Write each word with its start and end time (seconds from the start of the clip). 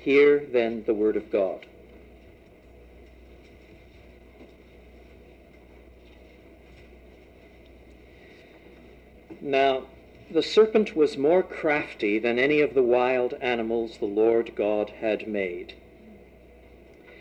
Hear 0.00 0.38
then 0.50 0.84
the 0.86 0.94
word 0.94 1.16
of 1.16 1.30
God. 1.30 1.66
Now, 9.42 9.84
the 10.30 10.42
serpent 10.42 10.96
was 10.96 11.18
more 11.18 11.42
crafty 11.42 12.18
than 12.18 12.38
any 12.38 12.60
of 12.60 12.72
the 12.72 12.82
wild 12.82 13.34
animals 13.40 13.98
the 13.98 14.06
Lord 14.06 14.54
God 14.54 14.90
had 15.00 15.28
made. 15.28 15.74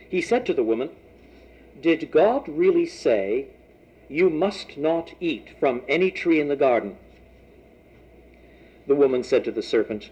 He 0.10 0.22
said 0.22 0.46
to 0.46 0.54
the 0.54 0.64
woman, 0.64 0.90
Did 1.82 2.12
God 2.12 2.48
really 2.48 2.86
say, 2.86 3.48
You 4.08 4.30
must 4.30 4.78
not 4.78 5.14
eat 5.20 5.50
from 5.60 5.82
any 5.88 6.12
tree 6.12 6.40
in 6.40 6.48
the 6.48 6.56
garden? 6.56 6.98
The 8.88 8.96
woman 8.96 9.24
said 9.24 9.44
to 9.46 9.52
the 9.52 9.62
serpent, 9.62 10.12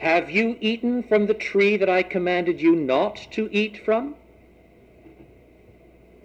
Have 0.00 0.30
you 0.30 0.56
eaten 0.62 1.02
from 1.02 1.26
the 1.26 1.34
tree 1.34 1.76
that 1.76 1.90
I 1.90 2.02
commanded 2.02 2.58
you 2.58 2.74
not 2.74 3.28
to 3.32 3.50
eat 3.52 3.84
from? 3.84 4.14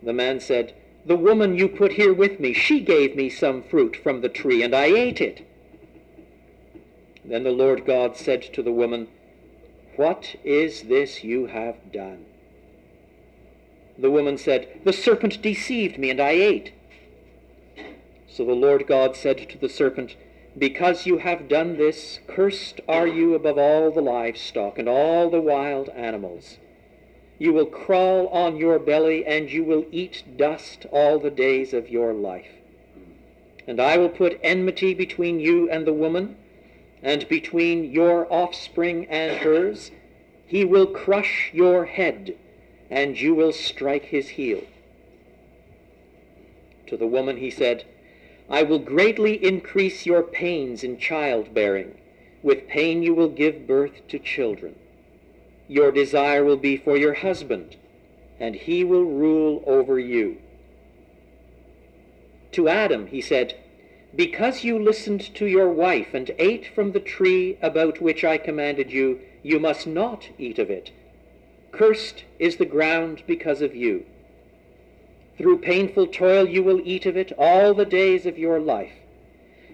The 0.01 0.13
man 0.13 0.39
said, 0.39 0.73
The 1.05 1.17
woman 1.17 1.57
you 1.57 1.67
put 1.67 1.91
here 1.91 2.13
with 2.13 2.39
me, 2.39 2.53
she 2.53 2.79
gave 2.79 3.17
me 3.17 3.29
some 3.29 3.61
fruit 3.61 3.97
from 3.97 4.21
the 4.21 4.29
tree, 4.29 4.63
and 4.63 4.73
I 4.73 4.85
ate 4.85 5.19
it. 5.19 5.45
Then 7.25 7.43
the 7.43 7.51
Lord 7.51 7.85
God 7.85 8.15
said 8.15 8.43
to 8.53 8.63
the 8.63 8.71
woman, 8.71 9.09
What 9.97 10.37
is 10.45 10.83
this 10.83 11.25
you 11.25 11.47
have 11.47 11.91
done? 11.91 12.25
The 13.97 14.11
woman 14.11 14.37
said, 14.37 14.79
The 14.85 14.93
serpent 14.93 15.41
deceived 15.41 15.97
me, 15.97 16.09
and 16.09 16.21
I 16.21 16.31
ate. 16.31 16.71
So 18.29 18.45
the 18.45 18.53
Lord 18.53 18.87
God 18.87 19.17
said 19.17 19.49
to 19.49 19.57
the 19.57 19.69
serpent, 19.69 20.15
Because 20.57 21.05
you 21.05 21.17
have 21.17 21.47
done 21.47 21.77
this, 21.77 22.19
cursed 22.27 22.81
are 22.87 23.07
you 23.07 23.35
above 23.35 23.57
all 23.57 23.91
the 23.91 24.01
livestock 24.01 24.79
and 24.79 24.87
all 24.87 25.29
the 25.29 25.41
wild 25.41 25.89
animals. 25.89 26.57
You 27.37 27.51
will 27.51 27.65
crawl 27.65 28.27
on 28.27 28.55
your 28.55 28.79
belly, 28.79 29.25
and 29.25 29.51
you 29.51 29.63
will 29.63 29.85
eat 29.91 30.23
dust 30.37 30.85
all 30.91 31.19
the 31.19 31.29
days 31.29 31.73
of 31.73 31.89
your 31.89 32.13
life. 32.13 32.47
And 33.67 33.81
I 33.81 33.97
will 33.97 34.09
put 34.09 34.39
enmity 34.41 34.93
between 34.93 35.39
you 35.39 35.69
and 35.69 35.85
the 35.85 35.93
woman, 35.93 36.37
and 37.03 37.27
between 37.27 37.91
your 37.91 38.31
offspring 38.31 39.05
and 39.07 39.37
hers. 39.37 39.91
He 40.47 40.63
will 40.63 40.87
crush 40.87 41.51
your 41.53 41.85
head 41.85 42.35
and 42.89 43.19
you 43.19 43.33
will 43.33 43.51
strike 43.51 44.05
his 44.05 44.29
heel. 44.29 44.61
To 46.87 46.97
the 46.97 47.07
woman 47.07 47.37
he 47.37 47.49
said, 47.49 47.85
I 48.49 48.63
will 48.63 48.79
greatly 48.79 49.43
increase 49.43 50.05
your 50.05 50.21
pains 50.21 50.83
in 50.83 50.97
childbearing. 50.97 51.95
With 52.43 52.67
pain 52.67 53.01
you 53.01 53.15
will 53.15 53.29
give 53.29 53.65
birth 53.65 54.07
to 54.09 54.19
children. 54.19 54.75
Your 55.67 55.91
desire 55.91 56.43
will 56.43 56.57
be 56.57 56.77
for 56.77 56.95
your 56.95 57.15
husband, 57.15 57.75
and 58.39 58.55
he 58.55 58.83
will 58.83 59.05
rule 59.05 59.63
over 59.65 59.97
you. 59.97 60.37
To 62.51 62.67
Adam 62.67 63.07
he 63.07 63.19
said, 63.19 63.55
Because 64.15 64.63
you 64.63 64.77
listened 64.77 65.33
to 65.35 65.47
your 65.47 65.69
wife 65.69 66.13
and 66.13 66.29
ate 66.37 66.67
from 66.67 66.91
the 66.91 66.99
tree 66.99 67.57
about 67.61 67.99
which 67.99 68.23
I 68.23 68.37
commanded 68.37 68.91
you, 68.91 69.19
you 69.41 69.59
must 69.59 69.87
not 69.87 70.29
eat 70.37 70.59
of 70.59 70.69
it. 70.69 70.91
Cursed 71.71 72.23
is 72.37 72.57
the 72.57 72.65
ground 72.65 73.23
because 73.25 73.61
of 73.61 73.75
you. 73.75 74.05
Through 75.37 75.59
painful 75.59 76.07
toil 76.07 76.47
you 76.47 76.63
will 76.63 76.81
eat 76.85 77.05
of 77.05 77.17
it 77.17 77.31
all 77.37 77.73
the 77.73 77.85
days 77.85 78.25
of 78.25 78.39
your 78.39 78.59
life. 78.59 78.93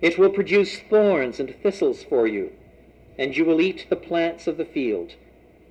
It 0.01 0.17
will 0.17 0.31
produce 0.31 0.79
thorns 0.79 1.39
and 1.39 1.55
thistles 1.61 2.03
for 2.03 2.25
you, 2.25 2.51
and 3.17 3.37
you 3.37 3.45
will 3.45 3.61
eat 3.61 3.85
the 3.89 3.95
plants 3.95 4.47
of 4.47 4.57
the 4.57 4.65
field. 4.65 5.13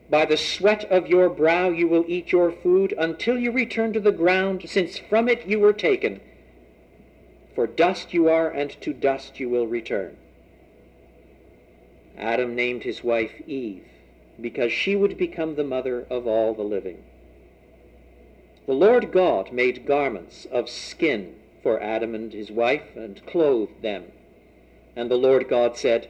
By 0.08 0.24
the 0.24 0.36
sweat 0.36 0.84
of 0.90 1.08
your 1.08 1.28
brow 1.28 1.70
you 1.70 1.88
will 1.88 2.04
eat 2.06 2.32
your 2.32 2.52
food 2.52 2.94
until 2.96 3.38
you 3.38 3.50
return 3.50 3.92
to 3.92 4.00
the 4.00 4.12
ground, 4.12 4.62
since 4.66 4.98
from 4.98 5.28
it 5.28 5.46
you 5.46 5.58
were 5.58 5.72
taken. 5.72 6.20
For 7.54 7.66
dust 7.66 8.14
you 8.14 8.28
are, 8.28 8.48
and 8.48 8.70
to 8.80 8.92
dust 8.92 9.40
you 9.40 9.48
will 9.48 9.66
return. 9.66 10.16
Adam 12.16 12.54
named 12.54 12.84
his 12.84 13.02
wife 13.02 13.32
Eve 13.46 13.84
because 14.40 14.72
she 14.72 14.96
would 14.96 15.16
become 15.18 15.54
the 15.54 15.64
mother 15.64 16.06
of 16.10 16.26
all 16.26 16.54
the 16.54 16.62
living. 16.62 17.02
The 18.70 18.76
Lord 18.76 19.10
God 19.10 19.50
made 19.50 19.84
garments 19.84 20.46
of 20.52 20.70
skin 20.70 21.34
for 21.60 21.82
Adam 21.82 22.14
and 22.14 22.32
his 22.32 22.52
wife 22.52 22.94
and 22.94 23.20
clothed 23.26 23.82
them. 23.82 24.12
And 24.94 25.10
the 25.10 25.18
Lord 25.18 25.48
God 25.48 25.76
said, 25.76 26.06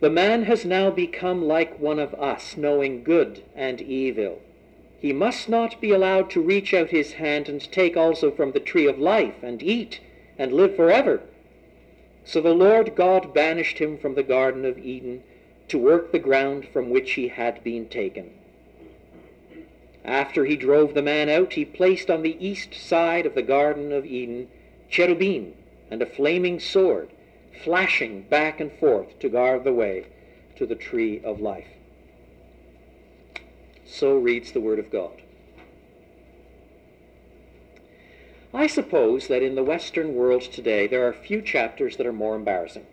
The 0.00 0.08
man 0.08 0.44
has 0.44 0.64
now 0.64 0.90
become 0.90 1.46
like 1.46 1.78
one 1.78 1.98
of 1.98 2.14
us, 2.14 2.56
knowing 2.56 3.04
good 3.04 3.42
and 3.54 3.82
evil. 3.82 4.40
He 5.02 5.12
must 5.12 5.50
not 5.50 5.78
be 5.82 5.90
allowed 5.90 6.30
to 6.30 6.40
reach 6.40 6.72
out 6.72 6.88
his 6.88 7.12
hand 7.12 7.46
and 7.46 7.60
take 7.70 7.94
also 7.94 8.30
from 8.30 8.52
the 8.52 8.58
tree 8.58 8.86
of 8.86 8.98
life 8.98 9.42
and 9.42 9.62
eat 9.62 10.00
and 10.38 10.50
live 10.50 10.74
forever. 10.74 11.20
So 12.24 12.40
the 12.40 12.54
Lord 12.54 12.94
God 12.96 13.34
banished 13.34 13.80
him 13.80 13.98
from 13.98 14.14
the 14.14 14.22
Garden 14.22 14.64
of 14.64 14.78
Eden 14.78 15.24
to 15.68 15.78
work 15.78 16.10
the 16.10 16.18
ground 16.18 16.68
from 16.72 16.88
which 16.88 17.12
he 17.12 17.28
had 17.28 17.62
been 17.62 17.86
taken. 17.90 18.30
After 20.04 20.44
he 20.44 20.56
drove 20.56 20.94
the 20.94 21.02
man 21.02 21.28
out, 21.28 21.52
he 21.52 21.64
placed 21.64 22.10
on 22.10 22.22
the 22.22 22.36
east 22.44 22.74
side 22.74 23.24
of 23.24 23.34
the 23.34 23.42
Garden 23.42 23.92
of 23.92 24.04
Eden 24.04 24.48
cherubim 24.88 25.54
and 25.90 26.02
a 26.02 26.06
flaming 26.06 26.58
sword, 26.58 27.10
flashing 27.64 28.22
back 28.22 28.60
and 28.60 28.72
forth 28.72 29.18
to 29.20 29.28
guard 29.28 29.64
the 29.64 29.72
way 29.72 30.06
to 30.56 30.66
the 30.66 30.74
tree 30.74 31.20
of 31.24 31.40
life. 31.40 31.68
So 33.84 34.16
reads 34.16 34.52
the 34.52 34.60
Word 34.60 34.78
of 34.78 34.90
God. 34.90 35.22
I 38.54 38.66
suppose 38.66 39.28
that 39.28 39.42
in 39.42 39.54
the 39.54 39.62
Western 39.62 40.14
world 40.14 40.42
today 40.42 40.86
there 40.86 41.06
are 41.06 41.12
few 41.12 41.40
chapters 41.40 41.96
that 41.96 42.06
are 42.06 42.12
more 42.12 42.36
embarrassing. 42.36 42.86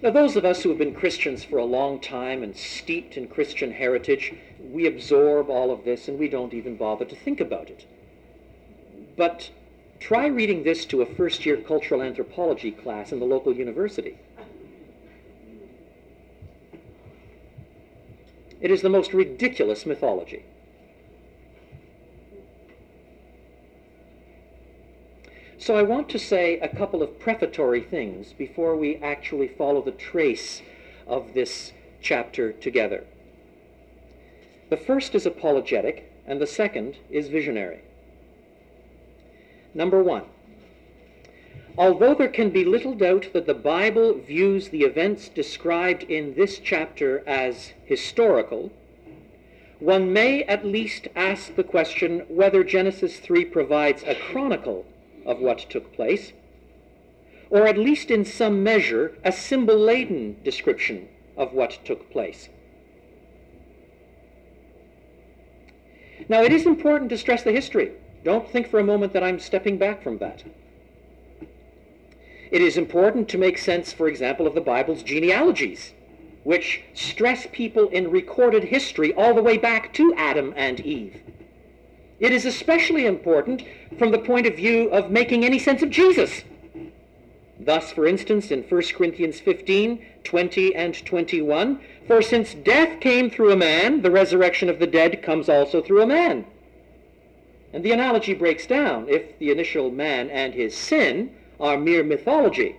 Now, 0.00 0.10
those 0.10 0.36
of 0.36 0.44
us 0.44 0.62
who 0.62 0.68
have 0.68 0.78
been 0.78 0.94
Christians 0.94 1.42
for 1.42 1.58
a 1.58 1.64
long 1.64 1.98
time 1.98 2.44
and 2.44 2.56
steeped 2.56 3.16
in 3.16 3.26
Christian 3.26 3.72
heritage, 3.72 4.32
we 4.70 4.86
absorb 4.86 5.50
all 5.50 5.72
of 5.72 5.84
this 5.84 6.06
and 6.06 6.18
we 6.20 6.28
don't 6.28 6.54
even 6.54 6.76
bother 6.76 7.04
to 7.04 7.16
think 7.16 7.40
about 7.40 7.68
it. 7.68 7.84
But 9.16 9.50
try 9.98 10.26
reading 10.26 10.62
this 10.62 10.84
to 10.86 11.02
a 11.02 11.06
first 11.06 11.44
year 11.44 11.56
cultural 11.56 12.00
anthropology 12.00 12.70
class 12.70 13.10
in 13.10 13.18
the 13.18 13.26
local 13.26 13.52
university. 13.52 14.18
It 18.60 18.70
is 18.70 18.82
the 18.82 18.88
most 18.88 19.12
ridiculous 19.12 19.84
mythology. 19.84 20.44
So 25.60 25.76
I 25.76 25.82
want 25.82 26.08
to 26.10 26.20
say 26.20 26.60
a 26.60 26.68
couple 26.68 27.02
of 27.02 27.18
prefatory 27.18 27.80
things 27.80 28.32
before 28.32 28.76
we 28.76 28.96
actually 28.98 29.48
follow 29.48 29.82
the 29.82 29.90
trace 29.90 30.62
of 31.04 31.34
this 31.34 31.72
chapter 32.00 32.52
together. 32.52 33.04
The 34.70 34.76
first 34.76 35.16
is 35.16 35.26
apologetic, 35.26 36.12
and 36.24 36.40
the 36.40 36.46
second 36.46 36.98
is 37.10 37.26
visionary. 37.26 37.80
Number 39.74 40.00
one, 40.00 40.26
although 41.76 42.14
there 42.14 42.28
can 42.28 42.50
be 42.50 42.64
little 42.64 42.94
doubt 42.94 43.32
that 43.32 43.46
the 43.46 43.54
Bible 43.54 44.14
views 44.14 44.68
the 44.68 44.82
events 44.82 45.28
described 45.28 46.04
in 46.04 46.34
this 46.34 46.60
chapter 46.60 47.28
as 47.28 47.72
historical, 47.84 48.70
one 49.80 50.12
may 50.12 50.44
at 50.44 50.64
least 50.64 51.08
ask 51.16 51.56
the 51.56 51.64
question 51.64 52.20
whether 52.28 52.62
Genesis 52.62 53.18
3 53.18 53.44
provides 53.46 54.04
a 54.04 54.14
chronicle 54.14 54.86
of 55.28 55.38
what 55.38 55.58
took 55.70 55.92
place, 55.92 56.32
or 57.50 57.68
at 57.68 57.78
least 57.78 58.10
in 58.10 58.24
some 58.24 58.62
measure 58.62 59.16
a 59.22 59.30
symbol-laden 59.30 60.38
description 60.42 61.06
of 61.36 61.52
what 61.52 61.78
took 61.84 62.10
place. 62.10 62.48
Now, 66.28 66.42
it 66.42 66.52
is 66.52 66.66
important 66.66 67.10
to 67.10 67.18
stress 67.18 67.42
the 67.42 67.52
history. 67.52 67.92
Don't 68.24 68.50
think 68.50 68.68
for 68.68 68.80
a 68.80 68.84
moment 68.84 69.12
that 69.12 69.22
I'm 69.22 69.38
stepping 69.38 69.78
back 69.78 70.02
from 70.02 70.18
that. 70.18 70.42
It 72.50 72.62
is 72.62 72.76
important 72.76 73.28
to 73.28 73.38
make 73.38 73.58
sense, 73.58 73.92
for 73.92 74.08
example, 74.08 74.46
of 74.46 74.54
the 74.54 74.60
Bible's 74.60 75.02
genealogies, 75.02 75.92
which 76.42 76.82
stress 76.94 77.46
people 77.52 77.88
in 77.88 78.10
recorded 78.10 78.64
history 78.64 79.12
all 79.12 79.34
the 79.34 79.42
way 79.42 79.58
back 79.58 79.92
to 79.94 80.14
Adam 80.14 80.54
and 80.56 80.80
Eve. 80.80 81.22
It 82.20 82.32
is 82.32 82.44
especially 82.44 83.06
important 83.06 83.62
from 83.98 84.10
the 84.10 84.18
point 84.18 84.46
of 84.46 84.56
view 84.56 84.88
of 84.90 85.10
making 85.10 85.44
any 85.44 85.58
sense 85.58 85.82
of 85.82 85.90
Jesus. 85.90 86.42
Thus, 87.60 87.92
for 87.92 88.06
instance, 88.06 88.50
in 88.50 88.62
1 88.62 88.82
Corinthians 88.94 89.40
15, 89.40 90.04
20, 90.24 90.74
and 90.74 91.04
21, 91.04 91.80
for 92.06 92.22
since 92.22 92.54
death 92.54 93.00
came 93.00 93.30
through 93.30 93.52
a 93.52 93.56
man, 93.56 94.02
the 94.02 94.10
resurrection 94.10 94.68
of 94.68 94.78
the 94.78 94.86
dead 94.86 95.22
comes 95.22 95.48
also 95.48 95.82
through 95.82 96.02
a 96.02 96.06
man. 96.06 96.44
And 97.72 97.84
the 97.84 97.92
analogy 97.92 98.34
breaks 98.34 98.66
down 98.66 99.08
if 99.08 99.38
the 99.38 99.50
initial 99.50 99.90
man 99.90 100.30
and 100.30 100.54
his 100.54 100.76
sin 100.76 101.34
are 101.60 101.76
mere 101.76 102.02
mythology. 102.02 102.76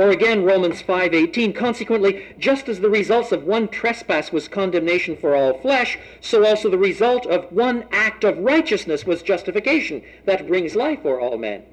Or 0.00 0.08
again, 0.08 0.44
Romans 0.44 0.82
5.18, 0.82 1.54
consequently, 1.54 2.24
just 2.38 2.70
as 2.70 2.80
the 2.80 2.88
results 2.88 3.32
of 3.32 3.44
one 3.44 3.68
trespass 3.68 4.32
was 4.32 4.48
condemnation 4.48 5.14
for 5.14 5.36
all 5.36 5.58
flesh, 5.60 5.98
so 6.22 6.42
also 6.46 6.70
the 6.70 6.78
result 6.78 7.26
of 7.26 7.52
one 7.52 7.84
act 7.92 8.24
of 8.24 8.38
righteousness 8.38 9.04
was 9.04 9.22
justification 9.22 10.02
that 10.24 10.46
brings 10.46 10.74
life 10.74 11.02
for 11.02 11.20
all 11.20 11.36
men. 11.36 11.64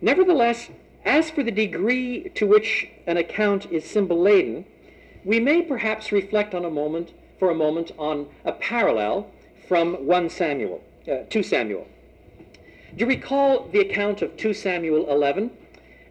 Nevertheless, 0.00 0.70
as 1.04 1.30
for 1.30 1.42
the 1.42 1.50
degree 1.50 2.30
to 2.34 2.46
which 2.46 2.88
an 3.06 3.18
account 3.18 3.70
is 3.70 3.84
symbol-laden, 3.84 4.64
we 5.26 5.40
may 5.40 5.60
perhaps 5.60 6.10
reflect 6.10 6.54
on 6.54 6.64
a 6.64 6.70
moment, 6.70 7.12
for 7.38 7.50
a 7.50 7.54
moment 7.54 7.92
on 7.98 8.28
a 8.46 8.52
parallel 8.52 9.30
from 9.68 10.06
1 10.06 10.30
Samuel, 10.30 10.82
uh, 11.06 11.16
2 11.28 11.42
Samuel. 11.42 11.86
Do 12.96 13.00
you 13.00 13.06
recall 13.08 13.66
the 13.72 13.80
account 13.80 14.22
of 14.22 14.36
2 14.36 14.54
Samuel 14.54 15.10
11 15.10 15.50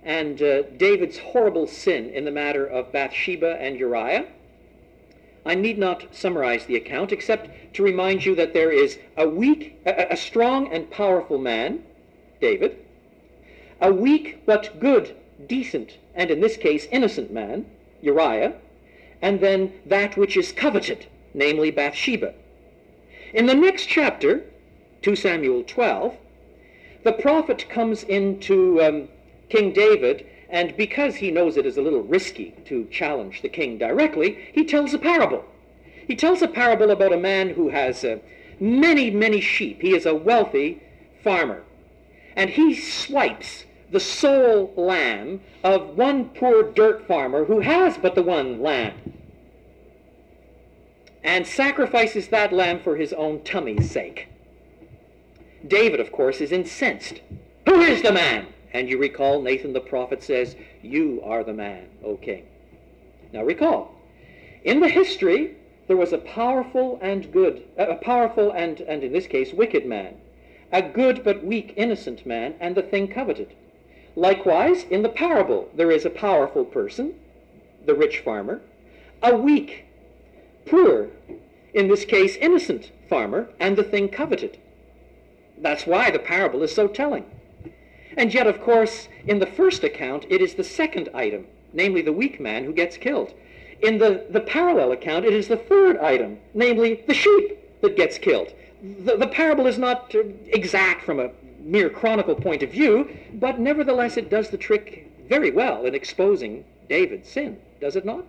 and 0.04 0.42
uh, 0.42 0.64
David's 0.64 1.18
horrible 1.18 1.66
sin 1.66 2.10
in 2.10 2.26
the 2.26 2.32
matter 2.32 2.66
of 2.66 2.92
Bathsheba 2.92 3.56
and 3.58 3.80
Uriah? 3.80 4.26
I 5.46 5.56
need 5.56 5.78
not 5.78 6.14
summarize 6.14 6.66
the 6.66 6.76
account 6.76 7.14
except 7.14 7.74
to 7.76 7.84
remind 7.84 8.26
you 8.26 8.36
that 8.36 8.54
there 8.54 8.70
is 8.70 9.00
a 9.16 9.26
weak, 9.30 9.80
a, 9.86 10.08
a 10.12 10.18
strong 10.18 10.74
and 10.74 10.92
powerful 10.92 11.38
man, 11.38 11.84
David, 12.42 12.78
a 13.80 13.94
weak 13.94 14.46
but 14.46 14.78
good, 14.82 15.16
decent, 15.48 15.98
and 16.14 16.30
in 16.30 16.42
this 16.42 16.58
case 16.58 16.86
innocent 16.92 17.32
man, 17.32 17.66
Uriah, 18.02 18.56
and 19.22 19.40
then 19.40 19.72
that 19.86 20.18
which 20.18 20.36
is 20.36 20.52
coveted, 20.52 21.06
namely 21.34 21.72
Bathsheba. 21.72 22.34
In 23.34 23.46
the 23.46 23.56
next 23.56 23.86
chapter, 23.86 24.44
2 25.02 25.16
Samuel 25.16 25.64
12, 25.64 26.18
the 27.04 27.14
prophet 27.14 27.68
comes 27.70 28.04
into 28.04 28.82
um, 28.82 29.08
King 29.50 29.74
David, 29.74 30.26
and 30.50 30.76
because 30.78 31.16
he 31.16 31.32
knows 31.32 31.58
it 31.58 31.66
is 31.66 31.78
a 31.78 31.82
little 31.82 32.04
risky 32.04 32.56
to 32.66 32.86
challenge 32.86 33.42
the 33.42 33.50
king 33.50 33.78
directly, 33.78 34.50
he 34.54 34.66
tells 34.66 34.94
a 34.94 35.00
parable. 35.00 35.44
He 36.08 36.16
tells 36.16 36.42
a 36.42 36.48
parable 36.48 36.92
about 36.92 37.14
a 37.14 37.18
man 37.18 37.50
who 37.50 37.70
has 37.70 38.04
uh, 38.04 38.20
many, 38.60 39.10
many 39.10 39.42
sheep. 39.42 39.82
He 39.82 39.96
is 39.96 40.06
a 40.06 40.16
wealthy 40.16 40.82
farmer. 41.24 41.64
And 42.36 42.50
he 42.50 42.76
swipes 42.76 43.66
the 43.92 44.00
sole 44.00 44.74
lamb 44.76 45.42
of 45.64 45.96
one 45.98 46.30
poor 46.30 46.64
dirt 46.64 47.08
farmer 47.08 47.46
who 47.46 47.60
has 47.60 47.98
but 47.98 48.16
the 48.16 48.24
one 48.24 48.62
lamb 48.62 49.14
and 51.24 51.48
sacrifices 51.48 52.28
that 52.28 52.52
lamb 52.52 52.80
for 52.80 52.98
his 52.98 53.14
own 53.14 53.42
tummy's 53.44 53.90
sake. 53.90 54.28
David, 55.68 56.00
of 56.00 56.12
course, 56.12 56.42
is 56.42 56.52
incensed. 56.52 57.22
Who 57.66 57.82
is 57.82 58.02
the 58.02 58.12
man? 58.12 58.48
And 58.74 58.90
you 58.90 58.98
recall 58.98 59.42
Nathan 59.42 59.74
the 59.74 59.80
prophet 59.80 60.24
says, 60.24 60.56
You 60.82 61.22
are 61.24 61.44
the 61.44 61.54
man, 61.54 61.88
O 62.04 62.18
king. 62.18 62.46
Now 63.32 63.44
recall, 63.44 63.96
in 64.64 64.80
the 64.80 64.90
history, 64.90 65.56
there 65.88 65.98
was 65.98 66.14
a 66.14 66.18
powerful 66.18 67.00
and 67.02 67.32
good, 67.32 67.64
a 67.78 67.96
powerful 67.96 68.52
and, 68.52 68.80
and 68.82 69.04
in 69.04 69.12
this 69.12 69.28
case, 69.28 69.54
wicked 69.54 69.86
man, 69.86 70.16
a 70.72 70.82
good 70.82 71.24
but 71.24 71.44
weak, 71.44 71.74
innocent 71.76 72.26
man, 72.26 72.56
and 72.60 72.76
the 72.76 72.82
thing 72.82 73.08
coveted. 73.08 73.54
Likewise, 74.16 74.86
in 74.90 75.02
the 75.02 75.10
parable, 75.10 75.70
there 75.76 75.92
is 75.92 76.06
a 76.06 76.10
powerful 76.10 76.66
person, 76.66 77.14
the 77.86 77.96
rich 77.96 78.20
farmer, 78.20 78.62
a 79.22 79.36
weak, 79.36 79.86
poor, 80.66 81.10
in 81.74 81.88
this 81.88 82.06
case, 82.06 82.36
innocent 82.38 82.92
farmer, 83.10 83.50
and 83.60 83.76
the 83.76 83.84
thing 83.84 84.10
coveted. 84.10 84.58
That's 85.58 85.86
why 85.86 86.12
the 86.12 86.20
parable 86.20 86.64
is 86.64 86.74
so 86.74 86.88
telling. 86.88 87.26
And 88.18 88.34
yet, 88.34 88.48
of 88.48 88.62
course, 88.62 89.08
in 89.26 89.40
the 89.40 89.46
first 89.46 89.84
account, 89.84 90.26
it 90.30 90.42
is 90.42 90.56
the 90.56 90.64
second 90.64 91.10
item, 91.14 91.48
namely 91.74 92.02
the 92.02 92.14
weak 92.14 92.40
man 92.40 92.64
who 92.64 92.74
gets 92.74 92.98
killed. 92.98 93.34
In 93.82 93.98
the, 93.98 94.26
the 94.30 94.40
parallel 94.40 94.92
account, 94.92 95.26
it 95.26 95.34
is 95.34 95.48
the 95.48 95.58
third 95.58 95.98
item, 95.98 96.40
namely 96.54 97.04
the 97.08 97.14
sheep 97.14 97.82
that 97.82 97.98
gets 97.98 98.18
killed. 98.18 98.54
The, 98.82 99.18
the 99.18 99.28
parable 99.28 99.68
is 99.68 99.78
not 99.78 100.14
uh, 100.16 100.24
exact 100.48 101.04
from 101.04 101.20
a 101.20 101.32
mere 101.60 101.90
chronicle 101.90 102.36
point 102.36 102.64
of 102.64 102.72
view, 102.72 103.10
but 103.34 103.60
nevertheless 103.60 104.18
it 104.18 104.30
does 104.30 104.50
the 104.50 104.58
trick 104.58 105.10
very 105.28 105.52
well 105.52 105.86
in 105.86 105.96
exposing 105.96 106.66
David's 106.90 107.30
sin, 107.30 107.60
does 107.80 107.96
it 107.96 108.06
not? 108.06 108.26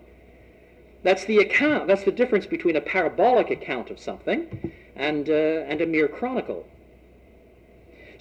That's 1.02 1.24
the 1.24 1.38
account, 1.38 1.86
that's 1.86 2.04
the 2.04 2.12
difference 2.12 2.46
between 2.46 2.76
a 2.76 2.80
parabolic 2.80 3.50
account 3.50 3.90
of 3.90 3.98
something 4.00 4.72
and, 4.96 5.28
uh, 5.28 5.32
and 5.68 5.80
a 5.80 5.86
mere 5.86 6.08
chronicle. 6.08 6.66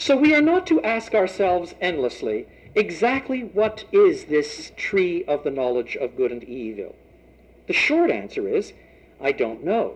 So 0.06 0.18
we 0.18 0.36
are 0.36 0.42
not 0.42 0.68
to 0.68 0.82
ask 0.82 1.16
ourselves 1.16 1.76
endlessly, 1.80 2.46
exactly 2.76 3.40
what 3.40 3.86
is 3.94 4.26
this 4.26 4.74
tree 4.76 5.24
of 5.30 5.46
the 5.46 5.50
knowledge 5.50 5.96
of 5.96 6.18
good 6.18 6.30
and 6.30 6.44
evil? 6.44 6.94
The 7.68 7.74
short 7.74 8.12
answer 8.12 8.46
is, 8.46 8.74
I 9.22 9.32
don't 9.32 9.64
know. 9.64 9.96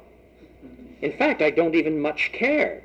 In 1.02 1.12
fact, 1.12 1.42
I 1.42 1.50
don't 1.50 1.76
even 1.76 2.00
much 2.00 2.32
care. 2.32 2.84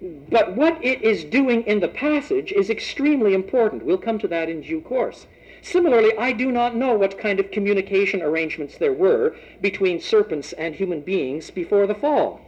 But 0.00 0.56
what 0.56 0.84
it 0.84 1.02
is 1.02 1.22
doing 1.22 1.62
in 1.62 1.78
the 1.78 1.86
passage 1.86 2.50
is 2.50 2.70
extremely 2.70 3.34
important. 3.34 3.84
We'll 3.84 3.96
come 3.96 4.18
to 4.18 4.26
that 4.26 4.48
in 4.48 4.62
due 4.62 4.80
course. 4.80 5.28
Similarly, 5.62 6.10
I 6.18 6.32
do 6.32 6.50
not 6.50 6.74
know 6.74 6.92
what 6.96 7.20
kind 7.20 7.38
of 7.38 7.52
communication 7.52 8.20
arrangements 8.20 8.78
there 8.78 8.92
were 8.92 9.36
between 9.60 10.00
serpents 10.00 10.52
and 10.54 10.74
human 10.74 11.02
beings 11.02 11.52
before 11.52 11.86
the 11.86 11.94
fall. 11.94 12.40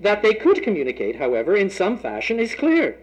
That 0.00 0.22
they 0.22 0.34
could 0.34 0.62
communicate, 0.62 1.16
however, 1.16 1.56
in 1.56 1.70
some 1.70 1.98
fashion 1.98 2.38
is 2.38 2.54
clear. 2.54 2.98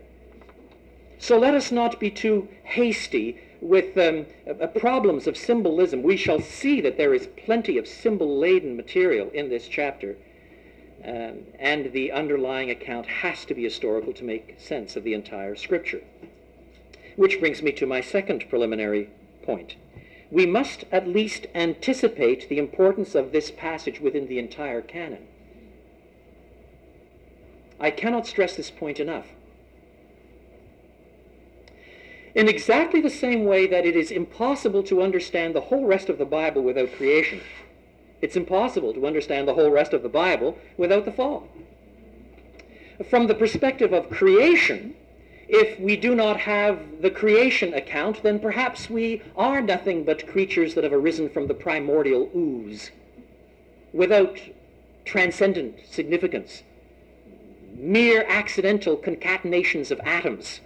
So 1.17 1.37
let 1.37 1.53
us 1.53 1.71
not 1.71 1.99
be 1.99 2.09
too 2.09 2.47
hasty 2.63 3.39
with 3.61 3.95
um, 3.97 4.25
uh, 4.49 4.67
problems 4.67 5.27
of 5.27 5.37
symbolism. 5.37 6.01
We 6.01 6.17
shall 6.17 6.41
see 6.41 6.81
that 6.81 6.97
there 6.97 7.13
is 7.13 7.27
plenty 7.45 7.77
of 7.77 7.87
symbol-laden 7.87 8.75
material 8.75 9.29
in 9.29 9.49
this 9.49 9.67
chapter. 9.67 10.17
Um, 11.05 11.45
and 11.59 11.91
the 11.93 12.11
underlying 12.11 12.69
account 12.69 13.07
has 13.07 13.45
to 13.45 13.53
be 13.53 13.63
historical 13.63 14.13
to 14.13 14.23
make 14.23 14.59
sense 14.59 14.95
of 14.95 15.03
the 15.03 15.13
entire 15.13 15.55
scripture. 15.55 16.01
Which 17.15 17.39
brings 17.39 17.61
me 17.61 17.71
to 17.73 17.85
my 17.85 18.01
second 18.01 18.49
preliminary 18.49 19.09
point. 19.43 19.75
We 20.31 20.45
must 20.45 20.85
at 20.91 21.07
least 21.07 21.45
anticipate 21.53 22.49
the 22.49 22.57
importance 22.57 23.15
of 23.15 23.31
this 23.31 23.51
passage 23.51 23.99
within 23.99 24.27
the 24.27 24.39
entire 24.39 24.81
canon. 24.81 25.27
I 27.81 27.89
cannot 27.89 28.27
stress 28.27 28.55
this 28.55 28.69
point 28.69 28.99
enough. 28.99 29.27
In 32.35 32.47
exactly 32.47 33.01
the 33.01 33.09
same 33.09 33.43
way 33.43 33.67
that 33.67 33.85
it 33.85 33.95
is 33.95 34.11
impossible 34.11 34.83
to 34.83 35.01
understand 35.01 35.53
the 35.53 35.61
whole 35.61 35.85
rest 35.85 36.07
of 36.07 36.17
the 36.17 36.25
Bible 36.25 36.61
without 36.61 36.93
creation, 36.93 37.41
it's 38.21 38.35
impossible 38.35 38.93
to 38.93 39.07
understand 39.07 39.47
the 39.47 39.55
whole 39.55 39.71
rest 39.71 39.93
of 39.93 40.03
the 40.03 40.09
Bible 40.09 40.57
without 40.77 41.05
the 41.05 41.11
fall. 41.11 41.47
from 43.09 43.25
the 43.25 43.33
perspective 43.33 43.93
of 43.93 44.11
creation, 44.11 44.93
if 45.49 45.79
we 45.79 45.97
do 45.97 46.13
not 46.13 46.39
have 46.39 47.01
the 47.01 47.09
creation 47.09 47.73
account, 47.73 48.21
then 48.21 48.39
perhaps 48.39 48.91
we 48.91 49.23
are 49.35 49.59
nothing 49.59 50.03
but 50.03 50.27
creatures 50.27 50.75
that 50.75 50.83
have 50.83 50.93
arisen 50.93 51.27
from 51.27 51.47
the 51.47 51.53
primordial 51.55 52.29
ooze 52.35 52.91
without 53.91 54.39
transcendent 55.03 55.75
significance, 55.89 56.61
mere 57.81 58.23
accidental 58.27 58.95
concatenations 58.95 59.89
of 59.89 59.99
atoms. 60.01 60.61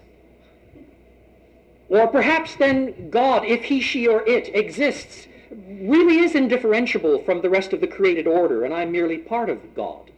Or 1.87 2.07
perhaps 2.07 2.55
then 2.55 3.09
God, 3.09 3.45
if 3.45 3.63
he, 3.63 3.79
she, 3.79 4.07
or 4.07 4.27
it 4.27 4.53
exists, 4.53 5.27
really 5.67 6.19
is 6.19 6.35
indifferentiable 6.35 7.23
from 7.23 7.41
the 7.41 7.49
rest 7.49 7.71
of 7.71 7.79
the 7.79 7.87
created 7.87 8.27
order, 8.27 8.65
and 8.65 8.73
I'm 8.73 8.91
merely 8.91 9.17
part 9.17 9.49
of 9.49 9.75
God. 9.75 10.11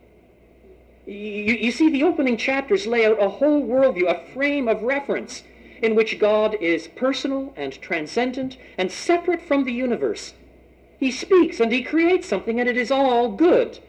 You, 1.05 1.13
you 1.13 1.71
see, 1.71 1.89
the 1.89 2.03
opening 2.03 2.35
chapters 2.35 2.87
lay 2.87 3.05
out 3.05 3.21
a 3.21 3.29
whole 3.29 3.61
worldview, 3.61 4.09
a 4.09 4.25
frame 4.33 4.67
of 4.67 4.81
reference 4.81 5.43
in 5.81 5.95
which 5.95 6.19
God 6.19 6.55
is 6.59 6.87
personal 6.87 7.53
and 7.55 7.79
transcendent 7.79 8.57
and 8.77 8.91
separate 8.91 9.41
from 9.41 9.63
the 9.63 9.71
universe. 9.71 10.33
He 10.99 11.11
speaks 11.11 11.59
and 11.59 11.71
he 11.71 11.83
creates 11.83 12.27
something 12.27 12.59
and 12.59 12.67
it 12.67 12.75
is 12.75 12.89
all 12.89 13.29
good. 13.29 13.79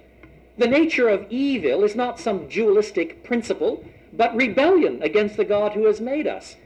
The 0.58 0.66
nature 0.66 1.08
of 1.08 1.30
evil 1.30 1.84
is 1.84 1.94
not 1.94 2.18
some 2.18 2.48
dualistic 2.48 3.22
principle, 3.22 3.84
but 4.12 4.34
rebellion 4.34 5.00
against 5.02 5.36
the 5.36 5.44
God 5.44 5.72
who 5.72 5.86
has 5.86 6.00
made 6.00 6.26
us. 6.26 6.56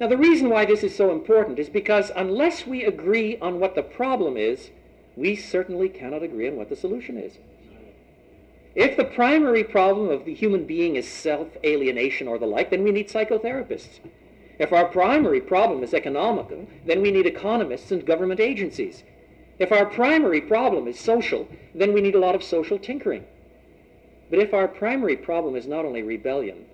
Now, 0.00 0.08
the 0.08 0.16
reason 0.16 0.50
why 0.50 0.64
this 0.64 0.82
is 0.82 0.94
so 0.94 1.12
important 1.12 1.60
is 1.60 1.68
because 1.68 2.10
unless 2.16 2.66
we 2.66 2.84
agree 2.84 3.38
on 3.38 3.60
what 3.60 3.76
the 3.76 3.82
problem 3.82 4.36
is, 4.36 4.70
we 5.16 5.36
certainly 5.36 5.88
cannot 5.88 6.24
agree 6.24 6.48
on 6.48 6.56
what 6.56 6.68
the 6.68 6.76
solution 6.76 7.16
is. 7.16 7.38
If 8.74 8.96
the 8.96 9.04
primary 9.04 9.62
problem 9.62 10.10
of 10.10 10.24
the 10.24 10.34
human 10.34 10.66
being 10.66 10.96
is 10.96 11.08
self-alienation 11.08 12.26
or 12.26 12.38
the 12.38 12.46
like, 12.46 12.70
then 12.70 12.82
we 12.82 12.90
need 12.90 13.08
psychotherapists. 13.08 14.00
If 14.58 14.72
our 14.72 14.86
primary 14.86 15.40
problem 15.40 15.84
is 15.84 15.94
economical, 15.94 16.66
then 16.84 17.00
we 17.00 17.12
need 17.12 17.26
economists 17.26 17.92
and 17.92 18.04
government 18.04 18.40
agencies. 18.40 19.04
If 19.58 19.70
our 19.70 19.86
primary 19.86 20.40
problem 20.40 20.88
is 20.88 20.98
social, 20.98 21.48
then 21.74 21.92
we 21.92 22.00
need 22.00 22.14
a 22.14 22.20
lot 22.20 22.34
of 22.34 22.42
social 22.42 22.78
tinkering. 22.78 23.24
But 24.30 24.40
if 24.40 24.52
our 24.52 24.66
primary 24.66 25.16
problem 25.16 25.54
is 25.54 25.66
not 25.66 25.84
only 25.84 26.02
rebellion, 26.02 26.66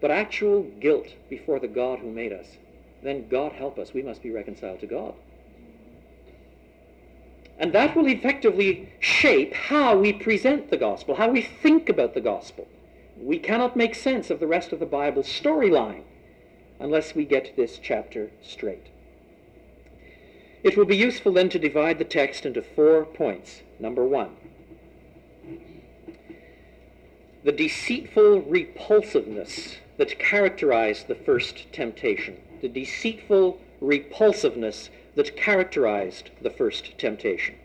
but 0.00 0.10
actual 0.10 0.62
guilt 0.80 1.08
before 1.30 1.58
the 1.58 1.68
God 1.68 2.00
who 2.00 2.10
made 2.10 2.32
us, 2.32 2.46
then 3.02 3.28
God 3.28 3.52
help 3.52 3.78
us, 3.78 3.94
we 3.94 4.02
must 4.02 4.22
be 4.22 4.30
reconciled 4.30 4.80
to 4.80 4.86
God. 4.86 5.14
And 7.58 7.72
that 7.72 7.94
will 7.94 8.08
effectively 8.08 8.92
shape 8.98 9.54
how 9.54 9.96
we 9.96 10.12
present 10.12 10.70
the 10.70 10.76
gospel, 10.76 11.14
how 11.14 11.30
we 11.30 11.42
think 11.42 11.88
about 11.88 12.14
the 12.14 12.20
gospel. 12.20 12.66
We 13.16 13.38
cannot 13.38 13.76
make 13.76 13.94
sense 13.94 14.28
of 14.28 14.40
the 14.40 14.46
rest 14.46 14.72
of 14.72 14.80
the 14.80 14.86
Bible 14.86 15.22
storyline 15.22 16.02
unless 16.80 17.14
we 17.14 17.24
get 17.24 17.56
this 17.56 17.78
chapter 17.80 18.30
straight. 18.42 18.88
It 20.64 20.78
will 20.78 20.86
be 20.86 20.96
useful 20.96 21.32
then 21.32 21.50
to 21.50 21.58
divide 21.58 21.98
the 21.98 22.04
text 22.04 22.46
into 22.46 22.62
four 22.62 23.04
points. 23.04 23.60
Number 23.78 24.02
one, 24.02 24.30
the 27.44 27.52
deceitful 27.52 28.40
repulsiveness 28.40 29.76
that 29.98 30.18
characterized 30.18 31.06
the 31.06 31.14
first 31.14 31.70
temptation. 31.70 32.38
The 32.62 32.68
deceitful 32.68 33.60
repulsiveness 33.82 34.88
that 35.16 35.36
characterized 35.36 36.30
the 36.40 36.48
first 36.48 36.96
temptation. 36.96 37.56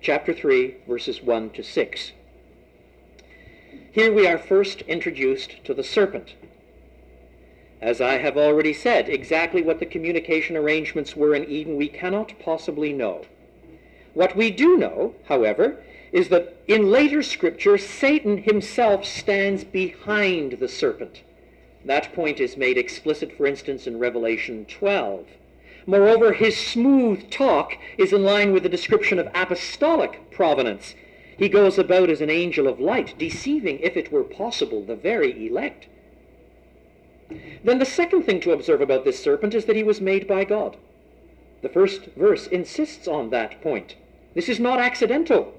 Chapter 0.00 0.34
3, 0.34 0.78
verses 0.88 1.22
1 1.22 1.50
to 1.50 1.62
6. 1.62 2.12
Here 3.92 4.12
we 4.12 4.26
are 4.26 4.38
first 4.38 4.80
introduced 4.82 5.64
to 5.64 5.74
the 5.74 5.84
serpent. 5.84 6.34
As 7.82 8.00
I 8.00 8.18
have 8.18 8.36
already 8.36 8.72
said, 8.72 9.08
exactly 9.08 9.60
what 9.60 9.80
the 9.80 9.86
communication 9.86 10.56
arrangements 10.56 11.16
were 11.16 11.34
in 11.34 11.50
Eden 11.50 11.74
we 11.74 11.88
cannot 11.88 12.32
possibly 12.38 12.92
know. 12.92 13.22
What 14.14 14.36
we 14.36 14.52
do 14.52 14.76
know, 14.76 15.16
however, 15.24 15.82
is 16.12 16.28
that 16.28 16.54
in 16.68 16.92
later 16.92 17.24
scripture, 17.24 17.76
Satan 17.76 18.38
himself 18.38 19.04
stands 19.04 19.64
behind 19.64 20.52
the 20.52 20.68
serpent. 20.68 21.22
That 21.84 22.14
point 22.14 22.38
is 22.38 22.56
made 22.56 22.78
explicit, 22.78 23.36
for 23.36 23.46
instance, 23.48 23.88
in 23.88 23.98
Revelation 23.98 24.64
12. 24.66 25.26
Moreover, 25.84 26.34
his 26.34 26.56
smooth 26.56 27.30
talk 27.30 27.76
is 27.98 28.12
in 28.12 28.22
line 28.22 28.52
with 28.52 28.62
the 28.62 28.68
description 28.68 29.18
of 29.18 29.28
apostolic 29.34 30.30
provenance. 30.30 30.94
He 31.36 31.48
goes 31.48 31.78
about 31.78 32.10
as 32.10 32.20
an 32.20 32.30
angel 32.30 32.68
of 32.68 32.78
light, 32.78 33.18
deceiving, 33.18 33.80
if 33.80 33.96
it 33.96 34.12
were 34.12 34.22
possible, 34.22 34.84
the 34.84 34.94
very 34.94 35.48
elect. 35.48 35.88
Then 37.64 37.78
the 37.78 37.84
second 37.84 38.22
thing 38.22 38.40
to 38.40 38.52
observe 38.52 38.80
about 38.80 39.04
this 39.04 39.22
serpent 39.22 39.54
is 39.54 39.64
that 39.66 39.76
he 39.76 39.82
was 39.82 40.00
made 40.00 40.26
by 40.26 40.44
God. 40.44 40.76
The 41.62 41.68
first 41.68 42.06
verse 42.16 42.46
insists 42.46 43.06
on 43.06 43.30
that 43.30 43.60
point. 43.62 43.94
This 44.34 44.48
is 44.48 44.58
not 44.58 44.80
accidental. 44.80 45.54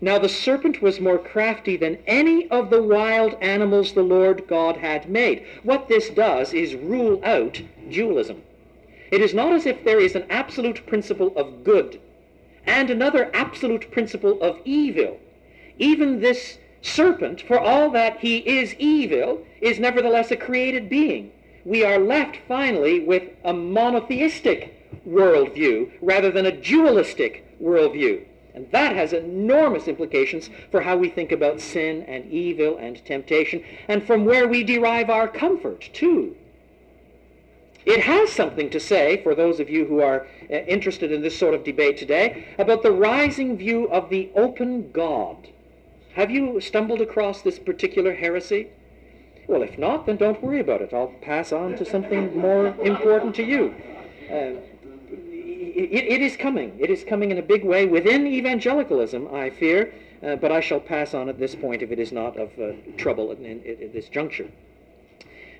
Now 0.00 0.18
the 0.18 0.28
serpent 0.28 0.82
was 0.82 1.00
more 1.00 1.18
crafty 1.18 1.76
than 1.76 1.98
any 2.06 2.48
of 2.48 2.70
the 2.70 2.82
wild 2.82 3.36
animals 3.40 3.92
the 3.92 4.02
Lord 4.02 4.46
God 4.46 4.76
had 4.76 5.08
made. 5.08 5.46
What 5.62 5.88
this 5.88 6.10
does 6.10 6.52
is 6.52 6.74
rule 6.74 7.20
out 7.24 7.62
dualism. 7.90 8.42
It 9.10 9.22
is 9.22 9.32
not 9.32 9.52
as 9.52 9.66
if 9.66 9.84
there 9.84 10.00
is 10.00 10.14
an 10.14 10.26
absolute 10.28 10.86
principle 10.86 11.32
of 11.36 11.64
good 11.64 12.00
and 12.66 12.90
another 12.90 13.30
absolute 13.32 13.90
principle 13.90 14.42
of 14.42 14.60
evil. 14.64 15.20
Even 15.78 16.20
this 16.20 16.58
serpent, 16.82 17.40
for 17.42 17.58
all 17.58 17.90
that 17.90 18.18
he 18.18 18.38
is 18.38 18.74
evil, 18.78 19.44
is 19.60 19.78
nevertheless 19.78 20.30
a 20.30 20.36
created 20.36 20.88
being. 20.88 21.32
We 21.64 21.84
are 21.84 21.98
left 21.98 22.38
finally 22.46 23.00
with 23.00 23.24
a 23.44 23.52
monotheistic 23.52 24.72
worldview 25.06 25.90
rather 26.00 26.30
than 26.30 26.46
a 26.46 26.56
dualistic 26.56 27.44
worldview. 27.60 28.24
And 28.54 28.70
that 28.70 28.96
has 28.96 29.12
enormous 29.12 29.86
implications 29.86 30.48
for 30.70 30.80
how 30.80 30.96
we 30.96 31.10
think 31.10 31.30
about 31.30 31.60
sin 31.60 32.02
and 32.04 32.30
evil 32.32 32.78
and 32.78 33.04
temptation, 33.04 33.62
and 33.88 34.06
from 34.06 34.24
where 34.24 34.48
we 34.48 34.64
derive 34.64 35.10
our 35.10 35.28
comfort, 35.28 35.90
too. 35.92 36.36
It 37.84 38.00
has 38.00 38.32
something 38.32 38.70
to 38.70 38.80
say, 38.80 39.22
for 39.22 39.34
those 39.34 39.60
of 39.60 39.68
you 39.68 39.84
who 39.84 40.00
are 40.00 40.26
uh, 40.50 40.54
interested 40.54 41.12
in 41.12 41.22
this 41.22 41.38
sort 41.38 41.54
of 41.54 41.64
debate 41.64 41.98
today, 41.98 42.48
about 42.58 42.82
the 42.82 42.90
rising 42.90 43.56
view 43.56 43.88
of 43.90 44.08
the 44.08 44.30
open 44.34 44.90
God. 44.90 45.48
Have 46.16 46.30
you 46.30 46.62
stumbled 46.62 47.02
across 47.02 47.42
this 47.42 47.58
particular 47.58 48.14
heresy? 48.14 48.68
Well, 49.46 49.62
if 49.62 49.76
not, 49.76 50.06
then 50.06 50.16
don't 50.16 50.42
worry 50.42 50.60
about 50.60 50.80
it. 50.80 50.94
I'll 50.94 51.12
pass 51.20 51.52
on 51.52 51.76
to 51.76 51.84
something 51.84 52.34
more 52.34 52.68
important 52.82 53.34
to 53.34 53.42
you. 53.42 53.74
Uh, 54.30 54.56
it, 55.12 56.04
it 56.08 56.22
is 56.22 56.34
coming. 56.34 56.74
It 56.78 56.88
is 56.88 57.04
coming 57.04 57.32
in 57.32 57.36
a 57.36 57.42
big 57.42 57.66
way 57.66 57.84
within 57.84 58.26
evangelicalism, 58.26 59.28
I 59.30 59.50
fear, 59.50 59.92
uh, 60.22 60.36
but 60.36 60.50
I 60.50 60.60
shall 60.60 60.80
pass 60.80 61.12
on 61.12 61.28
at 61.28 61.38
this 61.38 61.54
point 61.54 61.82
if 61.82 61.92
it 61.92 61.98
is 61.98 62.12
not 62.12 62.38
of 62.38 62.48
uh, 62.58 62.72
trouble 62.96 63.30
at, 63.30 63.42
this 63.92 64.08
juncture. 64.08 64.48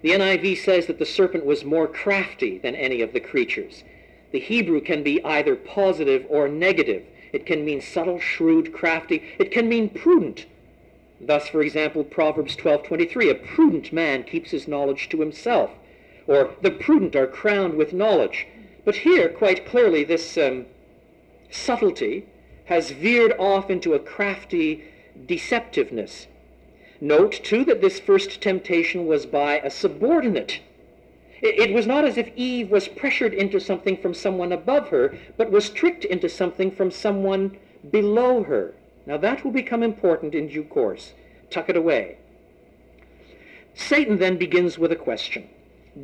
The 0.01 0.13
NIV 0.13 0.65
says 0.65 0.87
that 0.87 0.99
the 0.99 1.05
serpent 1.05 1.45
was 1.45 1.67
more 1.67 1.87
crafty 1.87 2.57
than 2.57 2.75
any 2.75 3.03
of 3.03 3.13
the 3.13 3.21
creatures. 3.21 3.85
The 4.33 4.41
Hebrew 4.41 4.81
can 4.81 5.03
be 5.03 5.23
either 5.23 5.55
positive 5.55 6.25
or 6.31 6.49
negative. 6.49 7.05
It 7.33 7.47
can 7.47 7.65
mean 7.65 7.81
subtle, 7.81 8.21
shrewd, 8.21 8.73
crafty. 8.73 9.23
It 9.39 9.51
can 9.51 9.69
mean 9.69 9.89
prudent. 9.89 10.47
Thus, 11.21 11.49
for 11.49 11.63
example, 11.63 12.05
Proverbs 12.05 12.57
12:23, 12.57 13.31
a 13.31 13.35
prudent 13.35 13.93
man 13.93 14.23
keeps 14.23 14.51
his 14.51 14.69
knowledge 14.69 15.09
to 15.09 15.21
himself, 15.21 15.71
or 16.27 16.51
the 16.61 16.71
prudent 16.71 17.17
are 17.17 17.27
crowned 17.27 17.75
with 17.75 17.93
knowledge. 17.93 18.47
But 18.85 18.97
here, 18.97 19.29
quite 19.29 19.65
clearly, 19.65 20.05
this 20.05 20.37
um, 20.37 20.67
subtlety 21.51 22.27
has 22.67 22.91
veered 22.91 23.33
off 23.39 23.71
into 23.71 23.95
a 23.95 23.99
crafty 23.99 24.85
deceptiveness. 25.27 26.27
Note, 27.01 27.41
too, 27.43 27.65
that 27.65 27.81
this 27.81 27.99
first 27.99 28.41
temptation 28.41 29.07
was 29.07 29.27
by 29.27 29.59
a 29.59 29.71
subordinate. 29.71 30.61
It, 31.43 31.73
was 31.73 31.87
not 31.87 32.05
as 32.05 32.17
if 32.17 32.31
Eve 32.35 32.71
was 32.71 32.89
pressured 32.89 33.35
into 33.35 33.61
something 33.61 33.97
from 33.99 34.15
someone 34.15 34.53
above 34.53 34.89
her, 34.89 35.17
but 35.37 35.51
was 35.51 35.69
tricked 35.69 36.05
into 36.05 36.29
something 36.29 36.71
from 36.71 36.91
someone 36.91 37.59
below 37.91 38.43
her. 38.45 38.75
Now 39.05 39.17
that 39.19 39.45
will 39.45 39.53
become 39.53 39.83
important 39.83 40.35
in 40.35 40.49
due 40.49 40.65
course. 40.65 41.13
Tuck 41.51 41.69
it 41.69 41.77
away. 41.77 42.19
Satan 43.75 44.19
then 44.19 44.39
begins 44.39 44.79
with 44.79 44.93
a 44.93 44.97
question. 44.97 45.49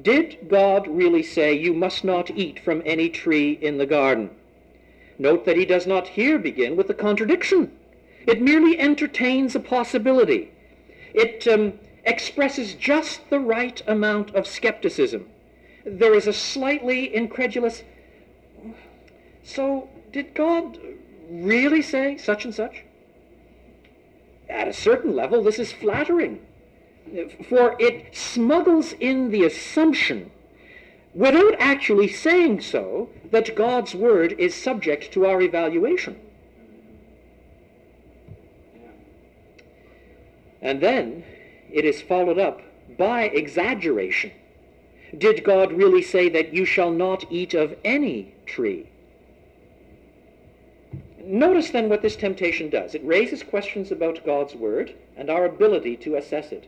Did 0.02 0.48
God 0.48 0.86
really 0.86 1.22
say, 1.22 1.54
you 1.54 1.72
must 1.72 2.04
not 2.04 2.30
eat 2.30 2.60
from 2.60 2.82
any 2.84 3.08
tree 3.08 3.58
in 3.60 3.78
the 3.78 3.86
garden? 3.86 4.30
Note 5.18 5.44
that 5.46 5.56
he 5.56 5.64
does 5.64 5.86
not 5.86 6.08
here 6.08 6.38
begin 6.38 6.76
with 6.76 6.88
a 6.90 6.94
contradiction. 6.94 7.72
It 8.26 8.42
merely 8.42 8.78
entertains 8.78 9.54
a 9.54 9.60
possibility 9.60 10.52
it 11.14 11.46
um, 11.48 11.74
expresses 12.04 12.74
just 12.74 13.28
the 13.30 13.40
right 13.40 13.82
amount 13.86 14.34
of 14.34 14.46
skepticism. 14.46 15.28
There 15.84 16.14
is 16.14 16.26
a 16.26 16.32
slightly 16.32 17.14
incredulous, 17.14 17.82
so 19.42 19.88
did 20.12 20.34
God 20.34 20.78
really 21.30 21.82
say 21.82 22.16
such 22.16 22.44
and 22.44 22.54
such? 22.54 22.84
At 24.48 24.68
a 24.68 24.72
certain 24.72 25.16
level, 25.16 25.42
this 25.42 25.58
is 25.58 25.72
flattering. 25.72 26.40
For 27.48 27.74
it 27.80 28.14
smuggles 28.16 28.92
in 28.92 29.30
the 29.30 29.44
assumption, 29.44 30.30
without 31.14 31.54
actually 31.58 32.08
saying 32.08 32.60
so, 32.60 33.10
that 33.30 33.56
God's 33.56 33.94
word 33.94 34.34
is 34.38 34.54
subject 34.54 35.12
to 35.12 35.26
our 35.26 35.40
evaluation. 35.40 36.16
And 40.60 40.80
then 40.80 41.24
it 41.72 41.84
is 41.84 42.02
followed 42.02 42.38
up 42.38 42.60
by 42.98 43.24
exaggeration. 43.24 44.32
Did 45.16 45.44
God 45.44 45.72
really 45.72 46.02
say 46.02 46.28
that 46.30 46.54
you 46.54 46.64
shall 46.64 46.90
not 46.90 47.24
eat 47.30 47.54
of 47.54 47.76
any 47.84 48.34
tree? 48.46 48.86
Notice 51.24 51.70
then 51.70 51.88
what 51.88 52.02
this 52.02 52.16
temptation 52.16 52.68
does. 52.68 52.94
It 52.94 53.04
raises 53.04 53.42
questions 53.42 53.92
about 53.92 54.24
God's 54.24 54.54
word 54.54 54.94
and 55.16 55.30
our 55.30 55.44
ability 55.44 55.96
to 55.98 56.16
assess 56.16 56.50
it. 56.50 56.66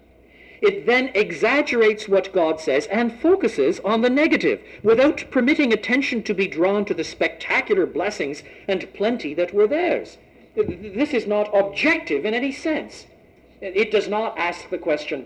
It 0.61 0.87
then 0.87 1.11
exaggerates 1.14 2.08
what 2.08 2.32
God 2.32 2.61
says 2.61 2.87
and 2.87 3.20
focuses 3.20 3.80
on 3.80 4.00
the 4.00 4.11
negative 4.11 4.61
without 4.82 5.25
permitting 5.30 5.73
attention 5.73 6.23
to 6.23 6.34
be 6.34 6.46
drawn 6.46 6.84
to 6.87 6.94
the 6.94 7.04
spectacular 7.04 7.84
blessings 7.84 8.42
and 8.68 8.92
plenty 8.94 9.34
that 9.34 9.52
were 9.52 9.66
theirs. 9.66 10.18
This 10.54 11.12
is 11.12 11.26
not 11.26 11.50
objective 11.52 12.25
in 12.25 12.32
any 12.32 12.52
sense. 12.52 13.06
It 13.64 13.90
does 13.90 14.09
not 14.09 14.37
ask 14.37 14.68
the 14.68 14.76
question, 14.76 15.25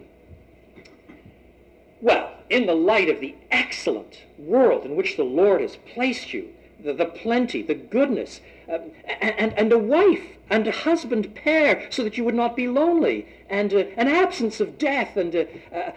well, 2.00 2.30
in 2.48 2.66
the 2.66 2.74
light 2.74 3.08
of 3.08 3.20
the 3.20 3.34
excellent 3.50 4.22
world 4.38 4.84
in 4.84 4.94
which 4.94 5.16
the 5.16 5.24
Lord 5.24 5.60
has 5.60 5.76
placed 5.92 6.32
you, 6.32 6.48
the, 6.82 6.92
the 6.92 7.06
plenty, 7.06 7.62
the 7.62 7.74
goodness, 7.74 8.40
uh, 8.68 8.78
and, 9.20 9.52
and 9.54 9.72
a 9.72 9.78
wife 9.78 10.22
and 10.50 10.68
a 10.68 10.72
husband 10.72 11.34
pair 11.34 11.88
so 11.90 12.04
that 12.04 12.16
you 12.16 12.24
would 12.24 12.34
not 12.36 12.54
be 12.54 12.68
lonely, 12.68 13.26
and 13.50 13.74
uh, 13.74 13.78
an 13.96 14.06
absence 14.06 14.60
of 14.60 14.78
death, 14.78 15.16
and 15.16 15.34
uh, 15.34 15.44
a 15.72 15.92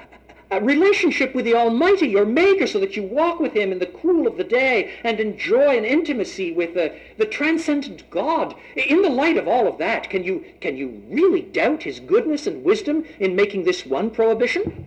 relationship 0.60 1.34
with 1.34 1.46
the 1.46 1.56
Almighty, 1.56 2.08
your 2.08 2.26
Maker, 2.26 2.68
so 2.68 2.80
that 2.80 2.98
you 2.98 3.04
walk 3.04 3.40
with 3.40 3.54
Him 3.54 3.72
in 3.72 3.80
the 3.80 3.86
cool 3.86 4.28
of 4.28 4.38
the 4.38 4.44
day 4.44 4.92
and 5.04 5.20
enjoy 5.20 5.78
an 5.78 5.86
intimacy 5.86 6.52
with 6.52 6.74
the, 6.74 6.94
the 7.18 7.26
transcendent 7.26 8.10
God. 8.10 8.56
In 8.76 9.02
the 9.02 9.10
light 9.10 9.38
of 9.38 9.48
all 9.48 9.68
of 9.68 9.78
that, 9.78 10.10
can 10.10 10.24
you, 10.24 10.44
can 10.60 10.76
you 10.76 11.02
really 11.10 11.42
doubt 11.42 11.84
His 11.84 12.00
goodness 12.00 12.48
and 12.48 12.64
wisdom 12.64 13.06
in 13.20 13.36
making 13.36 13.64
this 13.64 13.86
one 13.86 14.10
prohibition? 14.12 14.86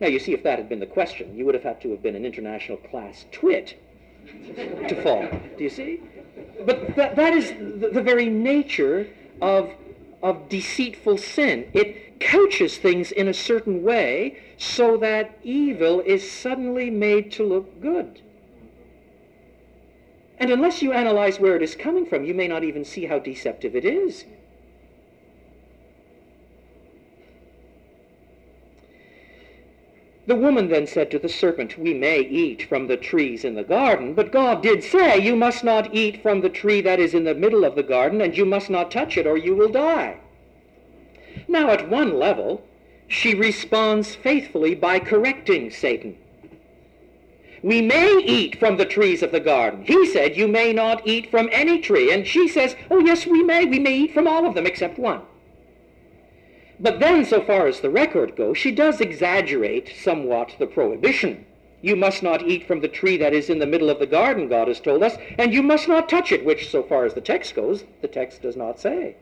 Now, 0.00 0.08
you 0.08 0.18
see, 0.18 0.34
if 0.34 0.42
that 0.42 0.58
had 0.58 0.68
been 0.68 0.80
the 0.80 0.86
question, 0.86 1.36
you 1.36 1.46
would 1.46 1.54
have 1.54 1.62
had 1.62 1.80
to 1.82 1.90
have 1.92 2.02
been 2.02 2.16
an 2.16 2.26
international 2.26 2.76
class 2.78 3.24
twit 3.30 3.80
to 4.88 5.00
fall. 5.02 5.28
Do 5.56 5.64
you 5.64 5.70
see? 5.70 6.00
But 6.66 6.96
that, 6.96 7.16
that 7.16 7.32
is 7.32 7.50
the, 7.80 7.90
the 7.92 8.02
very 8.02 8.28
nature 8.28 9.08
of, 9.40 9.72
of 10.22 10.48
deceitful 10.48 11.18
sin. 11.18 11.68
It 11.72 12.20
couches 12.20 12.78
things 12.78 13.10
in 13.10 13.28
a 13.28 13.34
certain 13.34 13.82
way 13.82 14.38
so 14.56 14.96
that 14.98 15.38
evil 15.42 16.00
is 16.00 16.30
suddenly 16.30 16.90
made 16.90 17.32
to 17.32 17.44
look 17.44 17.80
good. 17.80 18.20
And 20.38 20.50
unless 20.50 20.82
you 20.82 20.92
analyze 20.92 21.38
where 21.38 21.56
it 21.56 21.62
is 21.62 21.74
coming 21.74 22.06
from, 22.06 22.24
you 22.24 22.34
may 22.34 22.48
not 22.48 22.64
even 22.64 22.84
see 22.84 23.06
how 23.06 23.18
deceptive 23.18 23.76
it 23.76 23.84
is. 23.84 24.24
The 30.24 30.36
woman 30.36 30.68
then 30.68 30.86
said 30.86 31.10
to 31.10 31.18
the 31.18 31.28
serpent, 31.28 31.76
We 31.76 31.94
may 31.94 32.20
eat 32.20 32.62
from 32.68 32.86
the 32.86 32.96
trees 32.96 33.44
in 33.44 33.56
the 33.56 33.64
garden, 33.64 34.14
but 34.14 34.30
God 34.30 34.62
did 34.62 34.84
say, 34.84 35.18
You 35.18 35.34
must 35.34 35.64
not 35.64 35.92
eat 35.92 36.22
from 36.22 36.40
the 36.40 36.48
tree 36.48 36.80
that 36.80 37.00
is 37.00 37.12
in 37.12 37.24
the 37.24 37.34
middle 37.34 37.64
of 37.64 37.74
the 37.74 37.82
garden, 37.82 38.20
and 38.20 38.36
you 38.36 38.44
must 38.44 38.70
not 38.70 38.90
touch 38.90 39.16
it, 39.16 39.26
or 39.26 39.36
you 39.36 39.56
will 39.56 39.68
die. 39.68 40.18
Now, 41.48 41.70
at 41.70 41.88
one 41.88 42.18
level, 42.18 42.62
she 43.08 43.34
responds 43.34 44.14
faithfully 44.14 44.76
by 44.76 45.00
correcting 45.00 45.70
Satan. 45.72 46.16
We 47.62 47.82
may 47.82 48.18
eat 48.24 48.58
from 48.58 48.76
the 48.76 48.84
trees 48.84 49.22
of 49.22 49.32
the 49.32 49.40
garden. 49.40 49.84
He 49.84 50.06
said, 50.06 50.36
You 50.36 50.46
may 50.46 50.72
not 50.72 51.06
eat 51.06 51.30
from 51.30 51.48
any 51.52 51.80
tree. 51.80 52.12
And 52.12 52.26
she 52.26 52.46
says, 52.48 52.76
Oh, 52.90 52.98
yes, 52.98 53.26
we 53.26 53.42
may. 53.42 53.64
We 53.64 53.78
may 53.78 53.96
eat 53.96 54.14
from 54.14 54.28
all 54.28 54.46
of 54.46 54.54
them 54.54 54.66
except 54.66 54.98
one. 54.98 55.22
But 56.82 56.98
then, 56.98 57.24
so 57.24 57.40
far 57.40 57.68
as 57.68 57.78
the 57.78 57.90
record 57.90 58.34
goes, 58.34 58.58
she 58.58 58.72
does 58.72 59.00
exaggerate 59.00 59.94
somewhat 60.02 60.56
the 60.58 60.66
prohibition. 60.66 61.46
You 61.80 61.94
must 61.94 62.24
not 62.24 62.42
eat 62.42 62.66
from 62.66 62.80
the 62.80 62.88
tree 62.88 63.16
that 63.18 63.32
is 63.32 63.48
in 63.48 63.60
the 63.60 63.66
middle 63.66 63.88
of 63.88 64.00
the 64.00 64.06
garden, 64.06 64.48
God 64.48 64.66
has 64.66 64.80
told 64.80 65.04
us, 65.04 65.16
and 65.38 65.54
you 65.54 65.62
must 65.62 65.86
not 65.86 66.08
touch 66.08 66.32
it, 66.32 66.44
which, 66.44 66.68
so 66.68 66.82
far 66.82 67.04
as 67.04 67.14
the 67.14 67.20
text 67.20 67.54
goes, 67.54 67.84
the 68.00 68.08
text 68.08 68.42
does 68.42 68.56
not 68.56 68.80
say. 68.80 69.14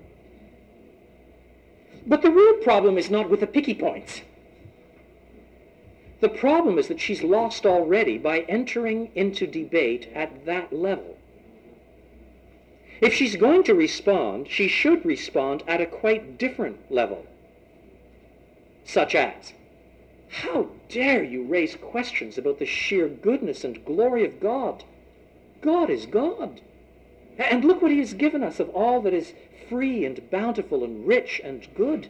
But 2.06 2.22
the 2.22 2.30
real 2.30 2.54
problem 2.62 2.96
is 2.96 3.10
not 3.10 3.28
with 3.28 3.40
the 3.40 3.46
picky 3.46 3.74
points. 3.74 4.22
The 6.20 6.30
problem 6.30 6.78
is 6.78 6.88
that 6.88 7.00
she's 7.00 7.22
lost 7.22 7.66
already 7.66 8.16
by 8.16 8.40
entering 8.40 9.10
into 9.14 9.46
debate 9.46 10.08
at 10.14 10.46
that 10.46 10.72
level. 10.72 11.18
If 13.02 13.12
she's 13.12 13.36
going 13.36 13.64
to 13.64 13.74
respond, 13.74 14.48
she 14.48 14.66
should 14.66 15.04
respond 15.04 15.62
at 15.68 15.82
a 15.82 15.86
quite 15.86 16.38
different 16.38 16.90
level 16.90 17.26
such 18.90 19.14
as, 19.14 19.52
How 20.28 20.68
dare 20.88 21.22
you 21.22 21.44
raise 21.44 21.76
questions 21.76 22.36
about 22.36 22.58
the 22.58 22.66
sheer 22.66 23.08
goodness 23.08 23.62
and 23.62 23.84
glory 23.84 24.24
of 24.24 24.40
God? 24.40 24.82
God 25.60 25.90
is 25.90 26.06
God. 26.06 26.60
And 27.38 27.64
look 27.64 27.80
what 27.80 27.92
he 27.92 28.00
has 28.00 28.14
given 28.14 28.42
us 28.42 28.58
of 28.58 28.68
all 28.70 29.00
that 29.02 29.14
is 29.14 29.32
free 29.68 30.04
and 30.04 30.28
bountiful 30.30 30.82
and 30.82 31.06
rich 31.06 31.40
and 31.44 31.66
good. 31.76 32.08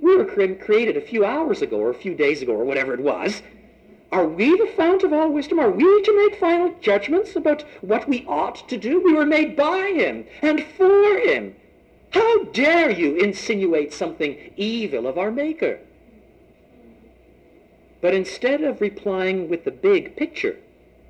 We 0.00 0.16
were 0.16 0.26
created 0.26 0.96
a 0.96 1.00
few 1.00 1.24
hours 1.24 1.62
ago 1.62 1.78
or 1.78 1.90
a 1.90 1.94
few 1.94 2.14
days 2.14 2.42
ago 2.42 2.52
or 2.52 2.64
whatever 2.64 2.92
it 2.92 3.00
was. 3.00 3.42
Are 4.12 4.28
we 4.28 4.56
the 4.56 4.70
fount 4.76 5.02
of 5.02 5.12
all 5.12 5.30
wisdom? 5.30 5.58
Are 5.58 5.70
we 5.70 6.02
to 6.02 6.16
make 6.28 6.38
final 6.38 6.74
judgments 6.80 7.34
about 7.34 7.62
what 7.80 8.06
we 8.06 8.24
ought 8.28 8.68
to 8.68 8.76
do? 8.76 9.00
We 9.00 9.14
were 9.14 9.26
made 9.26 9.56
by 9.56 9.92
him 9.92 10.26
and 10.42 10.62
for 10.76 11.18
him. 11.18 11.56
How 12.14 12.44
dare 12.44 12.92
you 12.92 13.16
insinuate 13.16 13.92
something 13.92 14.52
evil 14.56 15.08
of 15.08 15.18
our 15.18 15.32
Maker? 15.32 15.80
But 18.00 18.14
instead 18.14 18.62
of 18.62 18.80
replying 18.80 19.48
with 19.48 19.64
the 19.64 19.72
big 19.72 20.14
picture 20.14 20.58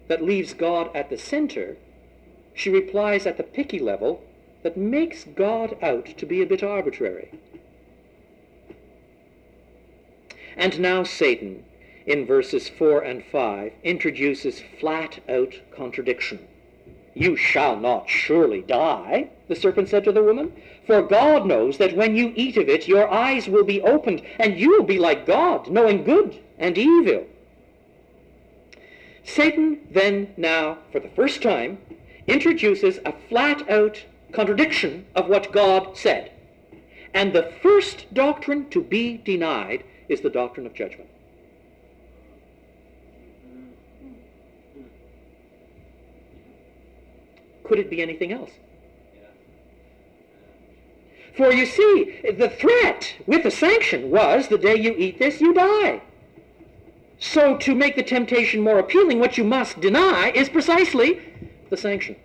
that 0.09 0.25
leaves 0.25 0.55
God 0.55 0.91
at 0.97 1.11
the 1.11 1.19
center, 1.19 1.77
she 2.55 2.71
replies 2.71 3.27
at 3.27 3.37
the 3.37 3.43
picky 3.43 3.79
level 3.79 4.23
that 4.63 4.79
makes 4.79 5.25
God 5.25 5.77
out 5.83 6.07
to 6.07 6.25
be 6.25 6.41
a 6.41 6.47
bit 6.47 6.63
arbitrary. 6.63 7.31
And 10.57 10.81
now 10.81 11.03
Satan, 11.03 11.65
in 12.07 12.25
verses 12.25 12.71
4 12.71 13.03
and 13.03 13.23
5, 13.31 13.73
introduces 13.83 14.63
flat-out 14.81 15.61
contradiction. 15.71 16.49
You 17.15 17.37
shall 17.37 17.77
not 17.77 18.09
surely 18.09 18.61
die, 18.61 19.31
the 19.49 19.55
serpent 19.55 19.89
said 19.89 20.05
to 20.05 20.13
the 20.13 20.23
woman. 20.23 20.53
For 20.87 21.01
God 21.01 21.47
knows 21.47 21.79
that 21.79 21.97
when 21.97 22.17
you 22.17 22.33
eat 22.35 22.57
of 22.57 22.69
it, 22.69 22.89
your 22.89 23.09
eyes 23.09 23.49
will 23.49 23.65
be 23.65 23.81
opened, 23.81 24.23
and 24.39 24.59
you 24.59 24.71
will 24.71 24.83
be 24.83 24.99
like 24.99 25.25
God, 25.27 25.71
knowing 25.71 26.05
good 26.05 26.39
and 26.59 26.77
evil. 26.77 27.27
Satan 29.25 29.81
then 29.91 30.35
now, 30.37 30.79
for 30.93 31.01
the 31.01 31.09
first 31.09 31.41
time, 31.41 31.79
introduces 32.27 32.99
a 33.05 33.15
flat-out 33.29 34.05
contradiction 34.33 35.07
of 35.15 35.29
what 35.29 35.53
God 35.53 35.97
said. 35.97 36.33
And 37.15 37.33
the 37.33 37.53
first 37.63 38.13
doctrine 38.13 38.69
to 38.71 38.83
be 38.83 39.19
denied 39.19 39.85
is 40.09 40.21
the 40.21 40.31
doctrine 40.31 40.67
of 40.67 40.75
judgment. 40.75 41.09
Could 47.65 47.79
it 47.79 47.91
be 47.91 48.03
anything 48.03 48.33
else? 48.33 48.51
For 51.37 51.53
you 51.53 51.67
see, 51.67 52.21
the 52.39 52.49
threat 52.49 53.15
with 53.27 53.43
the 53.43 53.51
sanction 53.51 54.11
was 54.11 54.47
the 54.47 54.59
day 54.59 54.77
you 54.77 54.95
eat 54.97 55.19
this, 55.19 55.41
you 55.41 55.53
die. 55.53 56.01
So 57.19 57.57
to 57.57 57.75
make 57.75 57.97
the 57.97 58.03
temptation 58.03 58.61
more 58.61 58.79
appealing, 58.79 59.19
what 59.19 59.37
you 59.37 59.45
must 59.45 59.81
deny 59.81 60.31
is 60.35 60.49
precisely 60.49 61.21
the 61.71 61.77
sanction. 61.77 62.17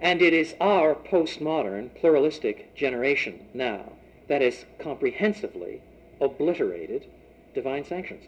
And 0.00 0.20
it 0.20 0.32
is 0.32 0.54
our 0.60 0.94
postmodern, 0.94 1.94
pluralistic 1.94 2.74
generation 2.74 3.46
now 3.54 3.92
that 4.28 4.42
has 4.42 4.64
comprehensively 4.78 5.80
obliterated 6.20 7.06
divine 7.54 7.84
sanctions. 7.84 8.24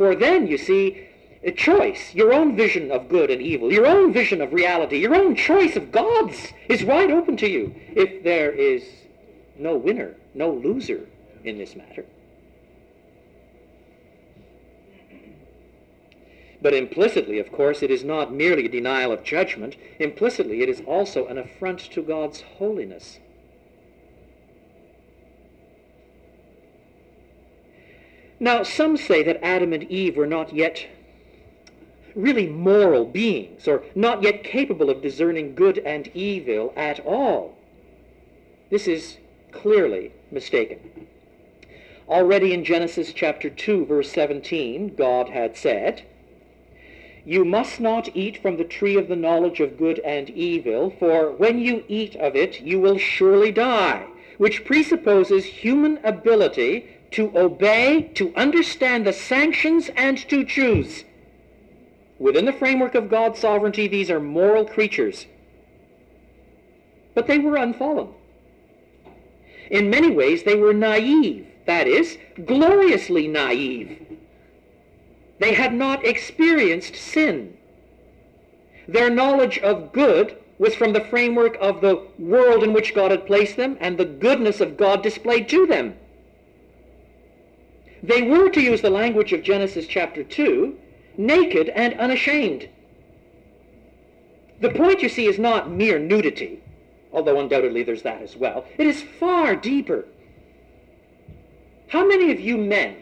For 0.00 0.14
then, 0.14 0.46
you 0.46 0.56
see, 0.56 1.08
a 1.44 1.50
choice, 1.50 2.14
your 2.14 2.32
own 2.32 2.56
vision 2.56 2.90
of 2.90 3.10
good 3.10 3.30
and 3.30 3.42
evil, 3.42 3.70
your 3.70 3.84
own 3.84 4.14
vision 4.14 4.40
of 4.40 4.54
reality, 4.54 4.96
your 4.96 5.14
own 5.14 5.36
choice 5.36 5.76
of 5.76 5.92
God's 5.92 6.54
is 6.70 6.82
wide 6.82 7.10
open 7.10 7.36
to 7.36 7.46
you 7.46 7.74
if 7.94 8.24
there 8.24 8.50
is 8.50 8.82
no 9.58 9.76
winner, 9.76 10.16
no 10.32 10.52
loser 10.52 11.06
in 11.44 11.58
this 11.58 11.76
matter. 11.76 12.06
But 16.62 16.72
implicitly, 16.72 17.38
of 17.38 17.52
course, 17.52 17.82
it 17.82 17.90
is 17.90 18.02
not 18.02 18.32
merely 18.32 18.64
a 18.64 18.70
denial 18.70 19.12
of 19.12 19.22
judgment. 19.22 19.76
Implicitly, 19.98 20.62
it 20.62 20.70
is 20.70 20.80
also 20.86 21.26
an 21.26 21.36
affront 21.36 21.78
to 21.92 22.00
God's 22.00 22.40
holiness. 22.40 23.18
Now, 28.42 28.62
some 28.62 28.96
say 28.96 29.22
that 29.22 29.44
Adam 29.44 29.74
and 29.74 29.84
Eve 29.84 30.16
were 30.16 30.26
not 30.26 30.54
yet 30.54 30.86
really 32.14 32.46
moral 32.46 33.04
beings, 33.04 33.68
or 33.68 33.82
not 33.94 34.22
yet 34.22 34.42
capable 34.42 34.88
of 34.88 35.02
discerning 35.02 35.54
good 35.54 35.78
and 35.78 36.10
evil 36.14 36.72
at 36.74 37.00
all. 37.00 37.54
This 38.70 38.88
is 38.88 39.18
clearly 39.52 40.12
mistaken. 40.30 41.06
Already 42.08 42.54
in 42.54 42.64
Genesis 42.64 43.12
chapter 43.12 43.50
2, 43.50 43.84
verse 43.84 44.10
17, 44.10 44.94
God 44.96 45.28
had 45.28 45.56
said, 45.56 46.02
You 47.26 47.44
must 47.44 47.78
not 47.78 48.08
eat 48.16 48.40
from 48.40 48.56
the 48.56 48.64
tree 48.64 48.96
of 48.96 49.06
the 49.06 49.16
knowledge 49.16 49.60
of 49.60 49.78
good 49.78 49.98
and 50.00 50.30
evil, 50.30 50.94
for 50.98 51.30
when 51.30 51.58
you 51.58 51.84
eat 51.88 52.16
of 52.16 52.34
it, 52.34 52.62
you 52.62 52.80
will 52.80 52.98
surely 52.98 53.52
die, 53.52 54.06
which 54.38 54.64
presupposes 54.64 55.44
human 55.44 55.98
ability 56.02 56.88
to 57.12 57.36
obey, 57.36 58.10
to 58.14 58.34
understand 58.36 59.06
the 59.06 59.12
sanctions, 59.12 59.90
and 59.96 60.18
to 60.28 60.44
choose. 60.44 61.04
Within 62.18 62.44
the 62.44 62.52
framework 62.52 62.94
of 62.94 63.10
God's 63.10 63.38
sovereignty, 63.38 63.88
these 63.88 64.10
are 64.10 64.20
moral 64.20 64.64
creatures. 64.64 65.26
But 67.14 67.26
they 67.26 67.38
were 67.38 67.56
unfallen. 67.56 68.08
In 69.70 69.90
many 69.90 70.10
ways, 70.10 70.42
they 70.42 70.56
were 70.56 70.74
naive, 70.74 71.46
that 71.66 71.86
is, 71.86 72.18
gloriously 72.44 73.26
naive. 73.26 74.18
They 75.38 75.54
had 75.54 75.72
not 75.72 76.04
experienced 76.04 76.94
sin. 76.94 77.56
Their 78.86 79.08
knowledge 79.08 79.58
of 79.58 79.92
good 79.92 80.36
was 80.58 80.74
from 80.74 80.92
the 80.92 81.04
framework 81.04 81.56
of 81.60 81.80
the 81.80 82.06
world 82.18 82.62
in 82.62 82.74
which 82.74 82.94
God 82.94 83.10
had 83.10 83.26
placed 83.26 83.56
them 83.56 83.78
and 83.80 83.96
the 83.96 84.04
goodness 84.04 84.60
of 84.60 84.76
God 84.76 85.02
displayed 85.02 85.48
to 85.48 85.66
them. 85.66 85.94
They 88.02 88.22
were, 88.22 88.48
to 88.50 88.60
use 88.60 88.80
the 88.80 88.90
language 88.90 89.32
of 89.32 89.42
Genesis 89.42 89.86
chapter 89.86 90.24
2, 90.24 90.76
naked 91.16 91.68
and 91.70 91.94
unashamed. 92.00 92.68
The 94.60 94.70
point, 94.70 95.02
you 95.02 95.08
see, 95.08 95.26
is 95.26 95.38
not 95.38 95.70
mere 95.70 95.98
nudity, 95.98 96.62
although 97.12 97.38
undoubtedly 97.38 97.82
there's 97.82 98.02
that 98.02 98.22
as 98.22 98.36
well. 98.36 98.64
It 98.78 98.86
is 98.86 99.02
far 99.02 99.54
deeper. 99.56 100.06
How 101.88 102.06
many 102.06 102.30
of 102.30 102.40
you 102.40 102.56
men 102.56 102.96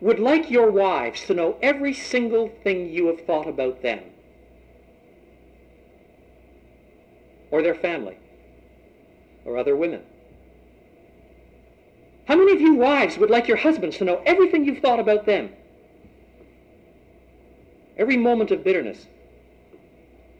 would 0.00 0.18
like 0.18 0.50
your 0.50 0.70
wives 0.70 1.24
to 1.26 1.34
know 1.34 1.56
every 1.62 1.94
single 1.94 2.48
thing 2.62 2.90
you 2.90 3.06
have 3.06 3.24
thought 3.24 3.48
about 3.48 3.82
them? 3.82 4.00
Or 7.50 7.62
their 7.62 7.74
family? 7.74 8.16
Or 9.44 9.56
other 9.56 9.76
women? 9.76 10.02
How 12.32 12.38
many 12.38 12.52
of 12.52 12.62
you 12.62 12.72
wives 12.72 13.18
would 13.18 13.28
like 13.28 13.46
your 13.46 13.58
husbands 13.58 13.98
to 13.98 14.06
know 14.06 14.22
everything 14.24 14.64
you've 14.64 14.78
thought 14.78 14.98
about 14.98 15.26
them? 15.26 15.50
Every 17.98 18.16
moment 18.16 18.50
of 18.50 18.64
bitterness, 18.64 19.06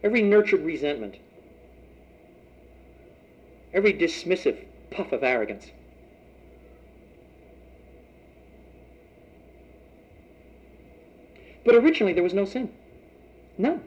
every 0.03 0.23
nurtured 0.23 0.61
resentment, 0.61 1.17
every 3.75 3.93
dismissive 3.93 4.57
puff 4.89 5.11
of 5.11 5.23
arrogance. 5.23 5.67
But 11.63 11.75
originally 11.75 12.13
there 12.13 12.23
was 12.23 12.33
no 12.33 12.45
sin. 12.45 12.73
None. 13.59 13.83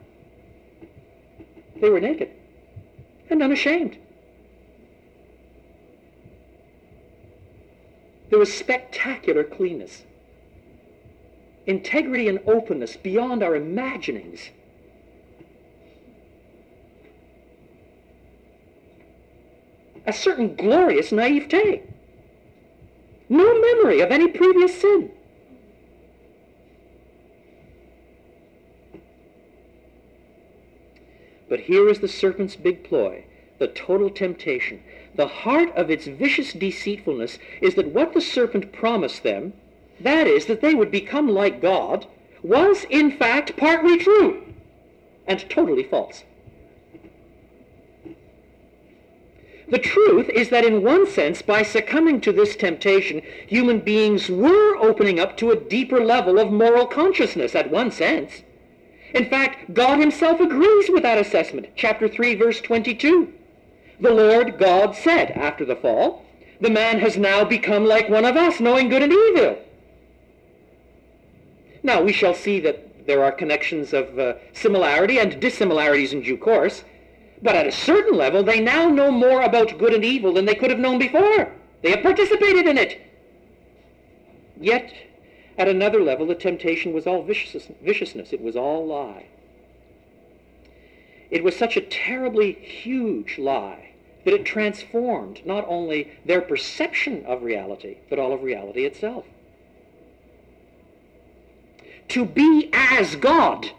They 1.81 1.89
were 1.89 1.99
naked 1.99 2.29
and 3.29 3.43
unashamed. 3.43 3.97
There 8.29 8.39
was 8.39 8.53
spectacular 8.53 9.43
cleanness 9.43 10.03
integrity 11.67 12.29
and 12.29 12.39
openness 12.47 12.95
beyond 12.95 13.43
our 13.43 13.55
imaginings. 13.55 14.49
A 20.05 20.13
certain 20.13 20.55
glorious 20.55 21.11
naivete. 21.11 21.83
No 23.27 23.59
memory 23.59 23.99
of 23.99 24.11
any 24.11 24.29
previous 24.29 24.79
sin. 24.79 25.11
But 31.49 31.59
here 31.61 31.89
is 31.89 31.99
the 31.99 32.07
serpent's 32.07 32.55
big 32.55 32.85
ploy, 32.85 33.25
the 33.59 33.67
total 33.67 34.09
temptation. 34.09 34.81
The 35.15 35.27
heart 35.27 35.75
of 35.75 35.89
its 35.89 36.05
vicious 36.05 36.53
deceitfulness 36.53 37.39
is 37.61 37.75
that 37.75 37.93
what 37.93 38.13
the 38.13 38.21
serpent 38.21 38.71
promised 38.71 39.23
them 39.23 39.53
that 39.99 40.27
is, 40.27 40.45
that 40.45 40.61
they 40.61 40.75
would 40.75 40.91
become 40.91 41.29
like 41.29 41.61
God, 41.61 42.05
was 42.43 42.85
in 42.89 43.11
fact 43.11 43.57
partly 43.57 43.97
true 43.97 44.43
and 45.25 45.49
totally 45.49 45.83
false. 45.83 46.23
The 49.69 49.79
truth 49.79 50.29
is 50.29 50.49
that 50.49 50.63
in 50.63 50.83
one 50.83 51.07
sense, 51.07 51.41
by 51.41 51.61
succumbing 51.61 52.21
to 52.21 52.31
this 52.31 52.55
temptation, 52.55 53.21
human 53.47 53.79
beings 53.79 54.29
were 54.29 54.77
opening 54.77 55.19
up 55.19 55.35
to 55.37 55.51
a 55.51 55.59
deeper 55.59 56.03
level 56.03 56.39
of 56.39 56.53
moral 56.53 56.85
consciousness, 56.85 57.53
at 57.53 57.69
one 57.69 57.91
sense. 57.91 58.43
In 59.13 59.29
fact, 59.29 59.73
God 59.73 59.99
himself 59.99 60.39
agrees 60.39 60.89
with 60.89 61.03
that 61.03 61.17
assessment. 61.17 61.67
Chapter 61.75 62.07
3, 62.07 62.35
verse 62.35 62.61
22. 62.61 63.33
The 63.99 64.13
Lord 64.13 64.57
God 64.57 64.95
said 64.95 65.31
after 65.31 65.65
the 65.65 65.75
fall, 65.75 66.23
the 66.61 66.69
man 66.69 66.99
has 66.99 67.17
now 67.17 67.43
become 67.43 67.85
like 67.85 68.09
one 68.09 68.25
of 68.25 68.35
us, 68.35 68.59
knowing 68.59 68.89
good 68.89 69.03
and 69.03 69.13
evil. 69.13 69.57
Now, 71.83 72.01
we 72.01 72.13
shall 72.13 72.33
see 72.33 72.59
that 72.61 73.07
there 73.07 73.23
are 73.23 73.31
connections 73.31 73.93
of 73.93 74.19
uh, 74.19 74.33
similarity 74.53 75.19
and 75.19 75.39
dissimilarities 75.39 76.13
in 76.13 76.21
due 76.21 76.37
course, 76.37 76.83
but 77.41 77.55
at 77.55 77.67
a 77.67 77.71
certain 77.71 78.17
level, 78.17 78.43
they 78.43 78.59
now 78.59 78.89
know 78.89 79.11
more 79.11 79.41
about 79.41 79.77
good 79.77 79.93
and 79.93 80.03
evil 80.03 80.33
than 80.33 80.45
they 80.45 80.55
could 80.55 80.71
have 80.71 80.79
known 80.79 80.99
before. 80.99 81.51
They 81.81 81.91
have 81.91 82.03
participated 82.03 82.67
in 82.67 82.77
it. 82.77 83.01
Yet, 84.59 84.93
at 85.57 85.67
another 85.67 86.01
level, 86.01 86.25
the 86.25 86.35
temptation 86.35 86.93
was 86.93 87.07
all 87.07 87.23
viciousness. 87.23 88.33
It 88.33 88.41
was 88.41 88.55
all 88.55 88.85
lie. 88.85 89.27
It 91.29 91.43
was 91.43 91.55
such 91.55 91.77
a 91.77 91.81
terribly 91.81 92.53
huge 92.53 93.37
lie 93.37 93.91
that 94.23 94.33
it 94.33 94.45
transformed 94.45 95.45
not 95.45 95.65
only 95.67 96.11
their 96.25 96.41
perception 96.41 97.25
of 97.25 97.43
reality, 97.43 97.97
but 98.09 98.19
all 98.19 98.33
of 98.33 98.43
reality 98.43 98.85
itself 98.85 99.25
to 102.09 102.25
be 102.25 102.69
as 102.73 103.15
God 103.15 103.69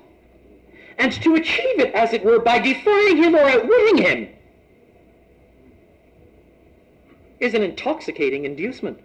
and 0.99 1.13
to 1.23 1.35
achieve 1.35 1.79
it, 1.79 1.95
as 1.95 2.13
it 2.13 2.25
were, 2.25 2.41
by 2.41 2.59
defying 2.59 3.17
him 3.17 3.35
or 3.35 3.49
outwitting 3.49 3.99
him 3.99 4.29
is 7.41 7.55
an 7.55 7.63
intoxicating 7.63 8.45
inducement. 8.45 8.99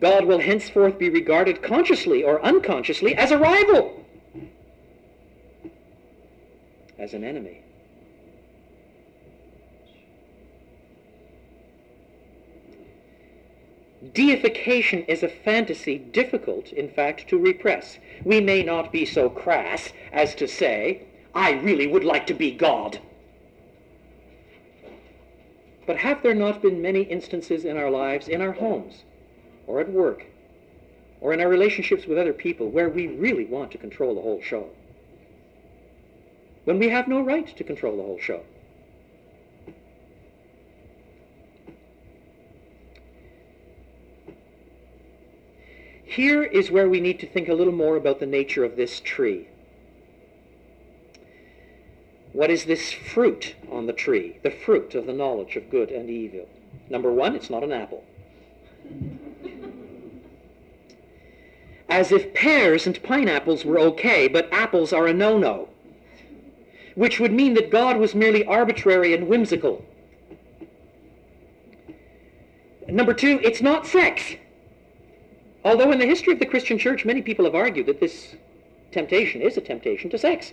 God 0.00 0.24
will 0.24 0.40
henceforth 0.40 0.98
be 0.98 1.08
regarded 1.08 1.62
consciously 1.62 2.24
or 2.24 2.42
unconsciously 2.42 3.14
as 3.14 3.30
a 3.30 3.38
rival, 3.38 4.04
as 6.98 7.14
an 7.14 7.24
enemy. 7.24 7.62
Deification 14.14 15.02
is 15.04 15.22
a 15.22 15.28
fantasy 15.28 15.98
difficult, 15.98 16.72
in 16.72 16.88
fact, 16.88 17.28
to 17.28 17.38
repress. 17.38 17.98
We 18.24 18.40
may 18.40 18.62
not 18.62 18.92
be 18.92 19.04
so 19.04 19.28
crass 19.28 19.92
as 20.12 20.34
to 20.36 20.46
say, 20.46 21.02
I 21.34 21.52
really 21.52 21.86
would 21.86 22.04
like 22.04 22.26
to 22.28 22.34
be 22.34 22.52
God. 22.52 23.00
But 25.86 25.96
have 25.96 26.22
there 26.22 26.34
not 26.34 26.62
been 26.62 26.80
many 26.80 27.02
instances 27.02 27.64
in 27.64 27.76
our 27.76 27.90
lives, 27.90 28.28
in 28.28 28.40
our 28.40 28.52
homes, 28.52 29.02
or 29.66 29.80
at 29.80 29.90
work, 29.90 30.26
or 31.20 31.32
in 31.32 31.40
our 31.40 31.48
relationships 31.48 32.06
with 32.06 32.18
other 32.18 32.32
people, 32.32 32.68
where 32.70 32.88
we 32.88 33.08
really 33.08 33.46
want 33.46 33.72
to 33.72 33.78
control 33.78 34.14
the 34.14 34.20
whole 34.20 34.40
show? 34.40 34.68
When 36.68 36.78
we 36.78 36.90
have 36.90 37.08
no 37.08 37.22
right 37.22 37.46
to 37.56 37.64
control 37.64 37.96
the 37.96 38.02
whole 38.02 38.18
show. 38.18 38.42
Here 46.04 46.42
is 46.42 46.70
where 46.70 46.86
we 46.86 47.00
need 47.00 47.20
to 47.20 47.26
think 47.26 47.48
a 47.48 47.54
little 47.54 47.72
more 47.72 47.96
about 47.96 48.20
the 48.20 48.26
nature 48.26 48.64
of 48.64 48.76
this 48.76 49.00
tree. 49.00 49.48
What 52.34 52.50
is 52.50 52.66
this 52.66 52.92
fruit 52.92 53.54
on 53.72 53.86
the 53.86 53.94
tree? 53.94 54.36
The 54.42 54.50
fruit 54.50 54.94
of 54.94 55.06
the 55.06 55.14
knowledge 55.14 55.56
of 55.56 55.70
good 55.70 55.90
and 55.90 56.10
evil. 56.10 56.46
Number 56.90 57.10
one, 57.10 57.34
it's 57.34 57.48
not 57.48 57.64
an 57.64 57.72
apple. 57.72 58.04
as 61.88 62.12
if 62.12 62.34
pears 62.34 62.86
and 62.86 63.02
pineapples 63.02 63.64
were 63.64 63.78
okay, 63.78 64.28
but 64.28 64.52
apples 64.52 64.92
are 64.92 65.06
a 65.06 65.14
no-no, 65.14 65.70
which 66.98 67.20
would 67.20 67.32
mean 67.32 67.54
that 67.54 67.70
God 67.70 67.96
was 67.96 68.12
merely 68.12 68.44
arbitrary 68.44 69.14
and 69.14 69.28
whimsical. 69.28 69.84
Number 72.88 73.14
two, 73.14 73.38
it's 73.40 73.62
not 73.62 73.86
sex. 73.86 74.34
Although 75.64 75.92
in 75.92 76.00
the 76.00 76.06
history 76.06 76.32
of 76.32 76.40
the 76.40 76.46
Christian 76.46 76.76
church, 76.76 77.04
many 77.04 77.22
people 77.22 77.44
have 77.44 77.54
argued 77.54 77.86
that 77.86 78.00
this 78.00 78.34
temptation 78.90 79.40
is 79.42 79.56
a 79.56 79.60
temptation 79.60 80.10
to 80.10 80.18
sex. 80.18 80.52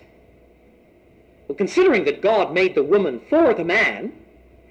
Well, 1.48 1.56
considering 1.56 2.06
that 2.06 2.22
God 2.22 2.54
made 2.54 2.76
the 2.76 2.84
woman 2.84 3.22
for 3.28 3.56
the 3.56 3.64
man, 3.64 4.14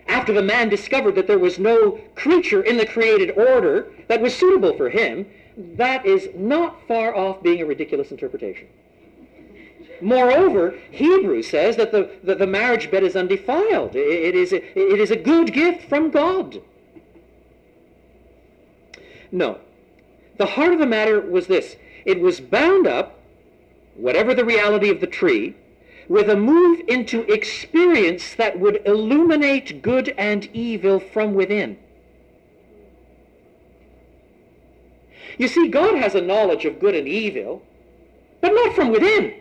after 0.07 0.33
the 0.33 0.43
man 0.43 0.69
discovered 0.69 1.17
that 1.17 1.27
there 1.27 1.41
was 1.41 1.59
no 1.59 1.99
creature 2.15 2.63
in 2.63 2.77
the 2.77 2.87
created 2.87 3.37
order 3.37 3.89
that 4.07 4.21
was 4.21 4.33
suitable 4.33 4.77
for 4.77 4.91
him, 4.91 5.27
that 5.57 6.07
is 6.07 6.29
not 6.37 6.87
far 6.87 7.17
off 7.17 7.43
being 7.43 7.63
a 7.63 7.67
ridiculous 7.67 8.13
interpretation. 8.13 8.69
Moreover, 10.01 10.79
Hebrews 10.91 11.49
says 11.49 11.77
that 11.77 11.93
the, 11.93 12.11
the, 12.23 12.35
the 12.35 12.47
marriage 12.47 12.91
bed 12.91 13.03
is 13.03 13.17
undefiled. 13.17 13.95
It, 13.95 14.07
it, 14.07 14.35
is 14.35 14.53
a, 14.53 14.79
it 14.79 15.01
is 15.01 15.11
a 15.11 15.17
good 15.17 15.53
gift 15.53 15.89
from 15.89 16.11
God. 16.11 16.61
No. 19.31 19.59
The 20.37 20.47
heart 20.47 20.73
of 20.73 20.79
the 20.79 20.87
matter 20.87 21.21
was 21.21 21.47
this. 21.47 21.77
It 22.05 22.21
was 22.21 22.41
bound 22.41 22.87
up, 22.87 23.19
whatever 23.97 24.35
the 24.35 24.45
reality 24.45 24.91
of 24.91 25.01
the 25.01 25.07
tree, 25.07 25.57
with 26.09 26.29
a 26.29 26.37
move 26.37 26.83
into 26.89 27.23
experience 27.33 28.35
that 28.35 28.59
would 28.59 28.83
illuminate 28.85 29.81
good 29.81 30.15
and 30.19 30.49
evil 30.53 31.01
from 31.01 31.35
within. 31.35 31.79
You 35.39 35.49
see, 35.49 35.69
God 35.69 35.97
has 35.97 36.15
a 36.15 36.21
knowledge 36.21 36.65
of 36.65 36.79
good 36.79 36.95
and 36.95 37.09
evil, 37.09 37.63
but 38.41 38.53
not 38.53 38.75
from 38.75 38.91
within. 38.91 39.35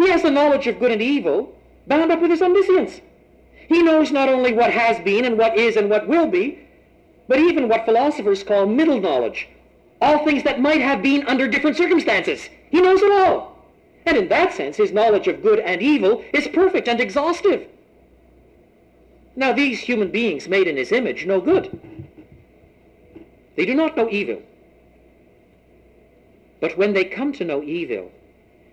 He 0.00 0.08
has 0.08 0.24
a 0.24 0.30
knowledge 0.30 0.66
of 0.66 0.78
good 0.78 0.92
and 0.92 1.02
evil 1.02 1.54
bound 1.86 2.10
up 2.10 2.22
with 2.22 2.30
his 2.30 2.40
omniscience. 2.40 3.02
He 3.68 3.82
knows 3.82 4.10
not 4.10 4.30
only 4.30 4.54
what 4.54 4.72
has 4.72 4.98
been 5.04 5.26
and 5.26 5.36
what 5.36 5.58
is 5.58 5.76
and 5.76 5.90
what 5.90 6.08
will 6.08 6.26
be, 6.26 6.58
but 7.28 7.38
even 7.38 7.68
what 7.68 7.84
philosophers 7.84 8.42
call 8.42 8.64
middle 8.64 8.98
knowledge. 8.98 9.48
All 10.00 10.24
things 10.24 10.42
that 10.44 10.58
might 10.58 10.80
have 10.80 11.02
been 11.02 11.26
under 11.26 11.46
different 11.46 11.76
circumstances. 11.76 12.48
He 12.70 12.80
knows 12.80 13.02
it 13.02 13.12
all. 13.12 13.58
And 14.06 14.16
in 14.16 14.28
that 14.28 14.54
sense, 14.54 14.78
his 14.78 14.90
knowledge 14.90 15.28
of 15.28 15.42
good 15.42 15.58
and 15.58 15.82
evil 15.82 16.24
is 16.32 16.48
perfect 16.48 16.88
and 16.88 16.98
exhaustive. 16.98 17.68
Now, 19.36 19.52
these 19.52 19.80
human 19.80 20.10
beings 20.10 20.48
made 20.48 20.66
in 20.66 20.78
his 20.78 20.92
image 20.92 21.26
know 21.26 21.42
good. 21.42 21.78
They 23.54 23.66
do 23.66 23.74
not 23.74 23.98
know 23.98 24.08
evil. 24.08 24.40
But 26.58 26.78
when 26.78 26.94
they 26.94 27.04
come 27.04 27.34
to 27.34 27.44
know 27.44 27.62
evil, 27.62 28.10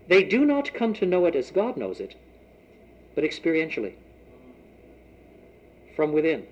they 0.07 0.23
do 0.23 0.45
not 0.45 0.73
come 0.73 0.93
to 0.95 1.05
know 1.05 1.25
it 1.25 1.35
as 1.35 1.51
God 1.51 1.77
knows 1.77 1.99
it, 1.99 2.15
but 3.15 3.23
experientially, 3.23 3.93
from 5.95 6.13
within. 6.13 6.45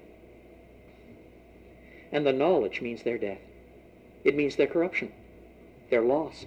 And 2.12 2.26
the 2.26 2.34
knowledge 2.34 2.82
means 2.82 3.04
their 3.04 3.18
death. 3.18 3.39
It 4.24 4.36
means 4.36 4.56
their 4.56 4.68
corruption, 4.68 5.12
their 5.89 6.02
loss. 6.02 6.46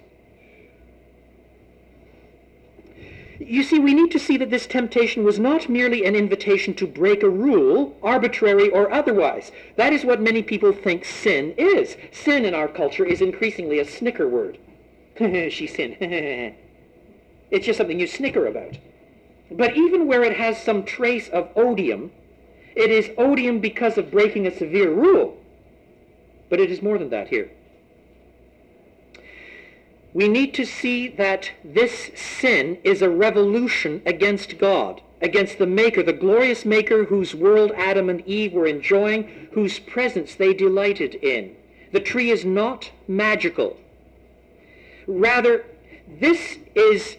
You 3.39 3.63
see, 3.63 3.79
we 3.79 3.93
need 3.93 4.11
to 4.11 4.19
see 4.19 4.35
that 4.37 4.49
this 4.49 4.67
temptation 4.67 5.23
was 5.23 5.39
not 5.39 5.69
merely 5.69 6.03
an 6.05 6.13
invitation 6.13 6.73
to 6.75 6.85
break 6.85 7.23
a 7.23 7.29
rule, 7.29 7.97
arbitrary 8.03 8.69
or 8.69 8.91
otherwise. 8.91 9.53
That 9.77 9.93
is 9.93 10.03
what 10.03 10.21
many 10.21 10.43
people 10.43 10.73
think 10.73 11.05
sin 11.05 11.53
is. 11.57 11.95
Sin 12.11 12.43
in 12.43 12.53
our 12.53 12.67
culture 12.67 13.05
is 13.05 13.21
increasingly 13.21 13.79
a 13.79 13.85
snicker 13.85 14.27
word. 14.27 14.57
she 15.17 15.67
sinned. 15.67 16.55
it's 17.51 17.65
just 17.65 17.77
something 17.77 17.99
you 17.99 18.07
snicker 18.07 18.45
about. 18.45 18.77
But 19.51 19.75
even 19.75 20.07
where 20.07 20.23
it 20.23 20.37
has 20.37 20.61
some 20.61 20.83
trace 20.83 21.29
of 21.29 21.49
odium, 21.55 22.11
it 22.75 22.91
is 22.91 23.09
odium 23.17 23.59
because 23.59 23.97
of 23.97 24.11
breaking 24.11 24.45
a 24.45 24.55
severe 24.55 24.91
rule. 24.91 25.37
But 26.49 26.59
it 26.59 26.71
is 26.71 26.81
more 26.81 26.97
than 26.97 27.09
that 27.09 27.29
here 27.29 27.49
we 30.13 30.27
need 30.27 30.53
to 30.55 30.65
see 30.65 31.07
that 31.07 31.51
this 31.63 32.11
sin 32.15 32.77
is 32.83 33.01
a 33.01 33.09
revolution 33.09 34.01
against 34.05 34.57
God, 34.57 35.01
against 35.21 35.57
the 35.57 35.67
Maker, 35.67 36.01
the 36.01 36.13
glorious 36.13 36.65
Maker 36.65 37.05
whose 37.05 37.35
world 37.35 37.71
Adam 37.75 38.09
and 38.09 38.25
Eve 38.25 38.53
were 38.53 38.65
enjoying, 38.65 39.49
whose 39.51 39.79
presence 39.79 40.35
they 40.35 40.53
delighted 40.53 41.15
in. 41.15 41.55
The 41.91 41.99
tree 41.99 42.31
is 42.31 42.43
not 42.43 42.91
magical. 43.07 43.77
Rather, 45.07 45.65
this 46.19 46.57
is 46.73 47.17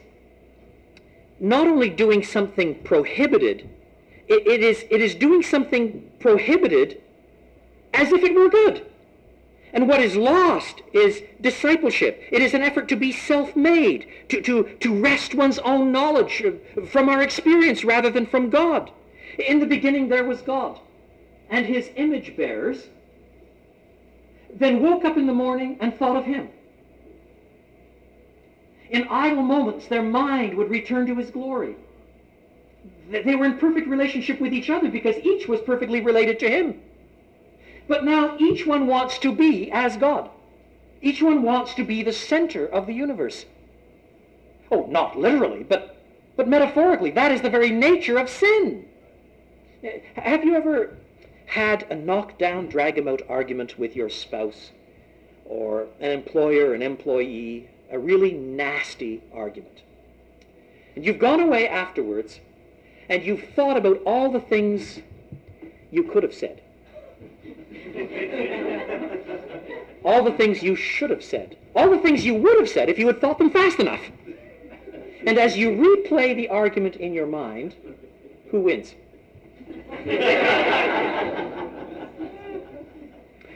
not 1.41 1.67
only 1.67 1.89
doing 1.89 2.23
something 2.23 2.75
prohibited, 2.83 3.69
it, 4.29 4.47
it, 4.47 4.63
is, 4.63 4.85
it 4.91 5.01
is 5.01 5.15
doing 5.15 5.43
something 5.43 6.09
prohibited 6.21 7.01
as 7.95 8.13
if 8.13 8.23
it 8.23 8.35
were 8.35 8.49
good. 8.49 8.87
And 9.73 9.89
what 9.89 10.01
is 10.01 10.17
lost 10.17 10.83
is 10.93 11.23
discipleship. 11.41 12.23
It 12.31 12.43
is 12.43 12.55
an 12.55 12.63
effort 12.63 12.89
to 12.89 12.97
be 12.97 13.13
self-made, 13.13 14.07
to, 14.29 14.43
to, 14.43 14.65
to 14.81 15.01
wrest 15.01 15.35
one's 15.35 15.59
own 15.61 15.93
knowledge 15.93 16.43
from 16.89 17.09
our 17.09 17.23
experience 17.23 17.85
rather 17.85 18.11
than 18.11 18.27
from 18.27 18.51
God. 18.51 18.91
In 19.39 19.61
the 19.61 19.67
beginning 19.67 20.09
there 20.09 20.25
was 20.25 20.43
God, 20.43 20.79
and 21.49 21.67
his 21.67 21.91
image 21.97 22.37
bearers 22.37 22.89
then 24.53 24.83
woke 24.83 25.05
up 25.05 25.17
in 25.17 25.27
the 25.27 25.33
morning 25.33 25.79
and 25.81 25.97
thought 25.97 26.17
of 26.17 26.25
him. 26.25 26.49
In 28.91 29.07
idle 29.09 29.43
moments, 29.43 29.87
their 29.87 30.03
mind 30.03 30.55
would 30.55 30.69
return 30.69 31.07
to 31.07 31.15
his 31.15 31.31
glory. 31.31 31.77
They 33.09 33.37
were 33.37 33.45
in 33.45 33.59
perfect 33.59 33.89
relationship 33.89 34.41
with 34.41 34.53
each 34.53 34.71
other 34.71 34.89
because 34.89 35.17
each 35.19 35.49
was 35.49 35.61
perfectly 35.61 36.01
related 36.01 36.39
to 36.41 36.51
him. 36.51 36.81
But 37.87 38.05
now 38.05 38.37
each 38.39 38.67
one 38.67 38.87
wants 38.87 39.19
to 39.21 39.33
be 39.33 39.71
as 39.71 39.97
God. 39.97 40.31
Each 41.03 41.23
one 41.23 41.43
wants 41.43 41.75
to 41.75 41.85
be 41.85 42.03
the 42.03 42.13
center 42.13 42.67
of 42.67 42.87
the 42.87 42.93
universe. 42.93 43.47
Oh, 44.71 44.87
not 44.87 45.19
literally, 45.19 45.63
but, 45.63 45.97
but 46.37 46.49
metaphorically. 46.49 47.11
That 47.11 47.33
is 47.33 47.43
the 47.43 47.51
very 47.51 47.71
nature 47.71 48.19
of 48.19 48.29
sin. 48.29 48.87
Eh, 49.83 50.01
have 50.15 50.45
you 50.45 50.55
ever 50.55 50.97
had 51.47 51.85
a 51.91 51.95
knockdown, 51.95 52.69
drag-em-out 52.69 53.23
argument 53.29 53.79
with 53.79 53.97
your 53.97 54.09
spouse 54.09 54.71
or 55.45 55.87
an 56.01 56.13
employer, 56.13 56.75
an 56.75 56.83
employee, 56.83 57.69
a 57.91 57.99
really 57.99 58.33
nasty 58.33 59.23
argument? 59.33 59.83
And 60.97 61.05
you've 61.05 61.19
gone 61.19 61.41
away 61.41 61.69
afterwards 61.69 62.41
and 63.09 63.25
you've 63.25 63.45
thought 63.55 63.77
about 63.77 64.01
all 64.05 64.31
the 64.31 64.41
things 64.41 65.01
you 65.91 66.05
could 66.05 66.23
have 66.23 66.35
said 66.35 66.63
all 70.05 70.23
the 70.23 70.33
things 70.33 70.63
you 70.63 70.77
should 70.77 71.11
have 71.11 71.23
said, 71.23 71.57
all 71.75 71.91
the 71.91 71.99
things 71.99 72.25
you 72.25 72.35
would 72.35 72.59
have 72.59 72.69
said 72.69 72.89
if 72.89 72.99
you 72.99 73.07
had 73.07 73.21
thought 73.21 73.39
them 73.39 73.51
fast 73.51 73.79
enough. 73.79 74.01
And 75.27 75.39
as 75.39 75.57
you 75.57 75.71
replay 75.71 76.35
the 76.35 76.49
argument 76.49 76.97
in 76.97 77.13
your 77.13 77.27
mind, 77.27 77.75
who 78.51 78.61
wins? 78.61 78.95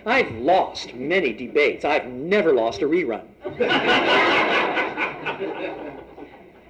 I've 0.07 0.31
lost 0.33 0.95
many 0.95 1.33
debates. 1.33 1.85
I've 1.85 2.07
never 2.07 2.53
lost 2.53 2.83
a 2.83 2.87
rerun. 2.87 3.23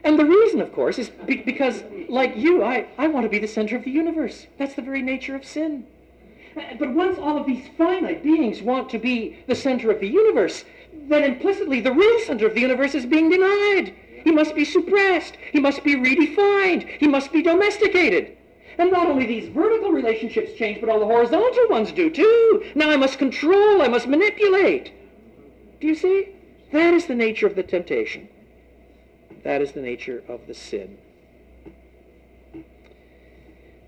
and 0.05 0.19
the 0.19 0.25
reason, 0.25 0.61
of 0.61 0.73
course, 0.73 0.99
is 0.99 1.11
be- 1.11 1.43
because, 1.43 1.83
like 2.09 2.37
you, 2.37 2.63
I, 2.63 2.87
I 2.97 3.09
want 3.09 3.25
to 3.25 3.31
be 3.31 3.39
the 3.39 3.49
center 3.49 3.77
of 3.77 3.85
the 3.85 3.91
universe. 3.91 4.47
That's 4.59 4.75
the 4.75 4.83
very 4.83 5.03
nature 5.03 5.35
of 5.35 5.45
sin. 5.45 5.87
But 6.79 6.95
once 6.95 7.19
all 7.19 7.37
of 7.37 7.47
these 7.47 7.67
finite 7.77 8.23
beings 8.23 8.63
want 8.63 8.89
to 8.91 8.99
be 8.99 9.39
the 9.49 9.57
center 9.57 9.91
of 9.91 9.99
the 9.99 10.07
universe, 10.07 10.65
then 11.09 11.25
implicitly 11.25 11.81
the 11.81 11.93
real 11.93 12.21
center 12.21 12.47
of 12.47 12.55
the 12.55 12.61
universe 12.61 12.95
is 12.95 13.05
being 13.05 13.29
denied. 13.29 13.95
He 14.23 14.31
must 14.31 14.55
be 14.55 14.65
suppressed. 14.65 15.37
He 15.53 15.59
must 15.59 15.83
be 15.83 15.97
redefined. 15.97 16.89
He 16.99 17.09
must 17.09 17.33
be 17.33 17.43
domesticated. 17.43 18.37
And 18.79 18.91
not 18.91 19.07
only 19.07 19.27
these 19.27 19.49
vertical 19.49 19.91
relationships 19.91 20.55
change, 20.55 20.81
but 20.81 20.89
all 20.89 20.99
the 20.99 21.07
horizontal 21.07 21.69
ones 21.69 21.93
do 21.93 22.11
too. 22.11 22.65
Now 22.75 22.91
I 22.91 22.97
must 22.97 23.19
control, 23.19 23.83
I 23.83 23.89
must 23.89 24.09
manipulate. 24.09 24.93
Do 25.81 25.87
you 25.87 25.95
see? 25.95 26.31
That 26.73 26.95
is 26.95 27.07
the 27.07 27.15
nature 27.15 27.47
of 27.47 27.55
the 27.55 27.63
temptation. 27.63 28.29
That 29.45 29.61
is 29.61 29.73
the 29.73 29.83
nature 29.83 30.25
of 30.29 30.47
the 30.47 30.55
sin. 30.55 30.99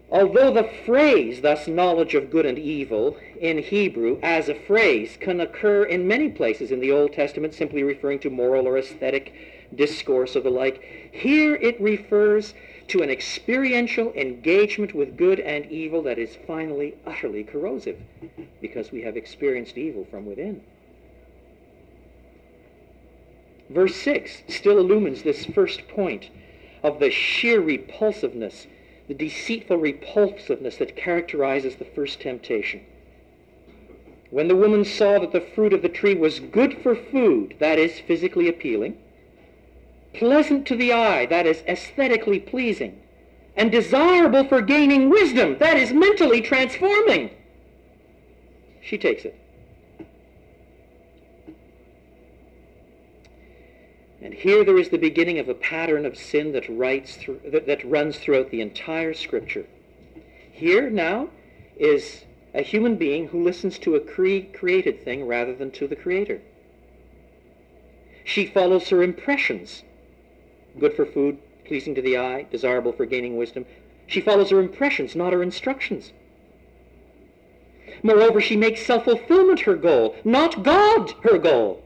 Although 0.08 0.52
the 0.52 0.70
phrase, 0.84 1.40
thus 1.40 1.66
knowledge 1.66 2.14
of 2.14 2.30
good 2.30 2.46
and 2.46 2.58
evil, 2.58 3.16
in 3.40 3.58
Hebrew 3.58 4.20
as 4.22 4.48
a 4.48 4.54
phrase 4.54 5.16
can 5.20 5.40
occur 5.40 5.82
in 5.84 6.06
many 6.06 6.28
places 6.30 6.70
in 6.70 6.78
the 6.78 6.92
Old 6.92 7.12
Testament, 7.12 7.54
simply 7.54 7.82
referring 7.82 8.20
to 8.20 8.30
moral 8.30 8.68
or 8.68 8.78
aesthetic 8.78 9.34
discourse 9.74 10.36
or 10.36 10.40
the 10.40 10.50
like, 10.50 11.10
here 11.10 11.56
it 11.56 11.80
refers 11.80 12.54
to 12.88 13.02
an 13.02 13.10
experiential 13.10 14.12
engagement 14.12 14.94
with 14.94 15.16
good 15.16 15.40
and 15.40 15.70
evil 15.70 16.02
that 16.02 16.18
is 16.18 16.36
finally 16.46 16.94
utterly 17.06 17.42
corrosive 17.42 17.98
because 18.60 18.92
we 18.92 19.02
have 19.02 19.16
experienced 19.16 19.76
evil 19.76 20.06
from 20.10 20.24
within. 20.24 20.62
Verse 23.68 23.96
6 23.96 24.42
still 24.48 24.78
illumines 24.78 25.22
this 25.22 25.44
first 25.46 25.88
point 25.88 26.30
of 26.82 27.00
the 27.00 27.10
sheer 27.10 27.60
repulsiveness, 27.60 28.66
the 29.08 29.14
deceitful 29.14 29.76
repulsiveness 29.76 30.76
that 30.76 30.96
characterizes 30.96 31.76
the 31.76 31.84
first 31.84 32.20
temptation. 32.20 32.82
When 34.30 34.48
the 34.48 34.56
woman 34.56 34.84
saw 34.84 35.18
that 35.18 35.32
the 35.32 35.40
fruit 35.40 35.72
of 35.72 35.82
the 35.82 35.88
tree 35.88 36.14
was 36.14 36.40
good 36.40 36.78
for 36.82 36.94
food, 36.94 37.56
that 37.58 37.78
is, 37.78 37.98
physically 38.00 38.48
appealing, 38.48 38.98
pleasant 40.18 40.66
to 40.66 40.76
the 40.76 40.92
eye, 40.92 41.26
that 41.26 41.46
is, 41.46 41.62
aesthetically 41.68 42.40
pleasing, 42.40 43.00
and 43.56 43.70
desirable 43.70 44.44
for 44.44 44.60
gaining 44.60 45.10
wisdom, 45.10 45.56
that 45.58 45.76
is, 45.76 45.92
mentally 45.92 46.40
transforming, 46.40 47.30
she 48.82 48.98
takes 48.98 49.24
it. 49.24 49.38
And 54.22 54.34
here 54.34 54.64
there 54.64 54.78
is 54.78 54.88
the 54.88 54.98
beginning 54.98 55.38
of 55.38 55.48
a 55.48 55.54
pattern 55.54 56.04
of 56.06 56.16
sin 56.16 56.52
that, 56.52 56.68
writes 56.68 57.16
through, 57.16 57.40
that, 57.52 57.66
that 57.66 57.88
runs 57.88 58.18
throughout 58.18 58.50
the 58.50 58.60
entire 58.60 59.14
Scripture. 59.14 59.66
Here 60.52 60.90
now 60.90 61.28
is 61.76 62.24
a 62.54 62.62
human 62.62 62.96
being 62.96 63.28
who 63.28 63.42
listens 63.42 63.78
to 63.80 63.94
a 63.94 64.00
cre- 64.00 64.50
created 64.56 65.04
thing 65.04 65.26
rather 65.26 65.54
than 65.54 65.70
to 65.72 65.86
the 65.86 65.96
Creator. 65.96 66.40
She 68.24 68.46
follows 68.46 68.88
her 68.88 69.02
impressions. 69.02 69.84
Good 70.78 70.94
for 70.94 71.06
food, 71.06 71.38
pleasing 71.64 71.94
to 71.94 72.02
the 72.02 72.18
eye, 72.18 72.46
desirable 72.50 72.92
for 72.92 73.06
gaining 73.06 73.36
wisdom. 73.36 73.64
She 74.06 74.20
follows 74.20 74.50
her 74.50 74.60
impressions, 74.60 75.16
not 75.16 75.32
her 75.32 75.42
instructions. 75.42 76.12
Moreover, 78.02 78.40
she 78.40 78.56
makes 78.56 78.84
self-fulfillment 78.84 79.60
her 79.60 79.74
goal, 79.74 80.16
not 80.24 80.62
God 80.62 81.12
her 81.22 81.38
goal. 81.38 81.82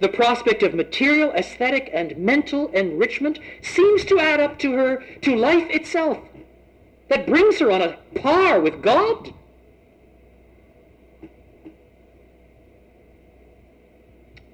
The 0.00 0.08
prospect 0.08 0.62
of 0.62 0.74
material, 0.74 1.32
aesthetic, 1.32 1.90
and 1.92 2.16
mental 2.16 2.68
enrichment 2.68 3.40
seems 3.62 4.04
to 4.04 4.20
add 4.20 4.40
up 4.40 4.58
to 4.60 4.74
her, 4.74 5.02
to 5.22 5.34
life 5.34 5.68
itself 5.70 6.18
that 7.08 7.26
brings 7.26 7.58
her 7.58 7.70
on 7.70 7.82
a 7.82 7.98
par 8.14 8.60
with 8.60 8.82
God. 8.82 9.32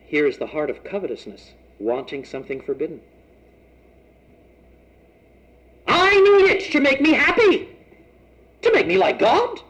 Here 0.07 0.27
is 0.27 0.39
the 0.39 0.47
heart 0.47 0.71
of 0.71 0.85
covetousness, 0.85 1.53
wanting 1.79 2.25
something 2.25 2.61
forbidden. 2.61 3.01
I 5.87 6.11
need 6.11 6.51
it 6.51 6.73
to 6.73 6.81
make 6.81 7.01
me 7.01 7.13
happy, 7.13 7.69
to 8.63 8.73
make 8.73 8.87
me 8.87 8.97
like 8.97 9.19
God. 9.19 9.61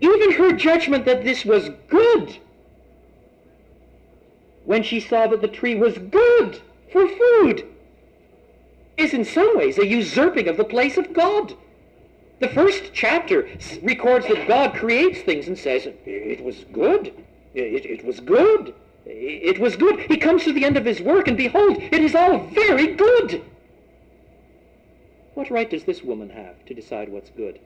Even 0.00 0.32
her 0.32 0.52
judgment 0.52 1.04
that 1.04 1.24
this 1.24 1.44
was 1.44 1.70
good, 1.88 2.38
when 4.64 4.82
she 4.82 5.00
saw 5.00 5.26
that 5.28 5.40
the 5.40 5.48
tree 5.48 5.74
was 5.74 5.98
good 5.98 6.60
for 6.90 7.08
food, 7.08 7.66
is 8.96 9.14
in 9.14 9.24
some 9.24 9.56
ways 9.56 9.78
a 9.78 9.86
usurping 9.86 10.48
of 10.48 10.56
the 10.56 10.64
place 10.64 10.98
of 10.98 11.12
God. 11.12 11.54
The 12.40 12.48
first 12.48 12.90
chapter 12.92 13.48
records 13.82 14.26
that 14.26 14.48
God 14.48 14.74
creates 14.74 15.20
things 15.20 15.46
and 15.46 15.56
says, 15.56 15.86
it 16.04 16.42
was 16.42 16.64
good. 16.72 17.14
It, 17.54 17.86
it, 17.86 18.04
was 18.04 18.18
good. 18.18 18.74
It 19.04 19.58
was 19.58 19.76
good. 19.76 20.00
He 20.00 20.16
comes 20.16 20.44
to 20.44 20.52
the 20.52 20.64
end 20.64 20.76
of 20.76 20.84
his 20.84 21.00
work, 21.00 21.28
and 21.28 21.36
behold, 21.36 21.78
it 21.78 22.00
is 22.02 22.14
all 22.14 22.38
very 22.38 22.94
good. 22.94 23.42
What 25.34 25.50
right 25.50 25.68
does 25.68 25.84
this 25.84 26.02
woman 26.02 26.30
have 26.30 26.64
to 26.66 26.74
decide 26.74 27.08
what's 27.08 27.30
good? 27.30 27.58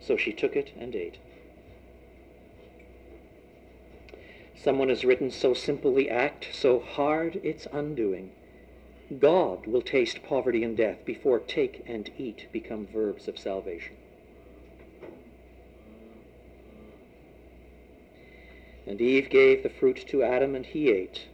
So 0.00 0.16
she 0.18 0.32
took 0.32 0.54
it 0.54 0.72
and 0.78 0.94
ate. 0.94 1.16
Someone 4.54 4.90
has 4.90 5.04
written, 5.04 5.30
so 5.30 5.54
simple 5.54 5.94
the 5.94 6.10
act, 6.10 6.48
so 6.52 6.78
hard 6.78 7.36
its 7.42 7.66
undoing. 7.72 8.30
God 9.18 9.66
will 9.66 9.82
taste 9.82 10.22
poverty 10.22 10.64
and 10.64 10.76
death 10.76 11.04
before 11.04 11.38
take 11.38 11.84
and 11.86 12.10
eat 12.18 12.46
become 12.52 12.86
verbs 12.86 13.28
of 13.28 13.38
salvation. 13.38 13.96
And 18.86 19.00
Eve 19.00 19.30
gave 19.30 19.62
the 19.62 19.70
fruit 19.70 20.04
to 20.08 20.22
Adam, 20.22 20.54
and 20.54 20.66
he 20.66 20.90
ate. 20.90 21.26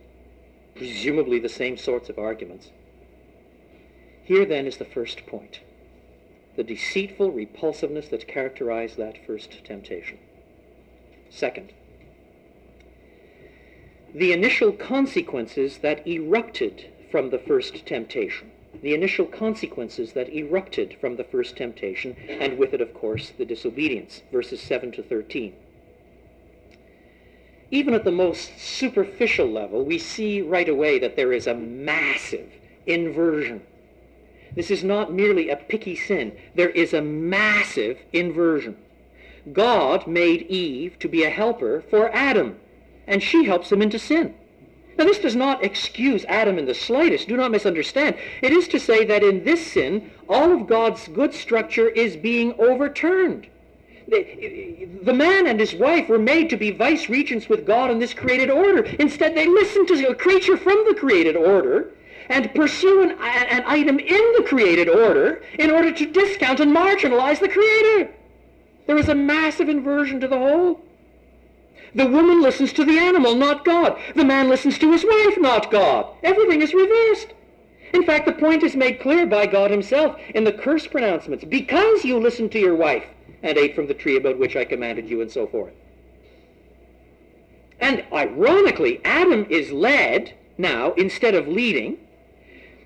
Presumably 0.74 1.38
the 1.38 1.48
same 1.48 1.76
sorts 1.76 2.08
of 2.08 2.18
arguments. 2.18 2.70
Here 4.24 4.44
then 4.44 4.66
is 4.66 4.76
the 4.76 4.84
first 4.84 5.26
point 5.26 5.60
the 6.56 6.64
deceitful 6.64 7.30
repulsiveness 7.30 8.08
that 8.08 8.26
characterized 8.26 8.96
that 8.96 9.24
first 9.24 9.64
temptation. 9.64 10.18
Second, 11.30 11.72
the 14.12 14.32
initial 14.32 14.72
consequences 14.72 15.78
that 15.78 16.06
erupted 16.06 16.90
from 17.10 17.30
the 17.30 17.38
first 17.38 17.84
temptation. 17.86 18.50
The 18.82 18.94
initial 18.94 19.26
consequences 19.26 20.12
that 20.12 20.32
erupted 20.32 20.96
from 21.00 21.16
the 21.16 21.24
first 21.24 21.56
temptation, 21.56 22.16
and 22.28 22.56
with 22.58 22.72
it, 22.72 22.80
of 22.80 22.94
course, 22.94 23.32
the 23.36 23.44
disobedience, 23.44 24.22
verses 24.30 24.60
7 24.60 24.92
to 24.92 25.02
13. 25.02 25.54
Even 27.70 27.94
at 27.94 28.04
the 28.04 28.10
most 28.10 28.58
superficial 28.58 29.46
level, 29.46 29.84
we 29.84 29.98
see 29.98 30.40
right 30.40 30.68
away 30.68 30.98
that 30.98 31.16
there 31.16 31.32
is 31.32 31.46
a 31.46 31.54
massive 31.54 32.50
inversion. 32.86 33.62
This 34.54 34.70
is 34.70 34.82
not 34.82 35.12
merely 35.12 35.48
a 35.50 35.56
picky 35.56 35.94
sin. 35.94 36.36
There 36.54 36.70
is 36.70 36.92
a 36.92 37.02
massive 37.02 37.98
inversion. 38.12 38.76
God 39.52 40.06
made 40.06 40.42
Eve 40.42 40.98
to 40.98 41.08
be 41.08 41.22
a 41.22 41.30
helper 41.30 41.82
for 41.88 42.14
Adam 42.14 42.58
and 43.10 43.22
she 43.22 43.44
helps 43.44 43.72
him 43.72 43.82
into 43.82 43.98
sin. 43.98 44.34
Now, 45.00 45.06
this 45.06 45.18
does 45.18 45.34
not 45.34 45.64
excuse 45.64 46.26
Adam 46.28 46.58
in 46.58 46.66
the 46.66 46.74
slightest. 46.74 47.26
Do 47.26 47.34
not 47.34 47.50
misunderstand. 47.50 48.16
It 48.42 48.52
is 48.52 48.68
to 48.68 48.78
say 48.78 49.06
that 49.06 49.22
in 49.22 49.44
this 49.44 49.72
sin, 49.72 50.10
all 50.28 50.52
of 50.52 50.66
God's 50.66 51.08
good 51.08 51.32
structure 51.32 51.88
is 51.88 52.18
being 52.18 52.52
overturned. 52.60 53.46
The, 54.08 55.14
man 55.14 55.46
and 55.46 55.58
his 55.58 55.74
wife 55.74 56.10
were 56.10 56.18
made 56.18 56.50
to 56.50 56.58
be 56.58 56.70
vice 56.70 57.08
regents 57.08 57.48
with 57.48 57.64
God 57.64 57.90
in 57.90 57.98
this 57.98 58.12
created 58.12 58.50
order. 58.50 58.82
Instead, 58.98 59.34
they 59.34 59.46
listen 59.46 59.86
to 59.86 60.08
a 60.08 60.14
creature 60.14 60.58
from 60.58 60.84
the 60.86 60.94
created 60.94 61.34
order 61.34 61.94
and 62.28 62.54
pursue 62.54 63.02
an, 63.02 63.12
an 63.12 63.64
item 63.66 63.98
in 63.98 64.32
the 64.36 64.44
created 64.46 64.90
order 64.90 65.42
in 65.58 65.70
order 65.70 65.92
to 65.92 66.12
discount 66.12 66.60
and 66.60 66.76
marginalize 66.76 67.40
the 67.40 67.48
creator. 67.48 68.12
There 68.86 68.98
is 68.98 69.08
a 69.08 69.14
massive 69.14 69.70
inversion 69.70 70.20
to 70.20 70.28
the 70.28 70.36
whole. 70.36 70.82
The 71.94 72.06
woman 72.06 72.40
listens 72.40 72.72
to 72.74 72.84
the 72.84 72.98
animal, 72.98 73.34
not 73.34 73.64
God. 73.64 73.98
The 74.14 74.24
man 74.24 74.48
listens 74.48 74.78
to 74.78 74.92
his 74.92 75.04
wife, 75.04 75.38
not 75.38 75.70
God. 75.70 76.06
Everything 76.22 76.62
is 76.62 76.74
reversed. 76.74 77.34
In 77.92 78.04
fact, 78.04 78.26
the 78.26 78.32
point 78.32 78.62
is 78.62 78.76
made 78.76 79.00
clear 79.00 79.26
by 79.26 79.46
God 79.46 79.70
himself 79.70 80.16
in 80.34 80.44
the 80.44 80.52
curse 80.52 80.86
pronouncements. 80.86 81.44
Because 81.44 82.04
you 82.04 82.18
listened 82.18 82.52
to 82.52 82.60
your 82.60 82.76
wife 82.76 83.04
and 83.42 83.58
ate 83.58 83.74
from 83.74 83.88
the 83.88 83.94
tree 83.94 84.16
about 84.16 84.38
which 84.38 84.54
I 84.54 84.64
commanded 84.64 85.08
you 85.08 85.20
and 85.20 85.30
so 85.30 85.46
forth. 85.46 85.72
And 87.80 88.04
ironically, 88.12 89.00
Adam 89.04 89.46
is 89.48 89.72
led 89.72 90.34
now 90.58 90.92
instead 90.92 91.34
of 91.34 91.48
leading, 91.48 91.98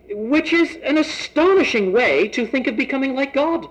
which 0.09 0.53
is 0.53 0.77
an 0.85 0.97
astonishing 0.97 1.93
way 1.93 2.29
to 2.29 2.47
think 2.47 2.67
of 2.67 2.77
becoming 2.77 3.15
like 3.15 3.35
God. 3.35 3.69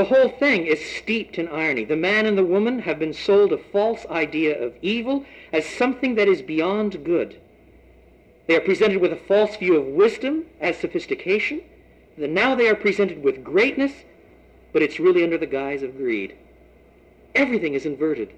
The 0.00 0.06
whole 0.06 0.30
thing 0.30 0.64
is 0.64 0.82
steeped 0.82 1.38
in 1.38 1.46
irony. 1.48 1.84
The 1.84 1.94
man 1.94 2.24
and 2.24 2.38
the 2.38 2.42
woman 2.42 2.78
have 2.78 2.98
been 2.98 3.12
sold 3.12 3.52
a 3.52 3.58
false 3.58 4.06
idea 4.06 4.58
of 4.58 4.72
evil 4.80 5.26
as 5.52 5.66
something 5.66 6.14
that 6.14 6.26
is 6.26 6.40
beyond 6.40 7.04
good. 7.04 7.38
They 8.46 8.56
are 8.56 8.62
presented 8.62 9.02
with 9.02 9.12
a 9.12 9.16
false 9.16 9.56
view 9.56 9.76
of 9.76 9.84
wisdom 9.84 10.46
as 10.58 10.78
sophistication. 10.78 11.60
And 12.16 12.32
now 12.32 12.54
they 12.54 12.66
are 12.70 12.74
presented 12.74 13.22
with 13.22 13.44
greatness, 13.44 13.92
but 14.72 14.80
it's 14.80 14.98
really 14.98 15.22
under 15.22 15.36
the 15.36 15.44
guise 15.44 15.82
of 15.82 15.98
greed. 15.98 16.34
Everything 17.34 17.74
is 17.74 17.84
inverted. 17.84 18.32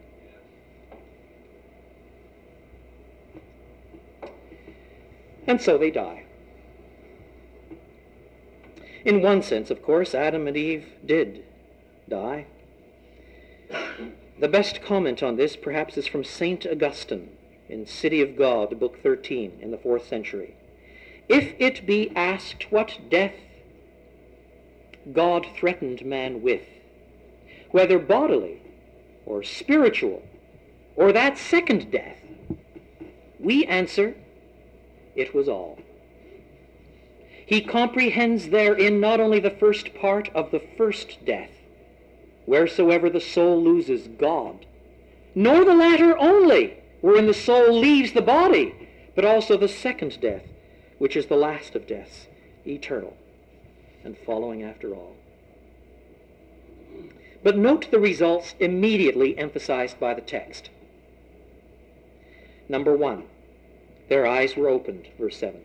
And 5.47 5.63
so 5.63 5.79
they 5.79 5.93
die. 5.93 6.25
In 9.05 9.23
one 9.23 9.43
sense, 9.43 9.71
of 9.71 9.81
course, 9.81 10.13
Adam 10.13 10.49
and 10.49 10.57
Eve 10.57 10.89
did 11.07 11.45
die. 12.09 12.47
The 14.39 14.49
best 14.49 14.83
comment 14.83 15.23
on 15.23 15.37
this, 15.37 15.57
perhaps, 15.57 15.97
is 15.97 16.07
from 16.07 16.25
St. 16.25 16.67
Augustine 16.67 17.31
in 17.69 17.87
City 17.87 18.21
of 18.21 18.37
God, 18.37 18.79
Book 18.79 19.03
13, 19.03 19.59
in 19.61 19.71
the 19.71 19.79
fourth 19.79 20.07
century. 20.07 20.57
If 21.29 21.55
it 21.59 21.87
be 21.87 22.11
asked 22.17 22.71
what 22.71 22.99
death 23.09 23.35
God 25.13 25.47
threatened 25.57 26.05
man 26.05 26.43
with, 26.43 26.63
whether 27.71 27.99
bodily 27.99 28.61
or 29.25 29.43
spiritual, 29.43 30.23
or 30.97 31.13
that 31.13 31.39
second 31.39 31.91
death, 31.91 32.19
we 33.39 33.65
answer 33.67 34.15
it 35.15 35.35
was 35.35 35.49
all. 35.49 35.79
He 37.47 37.61
comprehends 37.61 38.49
therein 38.49 39.01
not 39.01 39.21
only 39.21 39.41
the 39.41 39.51
first 39.51 39.95
part 39.95 40.29
of 40.35 40.51
the 40.51 40.63
first 40.77 41.25
death, 41.25 41.51
wheresoever 42.47 43.09
the 43.09 43.21
soul 43.21 43.63
loses 43.63 44.09
God, 44.09 44.67
nor 45.35 45.65
the 45.65 45.75
latter 45.75 46.17
only, 46.19 46.79
wherein 47.01 47.27
the 47.27 47.35
soul 47.35 47.73
leaves 47.73 48.13
the 48.13 48.23
body, 48.23 48.89
but 49.15 49.25
also 49.25 49.57
the 49.57 49.69
second 49.69 50.21
death, 50.21 50.45
which 50.99 51.17
is 51.17 51.27
the 51.27 51.37
last 51.37 51.75
of 51.75 51.87
deaths, 51.87 52.27
eternal, 52.67 53.17
and 54.05 54.17
following 54.17 54.63
after 54.63 54.95
all. 54.95 55.15
But 57.43 57.57
note 57.57 57.91
the 57.91 57.99
results 57.99 58.55
immediately 58.61 59.37
emphasized 59.37 59.99
by 59.99 60.15
the 60.15 60.21
text. 60.21 60.71
Number 62.69 62.97
one, 62.97 63.25
their 64.09 64.27
eyes 64.27 64.57
were 64.57 64.69
opened, 64.69 65.09
verse 65.19 65.37
7. 65.37 65.61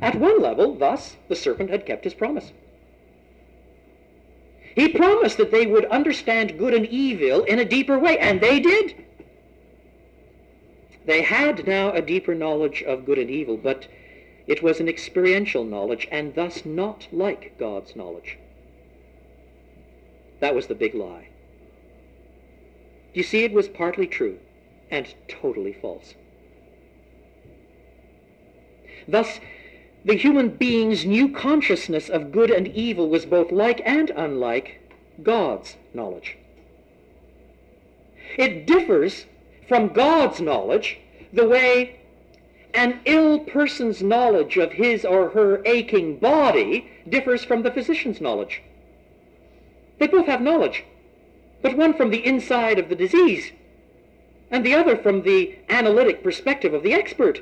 At 0.00 0.16
one 0.16 0.40
level, 0.40 0.74
thus, 0.74 1.16
the 1.28 1.36
serpent 1.36 1.70
had 1.70 1.86
kept 1.86 2.04
his 2.04 2.14
promise. 2.14 2.52
He 4.74 4.88
promised 4.88 5.38
that 5.38 5.52
they 5.52 5.66
would 5.66 5.84
understand 5.86 6.58
good 6.58 6.74
and 6.74 6.86
evil 6.86 7.44
in 7.44 7.58
a 7.58 7.64
deeper 7.64 7.98
way, 7.98 8.18
and 8.18 8.40
they 8.40 8.58
did. 8.58 9.04
They 11.06 11.22
had 11.22 11.66
now 11.66 11.92
a 11.92 12.02
deeper 12.02 12.34
knowledge 12.34 12.82
of 12.82 13.06
good 13.06 13.18
and 13.18 13.30
evil, 13.30 13.56
but 13.56 13.86
it 14.46 14.62
was 14.62 14.80
an 14.80 14.88
experiential 14.88 15.64
knowledge, 15.64 16.08
and 16.10 16.34
thus 16.34 16.64
not 16.64 17.06
like 17.12 17.56
God's 17.58 17.94
knowledge. 17.94 18.38
That 20.40 20.54
was 20.54 20.66
the 20.66 20.74
big 20.74 20.94
lie. 20.94 21.28
You 23.12 23.22
see, 23.22 23.44
it 23.44 23.52
was 23.52 23.68
partly 23.68 24.06
true 24.06 24.38
and 24.90 25.14
totally 25.28 25.72
false. 25.72 26.14
Thus, 29.06 29.38
the 30.04 30.16
human 30.16 30.50
being's 30.50 31.06
new 31.06 31.30
consciousness 31.30 32.08
of 32.08 32.32
good 32.32 32.50
and 32.50 32.68
evil 32.68 33.08
was 33.08 33.24
both 33.24 33.50
like 33.50 33.80
and 33.84 34.10
unlike 34.10 34.80
God's 35.22 35.76
knowledge. 35.94 36.36
It 38.36 38.66
differs 38.66 39.24
from 39.66 39.88
God's 39.88 40.40
knowledge 40.40 40.98
the 41.32 41.48
way 41.48 42.00
an 42.74 43.00
ill 43.04 43.38
person's 43.38 44.02
knowledge 44.02 44.56
of 44.56 44.72
his 44.72 45.04
or 45.04 45.30
her 45.30 45.62
aching 45.64 46.18
body 46.18 46.90
differs 47.08 47.44
from 47.44 47.62
the 47.62 47.70
physician's 47.70 48.20
knowledge. 48.20 48.62
They 49.98 50.08
both 50.08 50.26
have 50.26 50.42
knowledge, 50.42 50.84
but 51.62 51.76
one 51.76 51.94
from 51.94 52.10
the 52.10 52.26
inside 52.26 52.78
of 52.78 52.88
the 52.88 52.96
disease, 52.96 53.52
and 54.50 54.66
the 54.66 54.74
other 54.74 54.96
from 54.96 55.22
the 55.22 55.56
analytic 55.68 56.22
perspective 56.22 56.74
of 56.74 56.82
the 56.82 56.92
expert. 56.92 57.40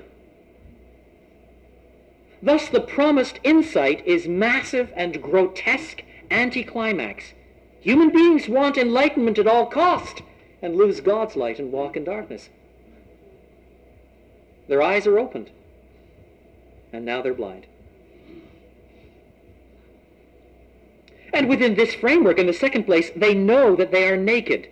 Thus 2.43 2.68
the 2.68 2.80
promised 2.80 3.38
insight 3.45 4.05
is 4.05 4.26
massive 4.26 4.93
and 4.97 5.22
grotesque 5.22 6.03
anticlimax. 6.30 7.32
Human 7.80 8.11
beings 8.11 8.49
want 8.49 8.76
enlightenment 8.76 9.38
at 9.38 9.47
all 9.47 9.66
cost 9.66 10.22
and 10.61 10.76
lose 10.76 11.01
God's 11.01 11.36
light 11.36 11.61
and 11.61 11.70
walk 11.70 11.97
in 11.97 12.05
darkness. 12.05 12.49
Their 14.68 14.82
eyes 14.82 15.07
are 15.07 15.18
opened, 15.18 15.51
and 16.93 17.05
now 17.05 17.22
they're 17.22 17.34
blind. 17.34 17.66
And 21.32 21.49
within 21.49 21.74
this 21.74 21.95
framework, 21.95 22.38
in 22.38 22.47
the 22.47 22.53
second 22.53 22.84
place, 22.84 23.11
they 23.16 23.34
know 23.34 23.74
that 23.76 23.90
they 23.90 24.09
are 24.09 24.16
naked, 24.16 24.68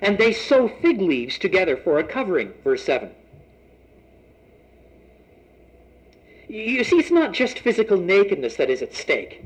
and 0.00 0.18
they 0.18 0.32
sew 0.32 0.68
fig 0.68 1.00
leaves 1.00 1.38
together 1.38 1.76
for 1.76 1.98
a 1.98 2.04
covering, 2.04 2.52
verse 2.62 2.84
7. 2.84 3.10
You 6.48 6.84
see, 6.84 6.96
it's 6.98 7.10
not 7.10 7.32
just 7.32 7.58
physical 7.58 7.96
nakedness 7.96 8.56
that 8.56 8.70
is 8.70 8.80
at 8.82 8.94
stake, 8.94 9.44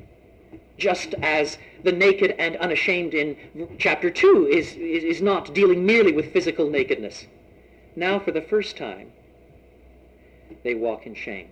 just 0.77 1.15
as 1.23 1.57
the 1.83 1.93
naked 1.93 2.35
and 2.39 2.57
unashamed 2.57 3.15
in 3.15 3.37
chapter 3.79 4.11
2 4.11 4.49
is, 4.49 4.75
is, 4.75 5.05
is 5.05 5.23
not 5.23 5.55
dealing 5.55 5.87
merely 5.87 6.13
with 6.13 6.33
physical 6.33 6.69
nakedness. 6.69 7.27
Now, 7.97 8.19
for 8.19 8.33
the 8.33 8.43
first 8.43 8.77
time, 8.77 9.13
they 10.63 10.75
walk 10.75 11.07
in 11.07 11.15
shame. 11.15 11.49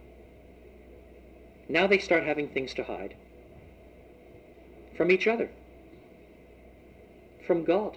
Now 1.68 1.86
they 1.86 1.98
start 1.98 2.24
having 2.24 2.48
things 2.48 2.74
to 2.74 2.84
hide 2.84 3.14
from 4.96 5.10
each 5.10 5.26
other, 5.26 5.50
from 7.46 7.64
God. 7.64 7.96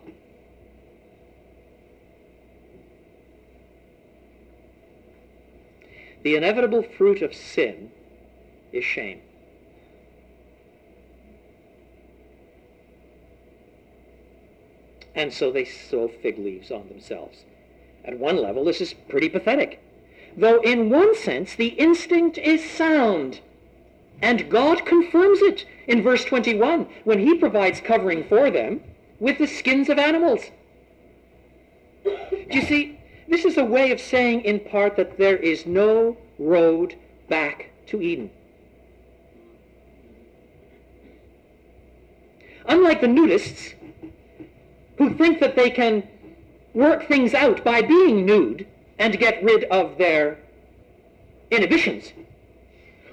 The 6.23 6.35
inevitable 6.35 6.83
fruit 6.83 7.21
of 7.21 7.33
sin 7.33 7.91
is 8.71 8.83
shame. 8.83 9.21
And 15.15 15.33
so 15.33 15.51
they 15.51 15.65
sew 15.65 16.07
fig 16.07 16.39
leaves 16.39 16.71
on 16.71 16.87
themselves. 16.87 17.43
At 18.05 18.17
one 18.17 18.37
level, 18.37 18.65
this 18.65 18.81
is 18.81 18.93
pretty 18.93 19.29
pathetic. 19.29 19.79
Though 20.37 20.61
in 20.61 20.89
one 20.89 21.15
sense, 21.15 21.55
the 21.55 21.67
instinct 21.67 22.37
is 22.37 22.63
sound. 22.63 23.41
And 24.21 24.49
God 24.49 24.85
confirms 24.85 25.41
it 25.41 25.65
in 25.87 26.03
verse 26.03 26.23
21 26.23 26.87
when 27.03 27.19
he 27.19 27.37
provides 27.37 27.81
covering 27.81 28.23
for 28.23 28.49
them 28.49 28.81
with 29.19 29.37
the 29.37 29.47
skins 29.47 29.89
of 29.89 29.99
animals. 29.99 30.41
Do 32.03 32.45
you 32.49 32.61
see, 32.61 32.99
this 33.31 33.45
is 33.45 33.57
a 33.57 33.63
way 33.63 33.91
of 33.91 33.99
saying 33.99 34.41
in 34.41 34.59
part 34.59 34.97
that 34.97 35.17
there 35.17 35.37
is 35.37 35.65
no 35.65 36.17
road 36.37 36.95
back 37.29 37.71
to 37.87 38.01
Eden. 38.01 38.29
Unlike 42.65 43.01
the 43.01 43.07
nudists, 43.07 43.73
who 44.97 45.13
think 45.15 45.39
that 45.39 45.55
they 45.55 45.69
can 45.69 46.07
work 46.73 47.07
things 47.07 47.33
out 47.33 47.63
by 47.63 47.81
being 47.81 48.25
nude 48.25 48.67
and 48.99 49.17
get 49.17 49.41
rid 49.43 49.63
of 49.65 49.97
their 49.97 50.37
inhibitions. 51.49 52.11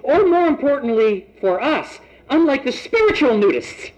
Or 0.02 0.26
more 0.26 0.48
importantly 0.48 1.28
for 1.40 1.62
us, 1.62 2.00
unlike 2.28 2.64
the 2.64 2.72
spiritual 2.72 3.30
nudists, 3.30 3.92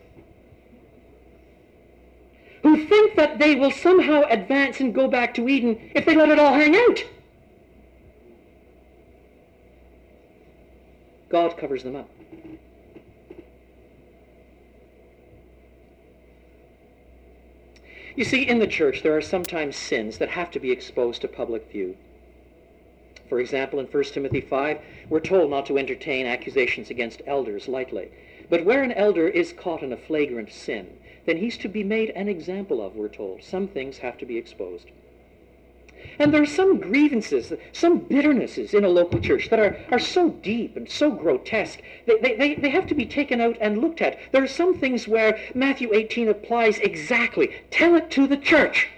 who 2.63 2.85
think 2.87 3.17
that 3.17 3.39
they 3.39 3.55
will 3.55 3.71
somehow 3.71 4.23
advance 4.29 4.81
and 4.81 4.95
go 4.95 5.09
back 5.09 5.35
to 5.35 5.49
Eden 5.49 5.91
if 5.95 6.05
they 6.05 6.15
let 6.15 6.29
it 6.29 6.39
all 6.39 6.55
hang 6.55 6.77
out. 6.77 7.05
God 11.29 11.57
covers 11.57 11.85
them 11.85 11.97
up. 11.97 12.09
You 18.17 18.25
see, 18.25 18.47
in 18.47 18.59
the 18.59 18.67
church, 18.67 19.03
there 19.03 19.17
are 19.17 19.23
sometimes 19.23 19.77
sins 19.77 20.19
that 20.19 20.29
have 20.29 20.51
to 20.51 20.61
be 20.61 20.73
exposed 20.73 21.23
to 21.23 21.29
public 21.29 21.71
view. 21.71 21.97
For 23.29 23.39
example, 23.41 23.79
in 23.79 23.87
1 23.87 24.05
Timothy 24.05 24.41
5, 24.41 24.79
we're 25.09 25.21
told 25.21 25.51
not 25.51 25.65
to 25.67 25.79
entertain 25.79 26.27
accusations 26.27 26.91
against 26.91 27.23
elders 27.27 27.69
lightly. 27.69 28.11
But 28.51 28.65
where 28.65 28.83
an 28.83 28.93
elder 28.93 29.29
is 29.29 29.53
caught 29.53 29.85
in 29.85 29.93
a 29.93 29.97
flagrant 29.97 30.53
sin, 30.53 30.99
then 31.25 31.37
he's 31.37 31.57
to 31.59 31.69
be 31.69 31.85
made 31.85 32.11
an 32.11 32.29
example 32.29 32.85
of, 32.85 32.97
we're 32.97 33.09
told. 33.09 33.45
Some 33.45 33.69
things 33.69 33.99
have 33.99 34.19
to 34.19 34.27
be 34.27 34.37
exposed. 34.37 34.89
And 36.19 36.35
there 36.35 36.43
are 36.43 36.47
some 36.47 36.81
grievances, 36.81 37.53
some 37.73 38.01
bitternesses 38.01 38.75
in 38.75 38.85
a 38.85 38.89
local 38.89 39.21
church 39.21 39.51
that 39.51 39.61
are, 39.61 39.79
are 39.93 39.99
so 39.99 40.31
deep 40.31 40.77
and 40.77 40.91
so 40.91 41.11
grotesque, 41.11 41.81
they, 42.07 42.35
they, 42.37 42.55
they 42.57 42.71
have 42.71 42.87
to 42.89 42.95
be 42.95 43.07
taken 43.07 43.41
out 43.41 43.57
and 43.61 43.79
looked 43.79 44.01
at. 44.01 44.19
There 44.33 44.43
are 44.43 44.49
some 44.49 44.77
things 44.79 45.07
where 45.07 45.39
Matthew 45.55 45.95
18 45.95 46.29
applies 46.29 46.79
exactly. 46.79 47.55
Tell 47.71 47.95
it 47.95 48.11
to 48.13 48.27
the 48.27 48.37
church. 48.37 48.89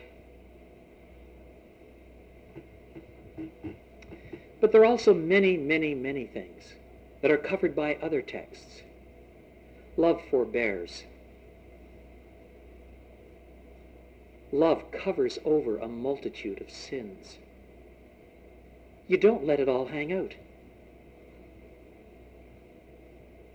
But 4.60 4.72
there 4.72 4.80
are 4.82 4.86
also 4.86 5.12
many, 5.12 5.56
many, 5.56 5.94
many 5.94 6.24
things 6.24 6.74
that 7.20 7.30
are 7.30 7.36
covered 7.36 7.76
by 7.76 7.98
other 8.00 8.22
texts. 8.22 8.82
Love 9.96 10.20
forbears. 10.30 11.04
Love 14.50 14.90
covers 14.90 15.38
over 15.44 15.78
a 15.78 15.88
multitude 15.88 16.60
of 16.60 16.70
sins. 16.70 17.38
You 19.06 19.16
don't 19.18 19.46
let 19.46 19.60
it 19.60 19.68
all 19.68 19.86
hang 19.86 20.12
out. 20.12 20.34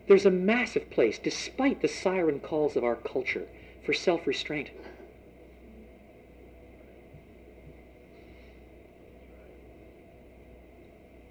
There's 0.07 0.25
a 0.25 0.31
massive 0.31 0.89
place, 0.89 1.19
despite 1.19 1.81
the 1.81 1.87
siren 1.87 2.39
calls 2.39 2.75
of 2.75 2.83
our 2.83 2.95
culture, 2.95 3.47
for 3.85 3.93
self-restraint. 3.93 4.69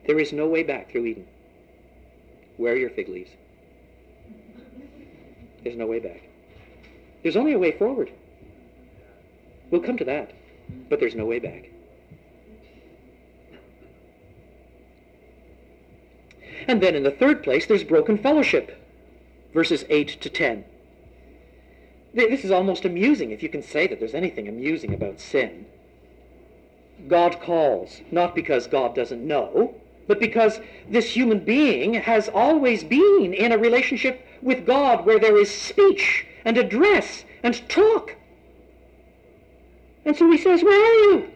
There 0.06 0.18
is 0.18 0.32
no 0.32 0.46
way 0.46 0.62
back 0.62 0.90
through 0.90 1.06
Eden. 1.06 1.26
Wear 2.58 2.76
your 2.76 2.90
fig 2.90 3.08
leaves. 3.08 3.30
There's 5.66 5.76
no 5.76 5.86
way 5.88 5.98
back. 5.98 6.22
There's 7.24 7.34
only 7.34 7.50
a 7.50 7.58
way 7.58 7.72
forward. 7.72 8.12
We'll 9.68 9.80
come 9.80 9.96
to 9.96 10.04
that, 10.04 10.30
but 10.88 11.00
there's 11.00 11.16
no 11.16 11.24
way 11.24 11.40
back. 11.40 11.70
And 16.68 16.80
then 16.80 16.94
in 16.94 17.02
the 17.02 17.10
third 17.10 17.42
place, 17.42 17.66
there's 17.66 17.82
broken 17.82 18.16
fellowship, 18.16 18.80
verses 19.52 19.84
8 19.88 20.20
to 20.20 20.30
10. 20.30 20.64
This 22.14 22.44
is 22.44 22.52
almost 22.52 22.84
amusing 22.84 23.32
if 23.32 23.42
you 23.42 23.48
can 23.48 23.64
say 23.64 23.88
that 23.88 23.98
there's 23.98 24.14
anything 24.14 24.46
amusing 24.46 24.94
about 24.94 25.18
sin. 25.18 25.66
God 27.08 27.40
calls, 27.40 28.02
not 28.12 28.36
because 28.36 28.68
God 28.68 28.94
doesn't 28.94 29.26
know, 29.26 29.74
but 30.06 30.20
because 30.20 30.60
this 30.88 31.10
human 31.10 31.40
being 31.40 31.94
has 31.94 32.28
always 32.28 32.84
been 32.84 33.34
in 33.34 33.50
a 33.50 33.58
relationship 33.58 34.22
with 34.42 34.66
God 34.66 35.06
where 35.06 35.18
there 35.18 35.36
is 35.36 35.50
speech 35.50 36.26
and 36.44 36.56
address 36.56 37.24
and 37.42 37.68
talk. 37.68 38.16
And 40.04 40.16
so 40.16 40.30
he 40.30 40.38
says, 40.38 40.62
Where 40.62 40.80
are 40.80 41.10
you? 41.10 41.30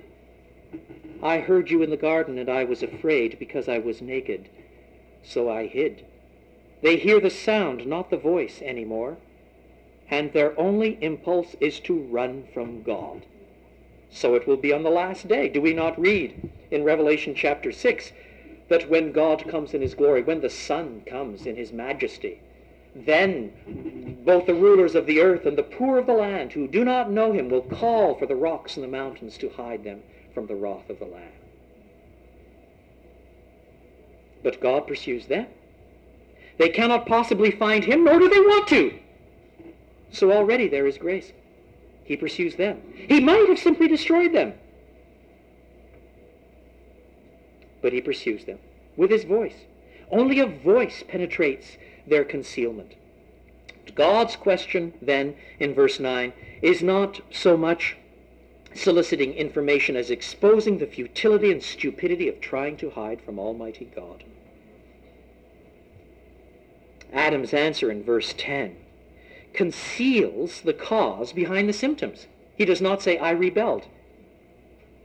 I 1.23 1.39
heard 1.39 1.71
you 1.71 1.83
in 1.83 1.91
the 1.91 1.97
garden, 1.97 2.39
and 2.39 2.49
I 2.49 2.65
was 2.65 2.83
afraid 2.83 3.39
because 3.39 3.69
I 3.69 3.79
was 3.79 4.01
naked, 4.01 4.49
so 5.23 5.51
I 5.51 5.67
hid. 5.67 6.05
They 6.83 6.97
hear 6.97 7.21
the 7.21 7.31
sound, 7.31 7.87
not 7.87 8.09
the 8.09 8.17
voice 8.17 8.63
anymore, 8.63 9.19
and 10.09 10.33
their 10.33 10.59
only 10.59 10.99
impulse 11.03 11.55
is 11.61 11.79
to 11.81 11.95
run 11.95 12.45
from 12.55 12.83
God. 12.83 13.27
So 14.11 14.35
it 14.35 14.47
will 14.47 14.57
be 14.57 14.73
on 14.73 14.83
the 14.83 14.91
last 14.91 15.29
day. 15.29 15.49
Do 15.49 15.61
we 15.61 15.75
not 15.75 16.01
read 16.01 16.51
in 16.71 16.85
Revelation 16.85 17.35
chapter 17.35 17.71
6 17.71 18.13
that 18.69 18.89
when 18.89 19.13
God 19.13 19.47
comes 19.47 19.75
in 19.75 19.83
his 19.83 19.95
glory, 19.95 20.23
when 20.23 20.41
the 20.41 20.51
Son 20.51 21.03
comes 21.07 21.47
in 21.47 21.57
his 21.57 21.73
majesty, 21.73 22.41
then 22.95 23.53
both 24.25 24.47
the 24.47 24.55
rulers 24.55 24.95
of 24.95 25.07
the 25.07 25.21
earth 25.21 25.47
and 25.47 25.57
the 25.57 25.63
poor 25.63 25.99
of 25.99 26.07
the 26.07 26.13
land 26.13 26.53
who 26.53 26.67
do 26.67 26.85
not 26.85 27.11
know 27.11 27.33
him 27.33 27.49
will 27.49 27.63
call 27.63 28.17
for 28.17 28.27
the 28.27 28.35
rocks 28.35 28.77
and 28.77 28.85
the 28.85 28.89
mountains 28.89 29.39
to 29.39 29.49
hide 29.51 29.85
them 29.85 30.03
from 30.35 30.47
the 30.47 30.55
wrath 30.55 30.91
of 30.91 30.99
the 30.99 31.05
Lamb. 31.05 31.33
But 34.43 34.61
God 34.61 34.87
pursues 34.87 35.27
them. 35.27 35.47
They 36.59 36.69
cannot 36.69 37.07
possibly 37.07 37.51
find 37.51 37.85
him, 37.85 38.05
nor 38.05 38.19
do 38.19 38.29
they 38.29 38.41
want 38.41 38.69
to. 38.69 38.99
So 40.13 40.33
already 40.33 40.69
there 40.69 40.87
is 40.87 40.99
grace. 40.99 41.33
He 42.05 42.17
pursues 42.17 42.57
them. 42.57 42.83
He 42.95 43.21
might 43.21 43.49
have 43.49 43.59
simply 43.59 43.87
destroyed 43.87 44.33
them. 44.33 44.55
But 47.81 47.93
he 47.93 48.01
pursues 48.01 48.45
them 48.45 48.59
with 48.97 49.11
his 49.11 49.25
voice. 49.25 49.55
Only 50.11 50.41
a 50.41 50.47
voice 50.47 51.05
penetrates 51.07 51.77
their 52.07 52.25
concealment. 52.25 52.93
God's 53.95 54.37
question 54.37 54.95
then 55.03 55.35
in 55.59 55.75
verse 55.75 55.99
9 55.99 56.33
is 56.63 56.83
not 56.83 57.21
so 57.31 57.57
much 57.57 57.97
soliciting 58.75 59.33
information 59.35 59.97
as 59.97 60.11
exposing 60.11 60.79
the 60.79 60.87
futility 60.87 61.51
and 61.51 61.63
stupidity 61.63 62.29
of 62.29 62.41
trying 62.41 62.77
to 62.77 62.91
hide 62.91 63.21
from 63.21 63.39
Almighty 63.39 63.91
God. 63.95 64.25
Adam's 67.13 67.53
answer 67.53 67.91
in 67.91 68.05
verse 68.05 68.35
10 68.37 68.77
conceals 69.53 70.61
the 70.61 70.73
cause 70.73 71.33
behind 71.33 71.69
the 71.69 71.73
symptoms. 71.73 72.27
He 72.57 72.65
does 72.65 72.81
not 72.81 73.03
say, 73.03 73.19
I 73.19 73.31
rebelled. 73.33 73.87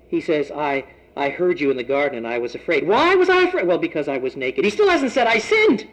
He 0.08 0.22
says, 0.22 0.52
I, 0.52 0.86
I 1.18 1.30
heard 1.30 1.60
you 1.60 1.72
in 1.72 1.78
the 1.78 1.84
garden 1.84 2.18
and 2.18 2.28
I 2.28 2.38
was 2.38 2.54
afraid. 2.54 2.88
Why 2.88 3.16
was 3.16 3.30
I 3.30 3.44
afraid? 3.44 3.66
Well, 3.66 3.80
because 3.80 4.08
I 4.08 4.18
was 4.18 4.36
naked. 4.36 4.64
He 4.64 4.70
still 4.70 4.90
hasn't 4.90 5.14
said, 5.14 5.26
I 5.26 5.40
sinned. 5.40 5.88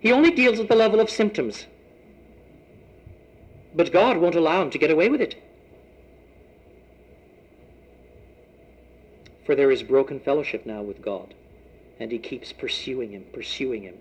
He 0.00 0.12
only 0.12 0.30
deals 0.30 0.60
at 0.60 0.68
the 0.68 0.76
level 0.76 1.00
of 1.00 1.10
symptoms. 1.10 1.66
But 3.74 3.92
God 3.92 4.16
won't 4.16 4.34
allow 4.34 4.62
him 4.62 4.70
to 4.70 4.78
get 4.78 4.90
away 4.90 5.08
with 5.08 5.20
it. 5.20 5.36
For 9.44 9.54
there 9.54 9.70
is 9.70 9.82
broken 9.82 10.20
fellowship 10.20 10.66
now 10.66 10.82
with 10.82 11.00
God, 11.00 11.34
and 11.98 12.12
he 12.12 12.18
keeps 12.18 12.52
pursuing 12.52 13.12
him, 13.12 13.24
pursuing 13.32 13.82
him. 13.82 13.96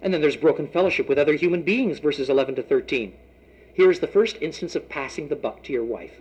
And 0.00 0.14
then 0.14 0.20
there's 0.20 0.36
broken 0.36 0.68
fellowship 0.68 1.08
with 1.08 1.18
other 1.18 1.34
human 1.34 1.62
beings, 1.62 1.98
verses 1.98 2.30
11 2.30 2.54
to 2.56 2.62
13. 2.62 3.14
Here's 3.74 3.98
the 3.98 4.06
first 4.06 4.36
instance 4.40 4.76
of 4.76 4.88
passing 4.88 5.28
the 5.28 5.36
buck 5.36 5.62
to 5.64 5.72
your 5.72 5.84
wife. 5.84 6.12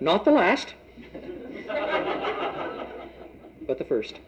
Not 0.00 0.24
the 0.24 0.30
last, 0.30 0.74
but 3.66 3.78
the 3.78 3.84
first. 3.84 4.18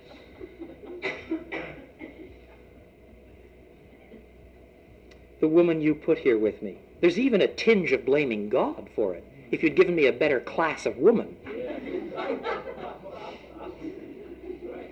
The 5.40 5.48
woman 5.48 5.80
you 5.80 5.94
put 5.94 6.18
here 6.18 6.38
with 6.38 6.62
me. 6.62 6.78
There's 7.00 7.18
even 7.18 7.40
a 7.40 7.48
tinge 7.48 7.92
of 7.92 8.04
blaming 8.04 8.48
God 8.48 8.88
for 8.94 9.14
it 9.14 9.24
if 9.50 9.62
you'd 9.62 9.74
given 9.74 9.94
me 9.94 10.06
a 10.06 10.12
better 10.12 10.40
class 10.40 10.86
of 10.86 10.96
woman. 10.96 11.36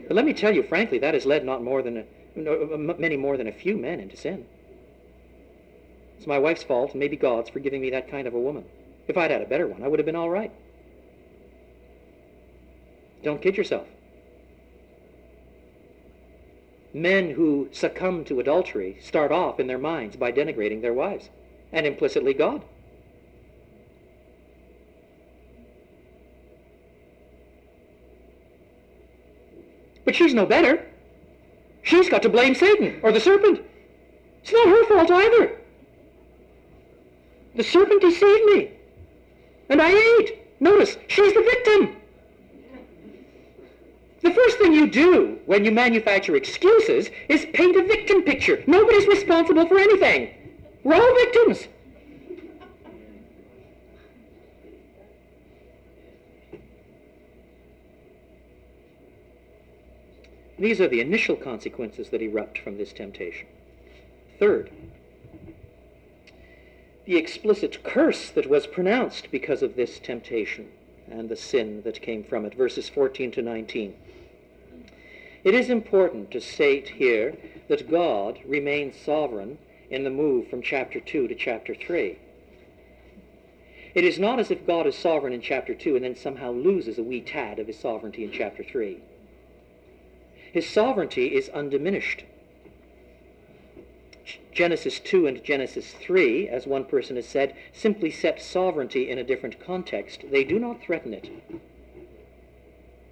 But 0.09 0.17
let 0.17 0.25
me 0.25 0.33
tell 0.33 0.55
you, 0.55 0.63
frankly, 0.63 0.99
that 0.99 1.15
has 1.15 1.27
led 1.27 1.45
not 1.45 1.63
more 1.63 1.83
than 1.83 1.99
a, 1.99 2.05
uh, 2.39 2.77
many 2.77 3.17
more 3.17 3.37
than 3.37 3.47
a 3.47 3.53
few 3.53 3.77
men 3.77 4.01
into 4.01 4.17
sin. 4.17 4.47
It's 6.17 6.27
my 6.27 6.39
wife's 6.39 6.63
fault, 6.63 6.93
and 6.93 7.01
maybe 7.01 7.17
God's, 7.17 7.51
for 7.51 7.61
giving 7.61 7.83
me 7.83 7.91
that 7.91 8.11
kind 8.11 8.27
of 8.27 8.35
a 8.35 8.41
woman. 8.41 8.65
If 9.07 9.17
I'd 9.17 9.31
had 9.31 9.43
a 9.43 9.47
better 9.47 9.67
one, 9.67 9.83
I 9.83 9.89
would 9.89 9.99
have 9.99 10.07
been 10.07 10.17
all 10.17 10.31
right. 10.31 10.51
Don't 13.23 13.43
kid 13.43 13.57
yourself. 13.57 13.87
Men 16.93 17.31
who 17.31 17.69
succumb 17.71 18.25
to 18.25 18.41
adultery 18.41 18.99
start 19.03 19.31
off 19.31 19.61
in 19.61 19.67
their 19.67 19.79
minds 19.79 20.17
by 20.17 20.33
denigrating 20.33 20.81
their 20.81 20.95
wives, 20.95 21.29
and 21.73 21.87
implicitly 21.87 22.33
God. 22.33 22.63
But 30.05 30.17
she's 30.17 30.33
no 30.33 30.47
better. 30.47 30.87
She's 31.83 32.09
got 32.09 32.23
to 32.23 32.31
blame 32.31 32.55
Satan 32.55 32.99
or 33.03 33.13
the 33.13 33.21
serpent. 33.21 33.61
It's 34.43 34.53
not 34.53 34.69
her 34.69 34.85
fault 34.87 35.11
either. 35.11 35.59
The 37.55 37.63
serpent 37.63 38.01
deceived 38.01 38.45
me. 38.47 38.71
And 39.69 39.83
I 39.83 39.91
ate. 39.91 40.61
Notice, 40.61 40.97
she's 41.09 41.35
the 41.35 41.43
victim. 41.43 41.98
The 44.23 44.33
first 44.33 44.59
thing 44.59 44.73
you 44.73 44.89
do 44.89 45.39
when 45.47 45.65
you 45.65 45.71
manufacture 45.71 46.35
excuses 46.35 47.11
is 47.29 47.47
paint 47.53 47.77
a 47.77 47.85
victim 47.85 48.23
picture. 48.23 48.63
Nobody's 48.67 49.07
responsible 49.07 49.67
for 49.67 49.79
anything. 49.79 50.31
We're 50.83 50.95
all 50.95 51.15
victims. 51.15 51.69
These 60.59 60.81
are 60.81 60.89
the 60.89 61.01
initial 61.01 61.37
consequences 61.37 62.09
that 62.11 62.21
erupt 62.21 62.59
from 62.59 62.79
this 62.79 62.93
temptation. 62.93 63.47
Third, 64.41 64.71
the 67.05 67.17
explicit 67.17 67.85
curse 67.85 68.31
that 68.31 68.49
was 68.49 68.67
pronounced 68.67 69.31
because 69.31 69.63
of 69.63 69.77
this 69.77 70.01
temptation 70.01 70.69
and 71.11 71.29
the 71.29 71.37
sin 71.37 71.83
that 71.83 72.03
came 72.03 72.25
from 72.25 72.45
it, 72.45 72.55
verses 72.55 72.89
14 72.89 73.31
to 73.33 73.43
19. 73.43 73.95
It 75.45 75.55
is 75.55 75.71
important 75.71 76.31
to 76.33 76.41
state 76.41 76.89
here 76.89 77.37
that 77.69 77.91
God 77.91 78.41
remains 78.45 78.97
sovereign 78.97 79.59
in 79.91 80.05
the 80.05 80.11
move 80.11 80.49
from 80.49 80.63
chapter 80.63 81.01
2 81.01 81.29
to 81.29 81.35
chapter 81.35 81.75
3. 81.75 82.19
It 83.95 84.05
is 84.05 84.19
not 84.19 84.39
as 84.39 84.51
if 84.51 84.67
God 84.67 84.87
is 84.87 84.97
sovereign 84.97 85.33
in 85.33 85.41
chapter 85.41 85.75
2 85.75 85.97
and 85.97 86.05
then 86.05 86.17
somehow 86.17 86.53
loses 86.53 86.99
a 86.99 87.03
wee 87.03 87.21
tad 87.21 87.59
of 87.59 87.67
his 87.67 87.79
sovereignty 87.79 88.25
in 88.25 88.33
chapter 88.33 88.63
3. 88.63 88.99
His 90.53 90.69
sovereignty 90.69 91.35
is 91.35 91.49
undiminished. 91.51 92.25
Genesis 94.53 94.99
2 94.99 95.27
and 95.27 95.43
Genesis 95.45 95.93
3, 95.93 96.49
as 96.49 96.67
one 96.67 96.85
person 96.85 97.17
has 97.17 97.27
said, 97.27 97.55
simply 97.73 98.11
set 98.11 98.43
sovereignty 98.43 99.09
in 99.09 99.19
a 99.19 99.25
different 99.25 99.65
context. 99.65 100.25
They 100.31 100.45
do 100.45 100.59
not 100.59 100.83
threaten 100.83 101.15
it. 101.15 101.31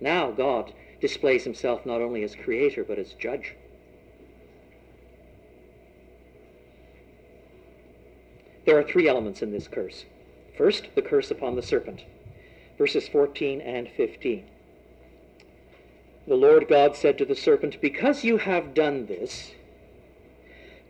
Now 0.01 0.31
God 0.31 0.73
displays 1.01 1.45
himself 1.45 1.85
not 1.85 2.01
only 2.01 2.23
as 2.23 2.35
creator, 2.35 2.85
but 2.85 2.99
as 2.99 3.13
judge. 3.15 3.55
There 8.65 8.79
are 8.79 8.83
three 8.83 9.09
elements 9.09 9.43
in 9.43 9.53
this 9.53 9.69
curse. 9.69 10.05
First, 10.57 10.89
the 10.95 11.03
curse 11.03 11.31
upon 11.31 11.55
the 11.55 11.63
serpent, 11.63 12.05
verses 12.79 13.07
14 13.09 13.61
and 13.61 13.89
15. 13.97 14.45
The 16.27 16.35
Lord 16.35 16.67
God 16.67 16.97
said 16.97 17.17
to 17.19 17.25
the 17.25 17.37
serpent, 17.37 17.81
Because 17.81 18.25
you 18.25 18.39
have 18.39 18.75
done 18.75 19.07
this, 19.07 19.53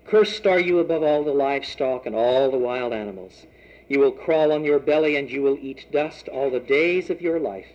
cursed 0.07 0.47
are 0.47 0.61
you 0.61 0.79
above 0.79 1.03
all 1.03 1.25
the 1.25 1.35
livestock 1.35 2.07
and 2.07 2.15
all 2.15 2.51
the 2.51 2.57
wild 2.57 2.95
animals. 2.95 3.45
You 3.89 4.01
will 4.01 4.13
crawl 4.13 4.51
on 4.53 4.65
your 4.65 4.79
belly, 4.79 5.17
and 5.17 5.31
you 5.31 5.43
will 5.43 5.59
eat 5.61 5.93
dust 5.93 6.29
all 6.29 6.51
the 6.51 6.61
days 6.61 7.11
of 7.11 7.21
your 7.21 7.39
life. 7.39 7.67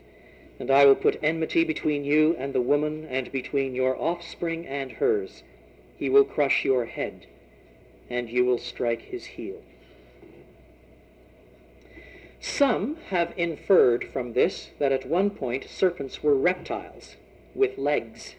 And 0.61 0.69
I 0.69 0.85
will 0.85 0.93
put 0.93 1.17
enmity 1.23 1.63
between 1.63 2.05
you 2.05 2.35
and 2.37 2.53
the 2.53 2.61
woman, 2.61 3.07
and 3.09 3.31
between 3.31 3.73
your 3.73 3.99
offspring 3.99 4.67
and 4.67 4.91
hers. 4.91 5.41
He 5.97 6.07
will 6.07 6.23
crush 6.23 6.63
your 6.63 6.85
head, 6.85 7.25
and 8.11 8.29
you 8.29 8.45
will 8.45 8.59
strike 8.59 9.01
his 9.01 9.25
heel. 9.25 9.63
Some 12.39 12.97
have 13.09 13.33
inferred 13.35 14.03
from 14.13 14.33
this 14.33 14.69
that 14.77 14.91
at 14.91 15.07
one 15.07 15.31
point 15.31 15.65
serpents 15.67 16.21
were 16.21 16.35
reptiles 16.35 17.15
with 17.55 17.79
legs. 17.79 18.35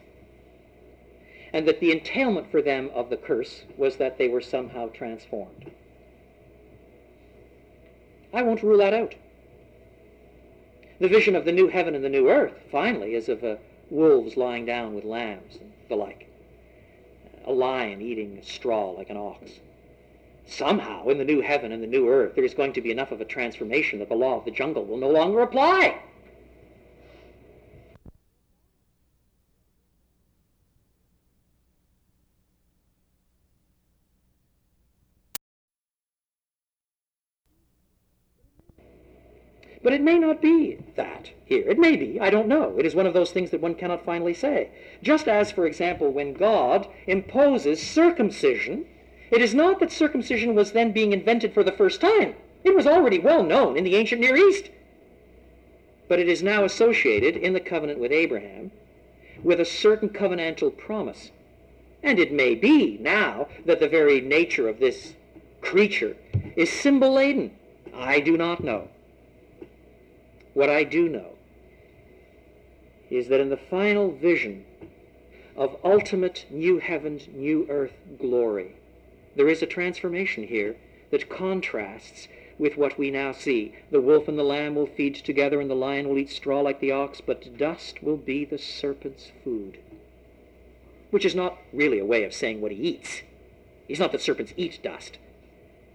and 1.52 1.66
that 1.68 1.80
the 1.80 1.92
entailment 1.92 2.50
for 2.50 2.62
them 2.62 2.90
of 2.94 3.10
the 3.10 3.16
curse 3.16 3.64
was 3.76 3.96
that 3.96 4.16
they 4.16 4.28
were 4.28 4.40
somehow 4.40 4.88
transformed. 4.88 5.70
I 8.32 8.42
won't 8.42 8.62
rule 8.62 8.78
that 8.78 8.94
out. 8.94 9.14
The 11.02 11.08
vision 11.08 11.34
of 11.34 11.44
the 11.44 11.50
new 11.50 11.66
heaven 11.66 11.96
and 11.96 12.04
the 12.04 12.08
new 12.08 12.28
earth, 12.30 12.54
finally, 12.70 13.16
is 13.16 13.28
of 13.28 13.42
uh, 13.42 13.56
wolves 13.90 14.36
lying 14.36 14.64
down 14.64 14.94
with 14.94 15.02
lambs 15.02 15.56
and 15.56 15.72
the 15.88 15.96
like, 15.96 16.28
a 17.44 17.50
lion 17.50 18.00
eating 18.00 18.38
straw 18.44 18.90
like 18.90 19.10
an 19.10 19.16
ox. 19.16 19.50
Somehow, 20.46 21.08
in 21.08 21.18
the 21.18 21.24
new 21.24 21.40
heaven 21.40 21.72
and 21.72 21.82
the 21.82 21.88
new 21.88 22.08
earth, 22.08 22.36
there 22.36 22.44
is 22.44 22.54
going 22.54 22.72
to 22.74 22.80
be 22.80 22.92
enough 22.92 23.10
of 23.10 23.20
a 23.20 23.24
transformation 23.24 23.98
that 23.98 24.10
the 24.10 24.14
law 24.14 24.38
of 24.38 24.44
the 24.44 24.52
jungle 24.52 24.84
will 24.84 24.96
no 24.96 25.10
longer 25.10 25.40
apply. 25.40 25.98
But 39.82 39.92
it 39.92 40.00
may 40.00 40.18
not 40.18 40.40
be 40.40 40.78
that 40.94 41.30
here. 41.44 41.68
It 41.68 41.78
may 41.78 41.96
be. 41.96 42.20
I 42.20 42.30
don't 42.30 42.46
know. 42.46 42.76
It 42.78 42.86
is 42.86 42.94
one 42.94 43.06
of 43.06 43.14
those 43.14 43.32
things 43.32 43.50
that 43.50 43.60
one 43.60 43.74
cannot 43.74 44.04
finally 44.04 44.34
say. 44.34 44.70
Just 45.02 45.26
as, 45.26 45.50
for 45.50 45.66
example, 45.66 46.10
when 46.12 46.34
God 46.34 46.86
imposes 47.06 47.82
circumcision, 47.82 48.86
it 49.30 49.40
is 49.42 49.54
not 49.54 49.80
that 49.80 49.90
circumcision 49.90 50.54
was 50.54 50.72
then 50.72 50.92
being 50.92 51.12
invented 51.12 51.52
for 51.52 51.64
the 51.64 51.72
first 51.72 52.00
time. 52.00 52.36
It 52.62 52.76
was 52.76 52.86
already 52.86 53.18
well 53.18 53.42
known 53.42 53.76
in 53.76 53.82
the 53.82 53.96
ancient 53.96 54.20
Near 54.20 54.36
East. 54.36 54.70
But 56.08 56.20
it 56.20 56.28
is 56.28 56.42
now 56.42 56.64
associated 56.64 57.36
in 57.36 57.52
the 57.52 57.60
covenant 57.60 57.98
with 57.98 58.12
Abraham 58.12 58.70
with 59.42 59.58
a 59.58 59.64
certain 59.64 60.08
covenantal 60.08 60.76
promise. 60.76 61.30
And 62.02 62.18
it 62.18 62.32
may 62.32 62.54
be 62.54 62.98
now 62.98 63.48
that 63.66 63.80
the 63.80 63.88
very 63.88 64.20
nature 64.20 64.68
of 64.68 64.78
this 64.78 65.14
creature 65.60 66.16
is 66.54 66.70
symbol 66.70 67.14
laden. 67.14 67.50
I 67.94 68.20
do 68.20 68.36
not 68.36 68.62
know. 68.62 68.88
What 70.54 70.68
I 70.68 70.84
do 70.84 71.08
know 71.08 71.32
is 73.10 73.28
that 73.28 73.40
in 73.40 73.50
the 73.50 73.56
final 73.56 74.10
vision 74.10 74.64
of 75.56 75.76
ultimate 75.84 76.46
new 76.50 76.78
heavens, 76.78 77.28
new 77.32 77.66
earth 77.68 77.94
glory, 78.18 78.76
there 79.36 79.48
is 79.48 79.62
a 79.62 79.66
transformation 79.66 80.44
here 80.44 80.76
that 81.10 81.28
contrasts 81.28 82.28
with 82.58 82.76
what 82.76 82.98
we 82.98 83.10
now 83.10 83.32
see. 83.32 83.74
The 83.90 84.00
wolf 84.00 84.28
and 84.28 84.38
the 84.38 84.44
lamb 84.44 84.74
will 84.74 84.86
feed 84.86 85.14
together, 85.14 85.60
and 85.60 85.70
the 85.70 85.74
lion 85.74 86.08
will 86.08 86.18
eat 86.18 86.30
straw 86.30 86.60
like 86.60 86.80
the 86.80 86.92
ox, 86.92 87.20
but 87.20 87.56
dust 87.56 88.02
will 88.02 88.16
be 88.16 88.44
the 88.44 88.58
serpent's 88.58 89.32
food. 89.42 89.78
Which 91.10 91.24
is 91.24 91.34
not 91.34 91.58
really 91.72 91.98
a 91.98 92.04
way 92.04 92.24
of 92.24 92.32
saying 92.32 92.60
what 92.60 92.72
he 92.72 92.78
eats. 92.78 93.22
It's 93.88 94.00
not 94.00 94.12
that 94.12 94.20
serpents 94.20 94.54
eat 94.56 94.80
dust. 94.82 95.18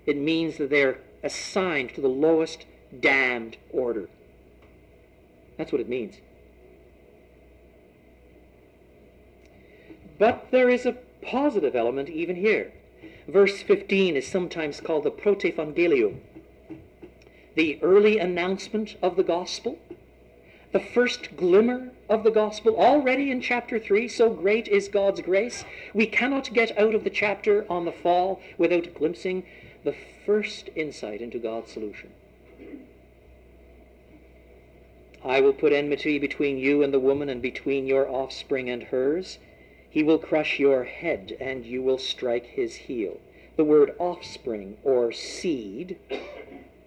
It 0.05 0.17
means 0.17 0.57
that 0.57 0.69
they're 0.69 0.99
assigned 1.23 1.93
to 1.95 2.01
the 2.01 2.07
lowest 2.07 2.65
damned 2.99 3.57
order. 3.71 4.09
That's 5.57 5.71
what 5.71 5.81
it 5.81 5.89
means. 5.89 6.15
But 10.19 10.47
there 10.51 10.69
is 10.69 10.85
a 10.85 10.97
positive 11.21 11.75
element 11.75 12.09
even 12.09 12.35
here. 12.35 12.71
Verse 13.27 13.61
15 13.61 14.15
is 14.15 14.27
sometimes 14.27 14.79
called 14.81 15.03
the 15.03 15.11
protevangelium, 15.11 16.19
the 17.55 17.79
early 17.83 18.17
announcement 18.17 18.95
of 19.01 19.15
the 19.15 19.23
gospel, 19.23 19.77
the 20.71 20.79
first 20.79 21.35
glimmer 21.35 21.91
of 22.09 22.23
the 22.23 22.31
gospel 22.31 22.77
already 22.77 23.31
in 23.31 23.41
chapter 23.41 23.79
3. 23.79 24.07
So 24.07 24.29
great 24.29 24.67
is 24.67 24.87
God's 24.87 25.21
grace. 25.21 25.65
We 25.93 26.07
cannot 26.07 26.53
get 26.53 26.77
out 26.77 26.95
of 26.95 27.03
the 27.03 27.09
chapter 27.09 27.65
on 27.69 27.85
the 27.85 27.91
fall 27.91 28.41
without 28.57 28.93
glimpsing 28.93 29.43
the 29.83 29.95
first 30.25 30.69
insight 30.75 31.21
into 31.21 31.39
God's 31.39 31.71
solution. 31.71 32.11
I 35.27 35.41
will 35.41 35.51
put 35.51 35.73
enmity 35.73 36.19
between 36.19 36.57
you 36.57 36.81
and 36.81 36.93
the 36.93 37.01
woman, 37.01 37.27
and 37.27 37.41
between 37.41 37.85
your 37.85 38.09
offspring 38.09 38.69
and 38.69 38.83
hers. 38.83 39.39
He 39.89 40.01
will 40.01 40.19
crush 40.19 40.57
your 40.57 40.85
head, 40.85 41.35
and 41.41 41.65
you 41.65 41.81
will 41.81 41.97
strike 41.97 42.45
his 42.45 42.75
heel. 42.75 43.19
The 43.57 43.65
word 43.65 43.93
offspring 43.99 44.77
or 44.85 45.11
seed 45.11 45.97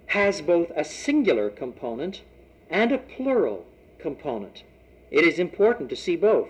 has 0.06 0.40
both 0.40 0.72
a 0.74 0.84
singular 0.84 1.50
component 1.50 2.22
and 2.70 2.92
a 2.92 2.98
plural 2.98 3.66
component. 3.98 4.62
It 5.10 5.26
is 5.26 5.38
important 5.38 5.90
to 5.90 5.96
see 5.96 6.16
both. 6.16 6.48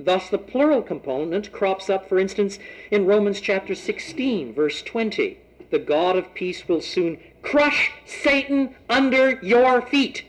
Thus, 0.00 0.30
the 0.30 0.38
plural 0.38 0.80
component 0.80 1.52
crops 1.52 1.90
up, 1.90 2.08
for 2.08 2.18
instance, 2.18 2.58
in 2.90 3.04
Romans 3.04 3.42
chapter 3.42 3.74
16, 3.74 4.54
verse 4.54 4.80
20. 4.80 5.36
The 5.70 5.78
God 5.78 6.16
of 6.16 6.32
peace 6.32 6.66
will 6.66 6.80
soon 6.80 7.18
crush 7.42 7.90
Satan 8.06 8.74
under 8.88 9.38
your 9.42 9.82
feet 9.82 10.24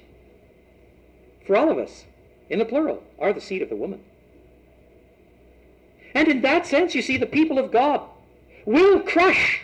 for 1.49 1.57
all 1.57 1.71
of 1.71 1.79
us, 1.79 2.05
in 2.51 2.59
the 2.59 2.65
plural, 2.65 3.01
are 3.17 3.33
the 3.33 3.41
seed 3.41 3.63
of 3.63 3.69
the 3.69 3.75
woman. 3.75 3.99
And 6.13 6.27
in 6.27 6.41
that 6.41 6.67
sense, 6.67 6.93
you 6.93 7.01
see, 7.01 7.17
the 7.17 7.25
people 7.25 7.57
of 7.57 7.71
God 7.71 8.01
will 8.65 8.99
crush 8.99 9.61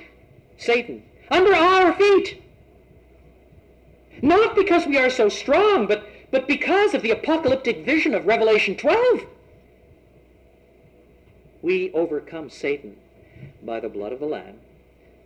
Satan 0.57 1.03
under 1.29 1.53
our 1.53 1.93
feet. 1.93 2.41
Not 4.23 4.55
because 4.55 4.87
we 4.87 4.97
are 4.97 5.11
so 5.11 5.29
strong, 5.29 5.85
but, 5.85 6.09
but 6.31 6.47
because 6.47 6.95
of 6.95 7.03
the 7.03 7.11
apocalyptic 7.11 7.85
vision 7.85 8.15
of 8.15 8.25
Revelation 8.25 8.75
12. 8.75 9.27
We 11.61 11.91
overcome 11.93 12.49
Satan 12.49 12.97
by 13.61 13.79
the 13.79 13.89
blood 13.89 14.11
of 14.11 14.19
the 14.19 14.25
Lamb, 14.25 14.55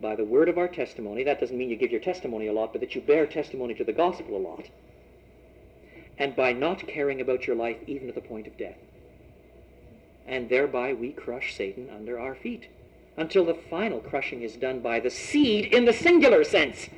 by 0.01 0.17
the 0.17 0.25
word 0.25 0.49
of 0.49 0.57
our 0.57 0.67
testimony. 0.67 1.23
That 1.23 1.39
doesn't 1.39 1.57
mean 1.57 1.69
you 1.69 1.77
give 1.77 1.91
your 1.91 2.01
testimony 2.01 2.47
a 2.47 2.53
lot, 2.53 2.73
but 2.73 2.81
that 2.81 2.95
you 2.95 2.99
bear 2.99 3.25
testimony 3.25 3.75
to 3.75 3.85
the 3.85 3.93
gospel 3.93 4.35
a 4.35 4.39
lot 4.39 4.65
and 6.19 6.35
by 6.35 6.51
not 6.51 6.85
caring 6.85 7.21
about 7.21 7.47
your 7.47 7.55
life 7.55 7.77
even 7.87 8.07
to 8.07 8.13
the 8.13 8.21
point 8.21 8.45
of 8.45 8.57
death. 8.57 8.77
And 10.27 10.49
thereby 10.49 10.93
we 10.93 11.11
crush 11.11 11.55
Satan 11.55 11.89
under 11.89 12.19
our 12.19 12.35
feet 12.35 12.67
until 13.17 13.45
the 13.45 13.53
final 13.53 13.99
crushing 13.99 14.41
is 14.41 14.55
done 14.55 14.81
by 14.81 14.99
the 14.99 15.09
seed 15.09 15.73
in 15.73 15.85
the 15.85 15.93
singular 15.93 16.43
sense. 16.43 16.89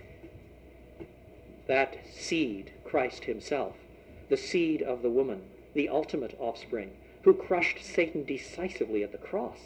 That 1.67 1.97
seed, 2.11 2.71
Christ 2.83 3.25
himself, 3.25 3.75
the 4.29 4.37
seed 4.37 4.81
of 4.81 5.03
the 5.03 5.09
woman, 5.09 5.43
the 5.73 5.87
ultimate 5.87 6.35
offspring, 6.39 6.91
who 7.21 7.33
crushed 7.33 7.83
Satan 7.83 8.25
decisively 8.25 9.03
at 9.03 9.11
the 9.11 9.17
cross, 9.17 9.57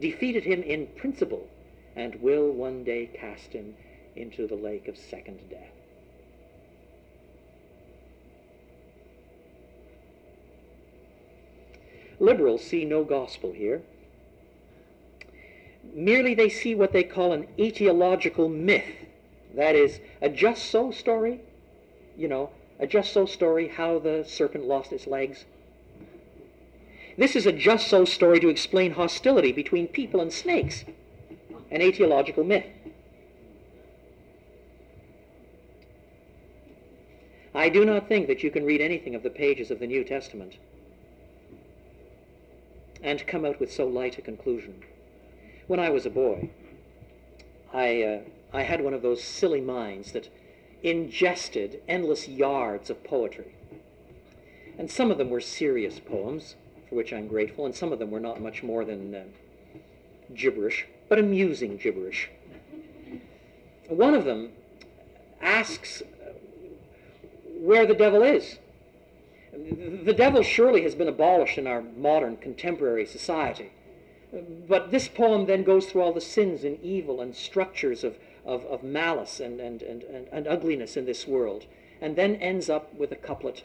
defeated 0.00 0.44
him 0.44 0.62
in 0.62 0.86
principle, 0.96 1.46
and 1.94 2.16
will 2.16 2.50
one 2.50 2.82
day 2.82 3.10
cast 3.14 3.52
him 3.52 3.76
into 4.16 4.46
the 4.46 4.56
lake 4.56 4.88
of 4.88 4.96
second 4.96 5.38
death. 5.50 5.73
Liberals 12.24 12.64
see 12.64 12.86
no 12.86 13.04
gospel 13.04 13.52
here. 13.52 13.82
Merely 15.92 16.34
they 16.34 16.48
see 16.48 16.74
what 16.74 16.92
they 16.92 17.04
call 17.04 17.32
an 17.32 17.46
etiological 17.58 18.50
myth. 18.50 18.96
That 19.54 19.74
is, 19.74 20.00
a 20.22 20.30
just 20.30 20.70
so 20.70 20.90
story, 20.90 21.42
you 22.16 22.26
know, 22.26 22.48
a 22.80 22.86
just 22.86 23.12
so 23.12 23.26
story 23.26 23.68
how 23.68 23.98
the 23.98 24.24
serpent 24.26 24.64
lost 24.64 24.90
its 24.90 25.06
legs. 25.06 25.44
This 27.18 27.36
is 27.36 27.44
a 27.44 27.52
just 27.52 27.88
so 27.88 28.06
story 28.06 28.40
to 28.40 28.48
explain 28.48 28.92
hostility 28.92 29.52
between 29.52 29.86
people 29.86 30.22
and 30.22 30.32
snakes, 30.32 30.84
an 31.70 31.82
etiological 31.82 32.44
myth. 32.44 32.64
I 37.54 37.68
do 37.68 37.84
not 37.84 38.08
think 38.08 38.28
that 38.28 38.42
you 38.42 38.50
can 38.50 38.64
read 38.64 38.80
anything 38.80 39.14
of 39.14 39.22
the 39.22 39.28
pages 39.28 39.70
of 39.70 39.78
the 39.78 39.86
New 39.86 40.04
Testament 40.04 40.54
and 43.04 43.26
come 43.26 43.44
out 43.44 43.60
with 43.60 43.70
so 43.70 43.86
light 43.86 44.18
a 44.18 44.22
conclusion. 44.22 44.82
When 45.66 45.78
I 45.78 45.90
was 45.90 46.06
a 46.06 46.10
boy, 46.10 46.48
I, 47.72 48.02
uh, 48.02 48.20
I 48.52 48.62
had 48.62 48.82
one 48.82 48.94
of 48.94 49.02
those 49.02 49.22
silly 49.22 49.60
minds 49.60 50.12
that 50.12 50.28
ingested 50.82 51.82
endless 51.86 52.26
yards 52.26 52.88
of 52.88 53.04
poetry. 53.04 53.54
And 54.78 54.90
some 54.90 55.10
of 55.10 55.18
them 55.18 55.30
were 55.30 55.40
serious 55.40 56.00
poems, 56.00 56.56
for 56.88 56.96
which 56.96 57.12
I'm 57.12 57.28
grateful, 57.28 57.66
and 57.66 57.74
some 57.74 57.92
of 57.92 57.98
them 57.98 58.10
were 58.10 58.20
not 58.20 58.40
much 58.40 58.62
more 58.62 58.84
than 58.84 59.14
uh, 59.14 59.24
gibberish, 60.34 60.86
but 61.08 61.18
amusing 61.18 61.76
gibberish. 61.76 62.30
One 63.88 64.14
of 64.14 64.24
them 64.24 64.50
asks 65.42 66.02
where 67.60 67.86
the 67.86 67.94
devil 67.94 68.22
is. 68.22 68.58
The 70.04 70.14
devil 70.14 70.42
surely 70.42 70.82
has 70.82 70.94
been 70.94 71.08
abolished 71.08 71.58
in 71.58 71.66
our 71.66 71.82
modern 71.82 72.36
contemporary 72.36 73.06
society. 73.06 73.70
But 74.68 74.90
this 74.90 75.06
poem 75.08 75.46
then 75.46 75.62
goes 75.62 75.86
through 75.86 76.02
all 76.02 76.12
the 76.12 76.20
sins 76.20 76.64
and 76.64 76.80
evil 76.82 77.20
and 77.20 77.34
structures 77.34 78.02
of, 78.02 78.16
of, 78.44 78.64
of 78.66 78.82
malice 78.82 79.38
and, 79.38 79.60
and, 79.60 79.80
and, 79.82 80.02
and, 80.02 80.26
and 80.32 80.48
ugliness 80.48 80.96
in 80.96 81.06
this 81.06 81.26
world, 81.26 81.66
and 82.00 82.16
then 82.16 82.36
ends 82.36 82.68
up 82.68 82.92
with 82.94 83.12
a 83.12 83.16
couplet 83.16 83.62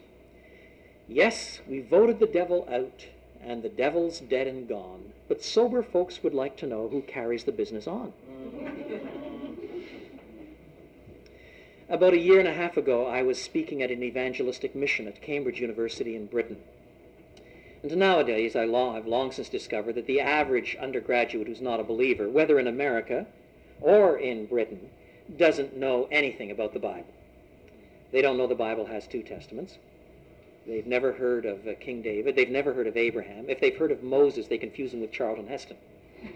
Yes, 1.09 1.59
we 1.67 1.79
voted 1.79 2.19
the 2.19 2.27
devil 2.27 2.67
out, 2.71 3.07
and 3.41 3.63
the 3.63 3.69
devil's 3.69 4.19
dead 4.19 4.45
and 4.45 4.67
gone. 4.67 5.11
But 5.27 5.43
sober 5.43 5.81
folks 5.81 6.21
would 6.21 6.35
like 6.35 6.55
to 6.57 6.67
know 6.67 6.87
who 6.87 7.01
carries 7.01 7.43
the 7.43 7.51
business 7.51 7.87
on. 7.87 8.13
About 11.89 12.13
a 12.13 12.19
year 12.19 12.37
and 12.37 12.47
a 12.47 12.53
half 12.53 12.77
ago, 12.77 13.07
I 13.07 13.23
was 13.23 13.41
speaking 13.41 13.81
at 13.81 13.89
an 13.89 14.03
evangelistic 14.03 14.75
mission 14.75 15.07
at 15.07 15.23
Cambridge 15.23 15.59
University 15.59 16.15
in 16.15 16.27
Britain. 16.27 16.57
And 17.81 17.97
nowadays, 17.97 18.55
I 18.55 18.65
long, 18.65 18.95
I've 18.95 19.07
long 19.07 19.31
since 19.31 19.49
discovered 19.49 19.93
that 19.95 20.05
the 20.05 20.21
average 20.21 20.77
undergraduate 20.79 21.47
who's 21.47 21.61
not 21.61 21.79
a 21.79 21.83
believer, 21.83 22.29
whether 22.29 22.59
in 22.59 22.67
America 22.67 23.25
or 23.81 24.19
in 24.19 24.45
Britain, 24.45 24.89
doesn't 25.35 25.77
know 25.77 26.07
anything 26.11 26.51
about 26.51 26.73
the 26.73 26.79
Bible. 26.79 27.11
They 28.11 28.21
don't 28.21 28.37
know 28.37 28.45
the 28.45 28.53
Bible 28.53 28.85
has 28.85 29.07
two 29.07 29.23
testaments. 29.23 29.79
They've 30.67 30.85
never 30.85 31.13
heard 31.13 31.45
of 31.45 31.67
uh, 31.67 31.73
King 31.79 32.03
David. 32.03 32.35
They've 32.35 32.49
never 32.49 32.71
heard 32.71 32.85
of 32.85 32.97
Abraham. 32.97 33.49
If 33.49 33.61
they've 33.61 33.75
heard 33.75 33.91
of 33.91 34.03
Moses, 34.03 34.45
they 34.45 34.59
confuse 34.59 34.93
him 34.93 35.01
with 35.01 35.11
Charlton 35.11 35.47
Heston. 35.47 35.77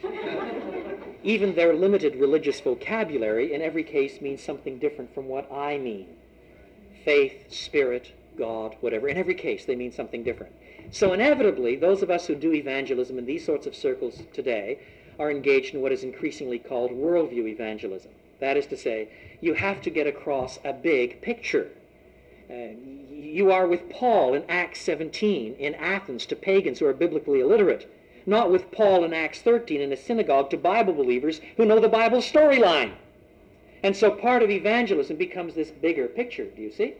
Even 1.24 1.56
their 1.56 1.74
limited 1.74 2.16
religious 2.18 2.60
vocabulary 2.60 3.54
in 3.54 3.62
every 3.62 3.84
case 3.84 4.20
means 4.20 4.44
something 4.44 4.78
different 4.78 5.14
from 5.14 5.28
what 5.28 5.50
I 5.52 5.78
mean. 5.78 6.08
Faith, 7.06 7.52
spirit, 7.52 8.12
God, 8.38 8.76
whatever. 8.82 9.08
In 9.08 9.18
every 9.18 9.36
case, 9.36 9.66
they 9.66 9.76
mean 9.76 9.92
something 9.92 10.24
different. 10.24 10.54
So 10.92 11.14
inevitably, 11.14 11.78
those 11.78 12.02
of 12.02 12.10
us 12.10 12.28
who 12.28 12.36
do 12.36 12.54
evangelism 12.54 13.18
in 13.18 13.26
these 13.26 13.46
sorts 13.46 13.66
of 13.66 13.76
circles 13.76 14.22
today 14.34 14.80
are 15.18 15.32
engaged 15.32 15.74
in 15.74 15.82
what 15.82 15.92
is 15.92 16.04
increasingly 16.04 16.60
called 16.60 16.92
worldview 16.92 17.48
evangelism. 17.48 18.12
That 18.40 18.58
is 18.58 18.66
to 18.68 18.78
say, 18.78 19.10
you 19.40 19.54
have 19.54 19.82
to 19.84 19.90
get 19.90 20.08
across 20.08 20.60
a 20.66 20.74
big 20.74 21.22
picture. 21.22 21.70
Uh, 22.50 22.76
you 23.12 23.52
are 23.52 23.68
with 23.68 23.90
Paul 23.90 24.34
in 24.34 24.44
Acts 24.50 24.82
17 24.82 25.56
in 25.56 25.76
Athens 25.76 26.26
to 26.26 26.36
pagans 26.36 26.80
who 26.80 26.86
are 26.86 26.94
biblically 26.94 27.40
illiterate, 27.40 27.90
not 28.26 28.52
with 28.52 28.72
Paul 28.72 29.04
in 29.04 29.14
Acts 29.14 29.42
13 29.42 29.82
in 29.82 29.92
a 29.92 29.98
synagogue 29.98 30.50
to 30.52 30.58
Bible 30.58 30.94
believers 30.94 31.42
who 31.58 31.66
know 31.66 31.80
the 31.80 31.90
Bible 31.90 32.20
storyline. 32.20 32.94
And 33.84 33.96
so 33.96 34.12
part 34.12 34.44
of 34.44 34.50
evangelism 34.50 35.18
becomes 35.18 35.56
this 35.56 35.70
bigger 35.70 36.08
picture, 36.08 36.46
do 36.46 36.62
you 36.62 36.72
see? 36.72 36.94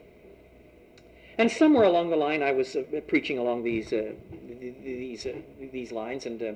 And 1.38 1.50
somewhere 1.50 1.84
along 1.84 2.10
the 2.10 2.16
line, 2.16 2.42
I 2.42 2.52
was 2.52 2.76
uh, 2.76 2.82
preaching 3.08 3.38
along 3.38 3.64
these, 3.64 3.92
uh, 3.92 4.12
these, 4.84 5.26
uh, 5.26 5.32
these 5.72 5.90
lines 5.90 6.26
and 6.26 6.40
uh, 6.42 6.52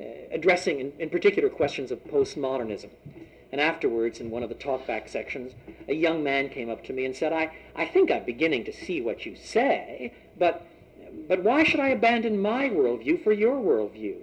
uh, 0.00 0.04
addressing, 0.30 0.80
in, 0.80 0.92
in 0.98 1.10
particular, 1.10 1.48
questions 1.48 1.90
of 1.90 2.02
postmodernism. 2.04 2.88
And 3.52 3.60
afterwards, 3.60 4.20
in 4.20 4.30
one 4.30 4.42
of 4.42 4.48
the 4.48 4.54
talkback 4.54 5.08
sections, 5.08 5.52
a 5.88 5.94
young 5.94 6.24
man 6.24 6.48
came 6.48 6.70
up 6.70 6.82
to 6.84 6.92
me 6.92 7.04
and 7.04 7.14
said, 7.14 7.32
I, 7.32 7.54
I 7.76 7.84
think 7.84 8.10
I'm 8.10 8.24
beginning 8.24 8.64
to 8.64 8.72
see 8.72 9.00
what 9.00 9.26
you 9.26 9.36
say, 9.36 10.12
but, 10.38 10.66
but 11.28 11.42
why 11.42 11.64
should 11.64 11.80
I 11.80 11.88
abandon 11.88 12.40
my 12.40 12.68
worldview 12.68 13.22
for 13.22 13.32
your 13.32 13.56
worldview? 13.56 14.16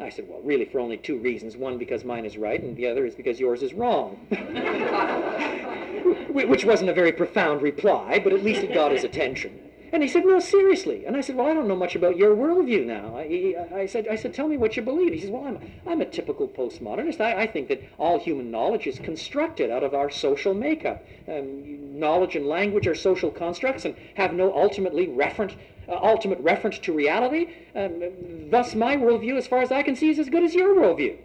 I 0.00 0.08
said, 0.08 0.28
well, 0.28 0.40
really, 0.42 0.64
for 0.64 0.80
only 0.80 0.96
two 0.96 1.18
reasons. 1.18 1.56
One, 1.56 1.78
because 1.78 2.04
mine 2.04 2.24
is 2.24 2.36
right, 2.36 2.60
and 2.60 2.76
the 2.76 2.86
other 2.88 3.06
is 3.06 3.14
because 3.14 3.38
yours 3.38 3.62
is 3.62 3.72
wrong. 3.72 4.16
Which 6.32 6.64
wasn't 6.64 6.90
a 6.90 6.94
very 6.94 7.12
profound 7.12 7.62
reply, 7.62 8.18
but 8.18 8.32
at 8.32 8.42
least 8.42 8.64
it 8.64 8.74
got 8.74 8.90
his 8.90 9.04
attention. 9.04 9.63
And 9.94 10.02
he 10.02 10.08
said, 10.08 10.26
no, 10.26 10.40
seriously. 10.40 11.06
And 11.06 11.16
I 11.16 11.20
said, 11.20 11.36
well, 11.36 11.46
I 11.46 11.54
don't 11.54 11.68
know 11.68 11.76
much 11.76 11.94
about 11.94 12.16
your 12.16 12.34
worldview 12.34 12.84
now. 12.84 13.16
I, 13.16 13.82
I, 13.82 13.86
said, 13.86 14.08
I 14.08 14.16
said, 14.16 14.34
tell 14.34 14.48
me 14.48 14.56
what 14.56 14.76
you 14.76 14.82
believe. 14.82 15.12
He 15.12 15.20
says, 15.20 15.30
well, 15.30 15.44
I'm, 15.44 15.60
I'm 15.86 16.00
a 16.00 16.04
typical 16.04 16.48
postmodernist. 16.48 17.20
I, 17.20 17.42
I 17.42 17.46
think 17.46 17.68
that 17.68 17.80
all 17.96 18.18
human 18.18 18.50
knowledge 18.50 18.88
is 18.88 18.98
constructed 18.98 19.70
out 19.70 19.84
of 19.84 19.94
our 19.94 20.10
social 20.10 20.52
makeup. 20.52 21.06
Um, 21.28 21.96
knowledge 21.96 22.34
and 22.34 22.46
language 22.46 22.88
are 22.88 22.94
social 22.96 23.30
constructs 23.30 23.84
and 23.84 23.94
have 24.16 24.34
no 24.34 24.52
ultimately 24.52 25.06
referent, 25.06 25.54
uh, 25.88 25.92
ultimate 25.92 26.40
reference 26.40 26.80
to 26.80 26.92
reality. 26.92 27.52
Um, 27.76 28.50
thus, 28.50 28.74
my 28.74 28.96
worldview, 28.96 29.36
as 29.38 29.46
far 29.46 29.62
as 29.62 29.70
I 29.70 29.84
can 29.84 29.94
see, 29.94 30.10
is 30.10 30.18
as 30.18 30.28
good 30.28 30.42
as 30.42 30.56
your 30.56 30.74
worldview. 30.74 31.18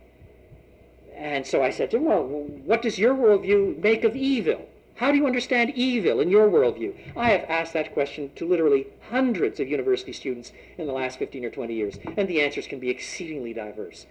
And 1.15 1.43
so 1.43 1.63
I 1.63 1.71
said 1.71 1.89
to 1.89 1.97
him, 1.97 2.05
well, 2.05 2.21
what 2.21 2.83
does 2.83 2.99
your 2.99 3.15
worldview 3.15 3.81
make 3.81 4.03
of 4.03 4.15
evil? 4.15 4.68
How 4.99 5.13
do 5.13 5.17
you 5.17 5.27
understand 5.27 5.69
evil 5.77 6.19
in 6.19 6.29
your 6.29 6.49
worldview? 6.49 6.93
I 7.15 7.29
have 7.29 7.45
asked 7.49 7.71
that 7.71 7.93
question 7.93 8.31
to 8.35 8.45
literally 8.45 8.87
hundreds 9.09 9.61
of 9.61 9.69
university 9.69 10.11
students 10.11 10.51
in 10.77 10.87
the 10.87 10.93
last 10.93 11.19
15 11.19 11.45
or 11.45 11.49
20 11.49 11.73
years, 11.73 11.97
and 12.17 12.27
the 12.27 12.41
answers 12.41 12.67
can 12.67 12.79
be 12.79 12.89
exceedingly 12.89 13.53
diverse. 13.53 14.07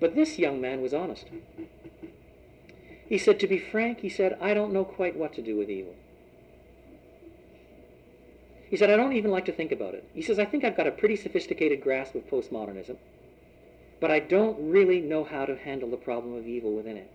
But 0.00 0.14
this 0.14 0.38
young 0.38 0.62
man 0.62 0.80
was 0.80 0.94
honest. 0.94 1.26
He 3.06 3.18
said, 3.18 3.38
to 3.38 3.46
be 3.46 3.58
frank, 3.58 4.00
he 4.00 4.08
said, 4.08 4.38
I 4.40 4.54
don't 4.54 4.72
know 4.72 4.86
quite 4.86 5.14
what 5.14 5.34
to 5.34 5.42
do 5.42 5.58
with 5.58 5.68
evil. 5.68 5.94
He 8.70 8.78
said, 8.78 8.88
I 8.88 8.96
don't 8.96 9.12
even 9.12 9.30
like 9.30 9.44
to 9.44 9.52
think 9.52 9.72
about 9.72 9.92
it. 9.92 10.08
He 10.14 10.22
says, 10.22 10.38
I 10.38 10.46
think 10.46 10.64
I've 10.64 10.76
got 10.76 10.86
a 10.86 10.90
pretty 10.90 11.16
sophisticated 11.16 11.82
grasp 11.82 12.14
of 12.14 12.26
postmodernism, 12.30 12.96
but 14.00 14.10
I 14.10 14.20
don't 14.20 14.70
really 14.70 15.02
know 15.02 15.22
how 15.22 15.44
to 15.44 15.54
handle 15.54 15.90
the 15.90 15.98
problem 15.98 16.34
of 16.34 16.46
evil 16.46 16.74
within 16.74 16.96
it. 16.96 17.10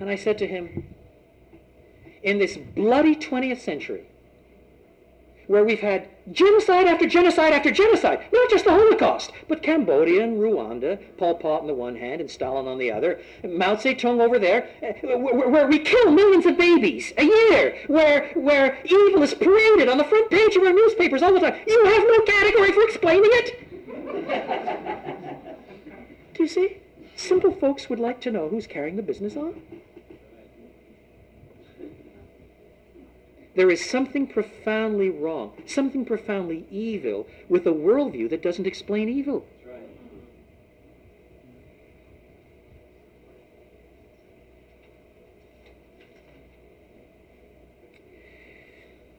And 0.00 0.08
I 0.10 0.16
said 0.16 0.38
to 0.38 0.46
him, 0.46 0.94
in 2.22 2.38
this 2.38 2.56
bloody 2.56 3.16
20th 3.16 3.60
century, 3.60 4.06
where 5.48 5.64
we've 5.64 5.80
had 5.80 6.08
genocide 6.30 6.86
after 6.86 7.06
genocide 7.06 7.52
after 7.52 7.70
genocide, 7.70 8.24
not 8.32 8.48
just 8.48 8.64
the 8.64 8.70
Holocaust, 8.70 9.32
but 9.48 9.62
Cambodia 9.62 10.22
and 10.22 10.38
Rwanda, 10.38 10.98
Pol 11.18 11.34
Pot 11.34 11.62
on 11.62 11.66
the 11.66 11.74
one 11.74 11.96
hand 11.96 12.20
and 12.20 12.30
Stalin 12.30 12.68
on 12.68 12.78
the 12.78 12.92
other, 12.92 13.20
Mao 13.42 13.74
Zedong 13.74 14.20
over 14.20 14.38
there, 14.38 14.68
eh, 14.82 14.92
where 15.02 15.66
we 15.66 15.80
kill 15.80 16.12
millions 16.12 16.46
of 16.46 16.56
babies 16.56 17.12
a 17.18 17.24
year, 17.24 17.76
where, 17.88 18.30
where 18.34 18.78
evil 18.84 19.22
is 19.22 19.34
paraded 19.34 19.88
on 19.88 19.98
the 19.98 20.04
front 20.04 20.30
page 20.30 20.54
of 20.56 20.62
our 20.62 20.72
newspapers 20.72 21.22
all 21.22 21.34
the 21.34 21.40
time. 21.40 21.58
You 21.66 21.84
have 21.84 22.04
no 22.06 22.20
category 22.20 22.72
for 22.72 22.82
explaining 22.84 23.30
it. 23.32 23.68
Do 26.34 26.42
you 26.42 26.48
see? 26.48 26.81
Simple 27.16 27.52
folks 27.52 27.88
would 27.88 28.00
like 28.00 28.20
to 28.22 28.30
know 28.30 28.48
who's 28.48 28.66
carrying 28.66 28.96
the 28.96 29.02
business 29.02 29.36
on. 29.36 29.62
There 33.54 33.70
is 33.70 33.84
something 33.84 34.26
profoundly 34.26 35.10
wrong, 35.10 35.52
something 35.66 36.04
profoundly 36.04 36.64
evil 36.70 37.26
with 37.48 37.66
a 37.66 37.72
worldview 37.72 38.30
that 38.30 38.42
doesn't 38.42 38.66
explain 38.66 39.08
evil. 39.10 39.46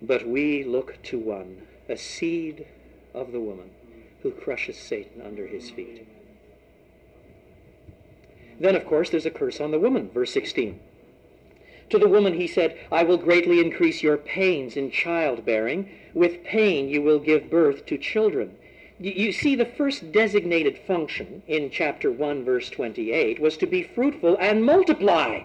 But 0.01 0.27
we 0.27 0.63
look 0.63 1.01
to 1.03 1.17
one, 1.17 1.61
a 1.87 1.95
seed 1.95 2.65
of 3.13 3.31
the 3.31 3.39
woman, 3.39 3.69
who 4.21 4.31
crushes 4.31 4.77
Satan 4.77 5.21
under 5.21 5.47
his 5.47 5.69
feet. 5.69 6.05
Then, 8.59 8.75
of 8.75 8.85
course, 8.85 9.09
there's 9.09 9.25
a 9.25 9.31
curse 9.31 9.59
on 9.59 9.71
the 9.71 9.79
woman, 9.79 10.09
verse 10.13 10.31
16. 10.33 10.79
To 11.89 11.99
the 11.99 12.07
woman 12.07 12.33
he 12.33 12.47
said, 12.47 12.77
I 12.91 13.03
will 13.03 13.17
greatly 13.17 13.59
increase 13.59 14.01
your 14.01 14.17
pains 14.17 14.77
in 14.77 14.89
childbearing. 14.89 15.89
With 16.13 16.43
pain 16.43 16.89
you 16.89 17.01
will 17.01 17.19
give 17.19 17.49
birth 17.49 17.85
to 17.87 17.97
children. 17.97 18.55
You 18.99 19.31
see, 19.31 19.55
the 19.55 19.65
first 19.65 20.11
designated 20.11 20.77
function 20.87 21.43
in 21.47 21.69
chapter 21.69 22.11
1, 22.11 22.45
verse 22.45 22.69
28 22.69 23.39
was 23.39 23.57
to 23.57 23.65
be 23.65 23.83
fruitful 23.83 24.37
and 24.39 24.63
multiply. 24.63 25.41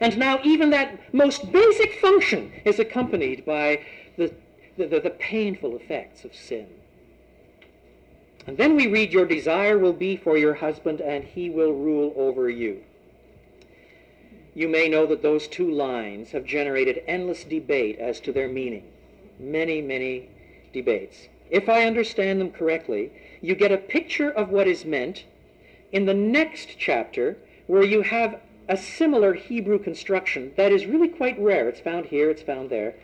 And 0.00 0.18
now 0.18 0.40
even 0.42 0.70
that 0.70 1.14
most 1.14 1.52
basic 1.52 1.94
function 2.00 2.52
is 2.64 2.78
accompanied 2.78 3.44
by 3.44 3.84
the, 4.16 4.34
the, 4.76 4.86
the, 4.86 5.00
the 5.00 5.10
painful 5.10 5.76
effects 5.76 6.24
of 6.24 6.34
sin. 6.34 6.66
And 8.50 8.58
then 8.58 8.74
we 8.74 8.88
read, 8.88 9.12
Your 9.12 9.26
desire 9.26 9.78
will 9.78 9.92
be 9.92 10.16
for 10.16 10.36
your 10.36 10.54
husband, 10.54 11.00
and 11.00 11.22
he 11.22 11.48
will 11.48 11.72
rule 11.72 12.12
over 12.16 12.50
you 12.50 12.82
you 14.54 14.68
may 14.68 14.88
know 14.88 15.06
that 15.06 15.22
those 15.22 15.46
two 15.48 15.70
lines 15.70 16.32
have 16.32 16.44
generated 16.44 17.02
endless 17.06 17.44
debate 17.44 17.98
as 17.98 18.20
to 18.20 18.32
their 18.32 18.48
meaning. 18.48 18.84
Many, 19.38 19.80
many 19.80 20.28
debates. 20.72 21.28
If 21.50 21.68
I 21.68 21.84
understand 21.84 22.40
them 22.40 22.50
correctly, 22.50 23.10
you 23.40 23.54
get 23.54 23.72
a 23.72 23.78
picture 23.78 24.30
of 24.30 24.50
what 24.50 24.68
is 24.68 24.84
meant 24.84 25.24
in 25.92 26.06
the 26.06 26.14
next 26.14 26.76
chapter 26.78 27.36
where 27.66 27.84
you 27.84 28.02
have 28.02 28.40
a 28.68 28.76
similar 28.76 29.34
Hebrew 29.34 29.78
construction 29.78 30.52
that 30.56 30.72
is 30.72 30.86
really 30.86 31.08
quite 31.08 31.40
rare. 31.40 31.68
It's 31.68 31.80
found 31.80 32.06
here, 32.06 32.30
it's 32.30 32.42
found 32.42 32.70
there. 32.70 32.94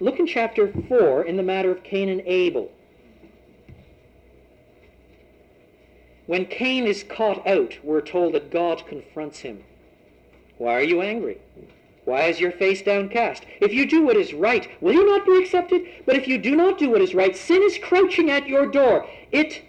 Look 0.00 0.18
in 0.18 0.26
chapter 0.26 0.72
4 0.88 1.24
in 1.24 1.36
the 1.36 1.42
matter 1.42 1.70
of 1.70 1.84
Cain 1.84 2.08
and 2.08 2.22
Abel. 2.22 2.70
When 6.32 6.46
Cain 6.46 6.86
is 6.86 7.02
caught 7.02 7.46
out, 7.46 7.76
we're 7.84 8.00
told 8.00 8.32
that 8.32 8.50
God 8.50 8.86
confronts 8.86 9.40
him. 9.40 9.64
Why 10.56 10.72
are 10.72 10.82
you 10.82 11.02
angry? 11.02 11.36
Why 12.06 12.22
is 12.22 12.40
your 12.40 12.52
face 12.52 12.80
downcast? 12.80 13.44
If 13.60 13.74
you 13.74 13.84
do 13.84 14.02
what 14.02 14.16
is 14.16 14.32
right, 14.32 14.66
will 14.80 14.94
you 14.94 15.04
not 15.04 15.26
be 15.26 15.36
accepted? 15.36 15.86
But 16.06 16.16
if 16.16 16.26
you 16.26 16.38
do 16.38 16.56
not 16.56 16.78
do 16.78 16.88
what 16.88 17.02
is 17.02 17.14
right, 17.14 17.36
sin 17.36 17.62
is 17.62 17.76
crouching 17.76 18.30
at 18.30 18.48
your 18.48 18.64
door. 18.64 19.06
It 19.30 19.60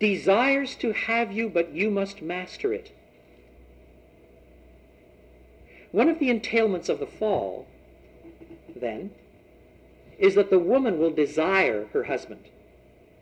desires 0.00 0.74
to 0.76 0.92
have 0.92 1.30
you, 1.30 1.50
but 1.50 1.74
you 1.74 1.90
must 1.90 2.22
master 2.22 2.72
it. 2.72 2.90
One 5.92 6.08
of 6.08 6.18
the 6.18 6.30
entailments 6.30 6.88
of 6.88 6.98
the 6.98 7.06
fall, 7.06 7.66
then, 8.74 9.10
is 10.18 10.34
that 10.34 10.48
the 10.48 10.58
woman 10.58 10.98
will 10.98 11.10
desire 11.10 11.88
her 11.92 12.04
husband 12.04 12.48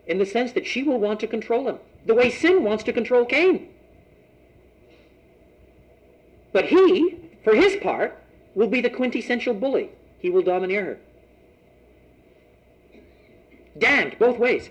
in 0.07 0.17
the 0.17 0.25
sense 0.25 0.51
that 0.53 0.67
she 0.67 0.83
will 0.83 0.99
want 0.99 1.19
to 1.21 1.27
control 1.27 1.67
him, 1.67 1.79
the 2.05 2.13
way 2.13 2.29
sin 2.29 2.63
wants 2.63 2.83
to 2.83 2.93
control 2.93 3.25
Cain. 3.25 3.69
But 6.51 6.65
he, 6.65 7.17
for 7.43 7.55
his 7.55 7.77
part, 7.77 8.21
will 8.53 8.67
be 8.67 8.81
the 8.81 8.89
quintessential 8.89 9.53
bully. 9.53 9.89
He 10.19 10.29
will 10.29 10.43
domineer 10.43 10.85
her. 10.85 10.99
Damned 13.77 14.17
both 14.19 14.37
ways. 14.37 14.69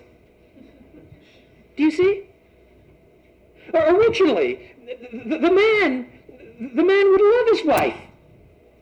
Do 1.75 1.83
you 1.83 1.91
see? 1.91 2.23
Originally, 3.73 4.71
the, 5.11 5.37
the 5.37 5.51
man, 5.51 6.07
the 6.59 6.83
man 6.83 7.11
would 7.11 7.21
love 7.21 7.47
his 7.49 7.65
wife, 7.65 7.97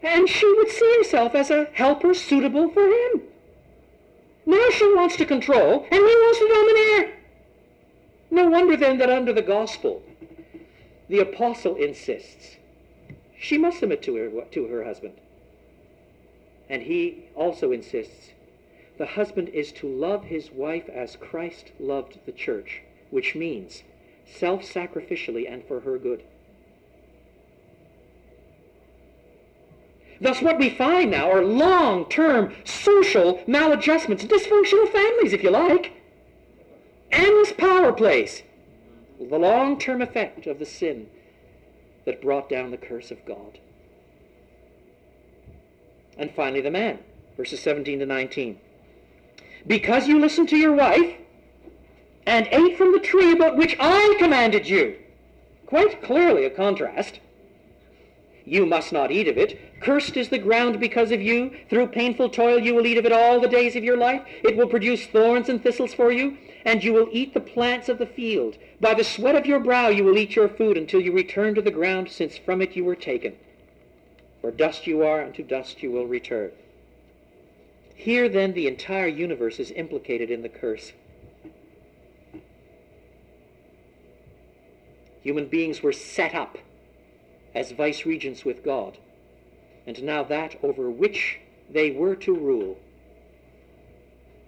and 0.03 0.27
she 0.29 0.51
would 0.57 0.69
see 0.69 0.95
herself 0.97 1.33
as 1.33 1.49
a 1.49 1.69
helper 1.73 2.13
suitable 2.13 2.69
for 2.69 2.85
him. 2.85 3.21
Now 4.45 4.69
she 4.71 4.93
wants 4.93 5.15
to 5.17 5.25
control, 5.25 5.83
and 5.83 5.93
he 5.93 5.99
wants 5.99 6.39
to 6.39 6.47
domineer. 6.47 7.17
No 8.31 8.49
wonder 8.49 8.77
then 8.77 8.97
that 8.97 9.09
under 9.09 9.33
the 9.33 9.41
gospel, 9.41 10.01
the 11.09 11.19
apostle 11.19 11.75
insists 11.75 12.57
she 13.37 13.57
must 13.57 13.79
submit 13.79 14.03
to 14.03 14.15
her, 14.15 14.29
to 14.51 14.67
her 14.67 14.83
husband. 14.83 15.15
And 16.69 16.83
he 16.83 17.25
also 17.35 17.71
insists 17.71 18.29
the 18.97 19.05
husband 19.07 19.49
is 19.49 19.71
to 19.73 19.87
love 19.87 20.25
his 20.25 20.51
wife 20.51 20.87
as 20.87 21.15
Christ 21.15 21.71
loved 21.79 22.19
the 22.25 22.31
church, 22.31 22.83
which 23.09 23.33
means 23.33 23.81
self-sacrificially 24.27 25.51
and 25.51 25.65
for 25.65 25.79
her 25.79 25.97
good. 25.97 26.23
Thus 30.21 30.39
what 30.39 30.59
we 30.59 30.69
find 30.69 31.09
now 31.09 31.31
are 31.31 31.43
long-term 31.43 32.53
social 32.63 33.43
maladjustments, 33.47 34.23
dysfunctional 34.23 34.87
families, 34.87 35.33
if 35.33 35.41
you 35.41 35.49
like. 35.49 35.93
Endless 37.11 37.51
power 37.53 37.91
plays. 37.91 38.43
The 39.19 39.39
long-term 39.39 40.01
effect 40.01 40.45
of 40.45 40.59
the 40.59 40.65
sin 40.65 41.07
that 42.05 42.21
brought 42.21 42.49
down 42.49 42.69
the 42.69 42.77
curse 42.77 43.09
of 43.09 43.25
God. 43.25 43.59
And 46.17 46.31
finally 46.35 46.61
the 46.61 46.71
man, 46.71 46.99
verses 47.35 47.59
17 47.61 47.99
to 47.99 48.05
19. 48.05 48.59
Because 49.65 50.07
you 50.07 50.19
listened 50.19 50.49
to 50.49 50.57
your 50.57 50.73
wife 50.73 51.15
and 52.27 52.47
ate 52.51 52.77
from 52.77 52.91
the 52.91 52.99
tree 52.99 53.31
about 53.31 53.57
which 53.57 53.75
I 53.79 54.15
commanded 54.19 54.69
you. 54.69 54.97
Quite 55.65 56.03
clearly 56.03 56.45
a 56.45 56.49
contrast. 56.51 57.19
You 58.45 58.65
must 58.65 58.91
not 58.91 59.11
eat 59.11 59.27
of 59.27 59.37
it. 59.37 59.59
Cursed 59.81 60.17
is 60.17 60.29
the 60.29 60.39
ground 60.39 60.79
because 60.79 61.11
of 61.11 61.21
you. 61.21 61.51
Through 61.69 61.87
painful 61.87 62.29
toil 62.29 62.59
you 62.59 62.73
will 62.73 62.87
eat 62.87 62.97
of 62.97 63.05
it 63.05 63.11
all 63.11 63.39
the 63.39 63.47
days 63.47 63.75
of 63.75 63.83
your 63.83 63.97
life. 63.97 64.23
It 64.43 64.57
will 64.57 64.67
produce 64.67 65.05
thorns 65.05 65.49
and 65.49 65.61
thistles 65.61 65.93
for 65.93 66.11
you, 66.11 66.37
and 66.65 66.83
you 66.83 66.93
will 66.93 67.09
eat 67.11 67.33
the 67.33 67.39
plants 67.39 67.87
of 67.87 67.97
the 67.97 68.05
field. 68.05 68.57
By 68.79 68.93
the 68.93 69.03
sweat 69.03 69.35
of 69.35 69.45
your 69.45 69.59
brow 69.59 69.89
you 69.89 70.03
will 70.03 70.17
eat 70.17 70.35
your 70.35 70.49
food 70.49 70.77
until 70.77 71.01
you 71.01 71.11
return 71.11 71.53
to 71.55 71.61
the 71.61 71.71
ground, 71.71 72.09
since 72.09 72.37
from 72.37 72.61
it 72.61 72.75
you 72.75 72.83
were 72.83 72.95
taken. 72.95 73.35
For 74.41 74.49
dust 74.49 74.87
you 74.87 75.03
are, 75.03 75.21
and 75.21 75.35
to 75.35 75.43
dust 75.43 75.83
you 75.83 75.91
will 75.91 76.07
return. 76.07 76.51
Here 77.95 78.27
then 78.27 78.53
the 78.53 78.65
entire 78.65 79.07
universe 79.07 79.59
is 79.59 79.69
implicated 79.71 80.31
in 80.31 80.41
the 80.41 80.49
curse. 80.49 80.93
Human 85.21 85.45
beings 85.45 85.83
were 85.83 85.93
set 85.93 86.33
up 86.33 86.57
as 87.53 87.71
vice-regents 87.71 88.45
with 88.45 88.63
God. 88.63 88.97
And 89.85 90.01
now 90.03 90.23
that 90.23 90.57
over 90.63 90.89
which 90.89 91.39
they 91.69 91.91
were 91.91 92.15
to 92.17 92.33
rule 92.33 92.77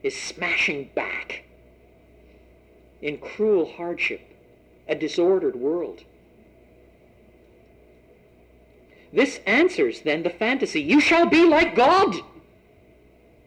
is 0.03 0.19
smashing 0.19 0.89
back 0.95 1.43
in 3.01 3.17
cruel 3.17 3.73
hardship, 3.77 4.21
a 4.87 4.95
disordered 4.95 5.55
world. 5.55 6.03
This 9.11 9.39
answers 9.45 10.01
then 10.01 10.23
the 10.23 10.29
fantasy, 10.29 10.81
you 10.81 10.99
shall 10.99 11.25
be 11.25 11.45
like 11.45 11.75
God. 11.75 12.15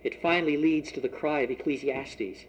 It 0.04 0.22
finally 0.22 0.56
leads 0.56 0.92
to 0.92 1.00
the 1.00 1.08
cry 1.08 1.40
of 1.40 1.50
Ecclesiastes, 1.50 2.44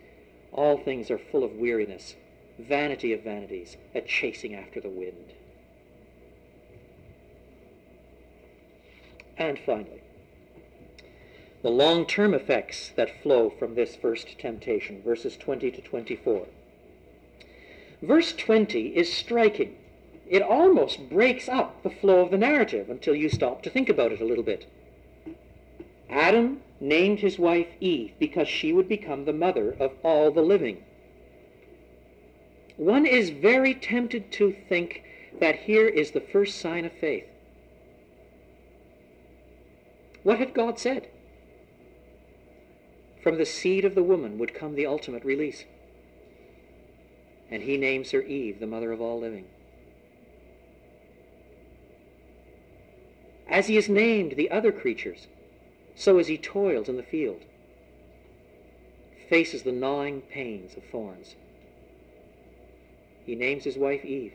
all 0.52 0.78
things 0.78 1.10
are 1.10 1.18
full 1.18 1.44
of 1.44 1.54
weariness, 1.54 2.16
vanity 2.60 3.14
of 3.14 3.24
vanities, 3.24 3.78
a 3.96 4.02
chasing 4.02 4.54
after 4.54 4.80
the 4.80 4.90
wind. 4.90 5.34
And 9.38 9.60
finally, 9.60 10.02
the 11.62 11.70
long-term 11.70 12.34
effects 12.34 12.90
that 12.96 13.22
flow 13.22 13.50
from 13.50 13.76
this 13.76 13.96
first 13.96 14.40
temptation, 14.40 15.02
verses 15.02 15.38
20 15.38 15.72
to 15.72 15.82
24. 15.82 16.48
Verse 18.02 18.34
20 18.34 18.96
is 18.96 19.12
striking. 19.12 19.76
It 20.30 20.42
almost 20.42 21.10
breaks 21.10 21.48
up 21.48 21.82
the 21.84 21.90
flow 21.90 22.20
of 22.20 22.32
the 22.32 22.38
narrative 22.38 22.90
until 22.90 23.16
you 23.16 23.30
stop 23.30 23.64
to 23.64 23.70
think 23.70 23.90
about 23.90 24.12
it 24.12 24.22
a 24.22 24.26
little 24.26 24.44
bit. 24.44 24.66
Adam 26.10 26.62
named 26.80 27.20
his 27.20 27.40
wife 27.40 27.68
Eve 27.80 28.14
because 28.20 28.48
she 28.48 28.72
would 28.72 28.88
become 28.88 29.26
the 29.26 29.34
mother 29.34 29.76
of 29.80 29.92
all 30.04 30.32
the 30.32 30.42
living. 30.42 30.84
One 32.76 33.06
is 33.06 33.30
very 33.30 33.74
tempted 33.74 34.32
to 34.34 34.56
think 34.70 35.04
that 35.40 35.56
here 35.56 35.88
is 35.88 36.12
the 36.12 36.22
first 36.22 36.60
sign 36.60 36.86
of 36.86 36.92
faith. 36.94 37.26
What 40.28 40.40
had 40.40 40.54
God 40.54 40.78
said? 40.78 41.08
From 43.24 43.38
the 43.38 43.46
seed 43.46 43.86
of 43.86 43.96
the 43.96 44.04
woman 44.04 44.38
would 44.38 44.54
come 44.54 44.76
the 44.76 44.86
ultimate 44.86 45.24
release. 45.24 45.64
And 47.50 47.64
he 47.64 47.78
names 47.78 48.12
her 48.12 48.22
Eve, 48.22 48.60
the 48.60 48.68
mother 48.68 48.92
of 48.92 49.00
all 49.00 49.22
living. 49.22 49.46
As 53.48 53.68
he 53.68 53.76
has 53.76 53.88
named 53.88 54.34
the 54.34 54.52
other 54.52 54.74
creatures, 54.74 55.28
so 55.96 56.18
as 56.18 56.28
he 56.28 56.38
toils 56.38 56.90
in 56.90 56.98
the 56.98 57.04
field, 57.04 57.44
faces 59.30 59.64
the 59.64 59.72
gnawing 59.72 60.20
pains 60.24 60.76
of 60.76 60.84
thorns. 60.92 61.36
He 63.26 63.34
names 63.34 63.64
his 63.64 63.78
wife 63.78 64.04
Eve, 64.04 64.34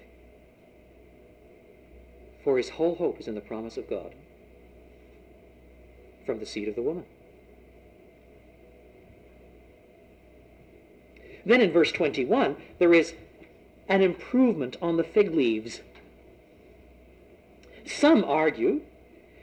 for 2.42 2.56
his 2.56 2.70
whole 2.70 2.94
hope 2.94 3.20
is 3.20 3.28
in 3.28 3.34
the 3.34 3.42
promise 3.42 3.76
of 3.76 3.90
God 3.90 4.14
from 6.24 6.38
the 6.38 6.46
seed 6.46 6.68
of 6.68 6.74
the 6.74 6.82
woman. 6.82 7.04
Then 11.44 11.60
in 11.60 11.72
verse 11.72 11.92
21, 11.92 12.56
there 12.78 12.94
is 12.94 13.14
an 13.88 14.02
improvement 14.02 14.76
on 14.80 14.96
the 14.96 15.04
fig 15.04 15.34
leaves. 15.34 15.80
Some 17.84 18.24
argue 18.24 18.82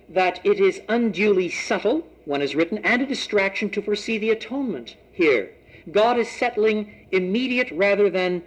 that 0.07 0.39
it 0.45 0.59
is 0.59 0.81
unduly 0.87 1.49
subtle, 1.49 2.07
one 2.25 2.41
is 2.41 2.55
written, 2.55 2.79
and 2.79 3.01
a 3.01 3.05
distraction 3.05 3.69
to 3.71 3.81
foresee 3.81 4.17
the 4.17 4.31
atonement 4.31 4.95
here. 5.11 5.51
God 5.91 6.17
is 6.17 6.29
settling 6.29 7.07
immediate 7.11 7.69
rather 7.71 8.09
than 8.09 8.43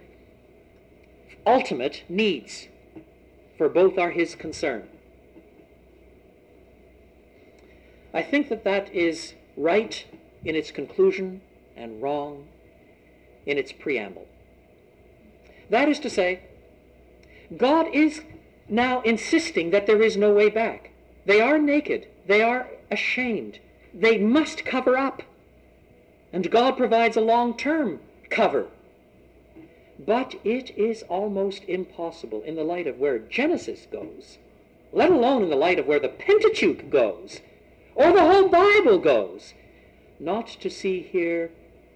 ultimate 1.45 2.03
needs, 2.09 2.67
for 3.57 3.69
both 3.69 3.97
are 3.97 4.11
his 4.11 4.35
concern. 4.35 4.87
I 8.13 8.21
think 8.21 8.49
that 8.49 8.63
that 8.63 8.93
is 8.93 9.33
right 9.57 10.05
in 10.45 10.55
its 10.55 10.71
conclusion 10.71 11.41
and 11.75 12.01
wrong 12.01 12.47
in 13.45 13.57
its 13.57 13.71
preamble. 13.71 14.27
That 15.69 15.89
is 15.89 15.99
to 15.99 16.09
say, 16.09 16.41
God 17.57 17.87
is 17.93 18.21
now 18.69 19.01
insisting 19.01 19.71
that 19.71 19.87
there 19.87 20.01
is 20.01 20.15
no 20.15 20.33
way 20.33 20.49
back. 20.49 20.91
They 21.25 21.41
are 21.41 21.57
naked. 21.57 22.07
They 22.27 22.41
are 22.41 22.67
ashamed. 22.91 23.59
They 23.93 24.17
must 24.17 24.65
cover 24.65 24.97
up. 24.97 25.23
And 26.31 26.49
God 26.51 26.77
provides 26.77 27.17
a 27.17 27.21
long-term 27.21 27.99
cover. 28.29 28.67
But 29.99 30.35
it 30.43 30.75
is 30.77 31.03
almost 31.03 31.63
impossible 31.65 32.41
in 32.43 32.55
the 32.55 32.63
light 32.63 32.87
of 32.87 32.97
where 32.97 33.19
Genesis 33.19 33.87
goes, 33.91 34.37
let 34.91 35.11
alone 35.11 35.43
in 35.43 35.49
the 35.49 35.55
light 35.55 35.79
of 35.79 35.85
where 35.85 35.99
the 35.99 36.09
Pentateuch 36.09 36.89
goes, 36.89 37.41
or 37.95 38.11
the 38.11 38.21
whole 38.21 38.49
Bible 38.49 38.97
goes, 38.97 39.53
not 40.19 40.47
to 40.47 40.69
see 40.69 41.01
here 41.01 41.51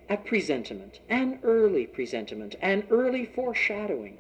a 0.10 0.18
presentiment, 0.18 1.00
an 1.10 1.40
early 1.44 1.86
presentiment, 1.86 2.56
an 2.62 2.84
early 2.90 3.26
foreshadowing 3.26 4.18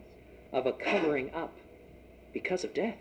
of 0.51 0.65
a 0.65 0.71
covering 0.71 1.33
up 1.33 1.53
because 2.33 2.63
of 2.63 2.73
death, 2.73 2.97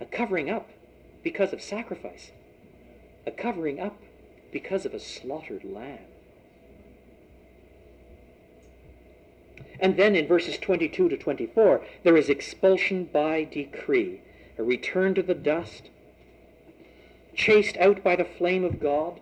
a 0.00 0.04
covering 0.04 0.50
up 0.50 0.70
because 1.22 1.52
of 1.52 1.62
sacrifice, 1.62 2.30
a 3.26 3.30
covering 3.30 3.80
up 3.80 3.96
because 4.52 4.86
of 4.86 4.94
a 4.94 5.00
slaughtered 5.00 5.64
lamb. 5.64 5.98
And 9.80 9.96
then 9.96 10.14
in 10.14 10.26
verses 10.26 10.56
22 10.58 11.08
to 11.08 11.16
24, 11.16 11.82
there 12.04 12.16
is 12.16 12.28
expulsion 12.28 13.04
by 13.12 13.44
decree, 13.44 14.20
a 14.56 14.62
return 14.62 15.14
to 15.14 15.22
the 15.22 15.34
dust, 15.34 15.90
chased 17.34 17.76
out 17.78 18.02
by 18.02 18.16
the 18.16 18.24
flame 18.24 18.64
of 18.64 18.80
God, 18.80 19.20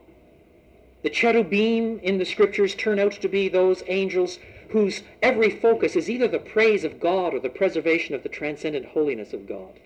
The 1.03 1.11
cherubim 1.11 1.99
in 2.01 2.19
the 2.19 2.25
scriptures 2.25 2.75
turn 2.75 2.99
out 2.99 3.13
to 3.13 3.29
be 3.29 3.49
those 3.49 3.83
angels 3.89 4.39
whose 4.71 5.03
every 5.21 5.51
focus 5.51 5.97
is 5.97 6.09
either 6.09 6.29
the 6.29 6.39
praise 6.39 6.85
of 6.85 7.01
God 7.01 7.35
or 7.35 7.41
the 7.41 7.49
preservation 7.49 8.15
of 8.15 8.23
the 8.23 8.29
transcendent 8.29 8.87
holiness 8.87 9.33
of 9.33 9.47
God. 9.47 9.81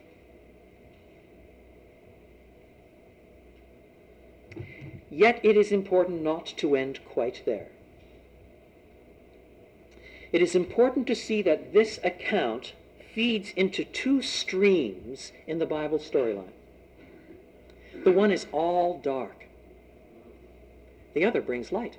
Yet 5.11 5.41
it 5.43 5.57
is 5.57 5.73
important 5.73 6.23
not 6.23 6.47
to 6.59 6.77
end 6.77 7.01
quite 7.09 7.43
there. 7.47 7.69
It 10.33 10.43
is 10.43 10.55
important 10.55 11.07
to 11.07 11.15
see 11.15 11.41
that 11.43 11.73
this 11.73 11.99
account 12.05 12.75
feeds 13.15 13.53
into 13.57 13.85
two 13.85 14.21
streams 14.21 15.33
in 15.47 15.59
the 15.59 15.65
Bible 15.65 15.99
storyline. 15.99 16.56
The 18.05 18.13
one 18.13 18.31
is 18.31 18.47
all 18.53 18.99
dark. 18.99 19.47
The 21.15 21.25
other 21.25 21.41
brings 21.41 21.73
light. 21.73 21.99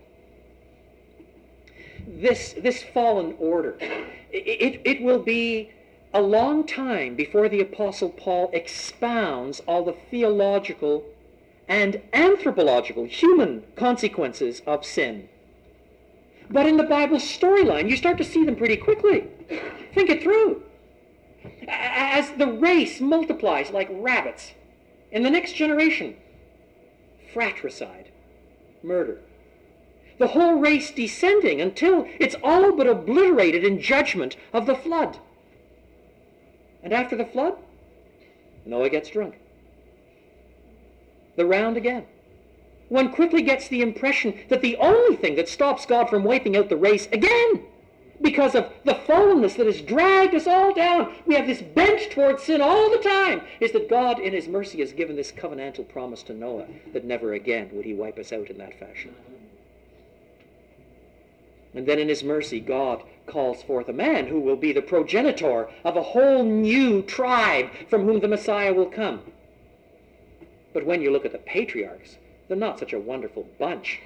This, 2.08 2.54
this 2.54 2.84
fallen 2.84 3.36
order, 3.40 3.78
it, 4.32 4.82
it 4.86 5.02
will 5.02 5.20
be 5.20 5.72
a 6.14 6.22
long 6.22 6.66
time 6.66 7.16
before 7.16 7.50
the 7.50 7.60
Apostle 7.60 8.10
Paul 8.10 8.50
expounds 8.54 9.60
all 9.68 9.84
the 9.84 9.96
theological 10.10 11.04
and 11.68 12.02
anthropological, 12.14 13.06
human 13.06 13.64
consequences 13.76 14.62
of 14.66 14.86
sin. 14.86 15.28
But 16.50 16.66
in 16.66 16.78
the 16.78 16.84
Bible 16.84 17.18
storyline, 17.18 17.90
you 17.90 17.98
start 17.98 18.18
to 18.20 18.24
see 18.24 18.46
them 18.46 18.56
pretty 18.56 18.78
quickly. 18.78 19.28
Think 19.94 20.10
it 20.10 20.24
through. 20.24 20.64
As 21.68 22.32
the 22.32 22.48
race 22.48 23.02
multiplies 23.02 23.72
like 23.72 23.90
rabbits, 23.92 24.54
in 25.12 25.24
the 25.24 25.30
next 25.30 25.54
generation, 25.54 26.16
fratricide, 27.34 28.12
murder. 28.84 29.20
The 30.18 30.28
whole 30.28 30.56
race 30.56 30.92
descending 30.92 31.62
until 31.62 32.08
it's 32.20 32.36
all 32.44 32.76
but 32.76 32.88
obliterated 32.88 33.64
in 33.64 33.80
judgment 33.80 34.36
of 34.52 34.66
the 34.66 34.76
flood. 34.76 35.20
And 36.84 36.94
after 36.94 37.16
the 37.16 37.26
flood, 37.26 37.56
Noah 38.66 38.90
gets 38.90 39.10
drunk. 39.10 39.36
The 41.36 41.46
round 41.46 41.78
again. 41.78 42.06
One 42.90 43.14
quickly 43.14 43.42
gets 43.42 43.68
the 43.68 43.82
impression 43.82 44.40
that 44.50 44.62
the 44.62 44.78
only 44.78 45.16
thing 45.16 45.36
that 45.36 45.50
stops 45.50 45.86
God 45.86 46.10
from 46.10 46.24
wiping 46.24 46.56
out 46.56 46.70
the 46.70 46.78
race 46.78 47.08
again 47.12 47.66
because 48.22 48.56
of 48.56 48.72
the 48.84 48.94
fallenness 48.94 49.56
that 49.58 49.66
has 49.66 49.82
dragged 49.82 50.34
us 50.34 50.48
all 50.48 50.74
down. 50.74 51.14
We 51.26 51.36
have 51.36 51.48
this 51.48 51.62
bent 51.62 52.12
towards 52.12 52.44
sin 52.44 52.62
all 52.62 52.90
the 52.90 52.98
time, 52.98 53.42
is 53.60 53.72
that 53.74 53.90
God 53.90 54.20
in 54.20 54.34
his 54.34 54.48
mercy 54.48 54.80
has 54.80 54.94
given 54.94 55.16
this 55.16 55.32
covenantal 55.32 55.88
promise 55.88 56.24
to 56.24 56.34
Noah 56.34 56.66
that 56.94 57.06
never 57.06 57.34
again 57.34 57.70
would 57.74 57.86
he 57.86 57.94
wipe 57.94 58.18
us 58.18 58.34
out 58.34 58.50
in 58.50 58.58
that 58.58 58.80
fashion. 58.80 59.14
And 61.74 61.86
then 61.86 62.00
in 62.00 62.10
his 62.10 62.24
mercy, 62.24 62.60
God 62.60 63.04
calls 63.28 63.62
forth 63.62 63.88
a 63.90 63.94
man 63.94 64.28
who 64.28 64.40
will 64.40 64.56
be 64.56 64.72
the 64.72 64.82
progenitor 64.82 65.70
of 65.84 65.96
a 65.96 66.02
whole 66.02 66.44
new 66.44 67.04
tribe 67.04 67.70
from 67.90 68.06
whom 68.06 68.20
the 68.20 68.28
Messiah 68.28 68.74
will 68.74 68.88
come. 68.88 69.22
But 70.74 70.86
when 70.86 71.02
you 71.02 71.12
look 71.12 71.26
at 71.26 71.34
the 71.34 71.38
patriarchs, 71.38 72.18
they're 72.48 72.58
not 72.58 72.80
such 72.80 72.94
a 72.94 73.00
wonderful 73.00 73.48
bunch. 73.60 74.00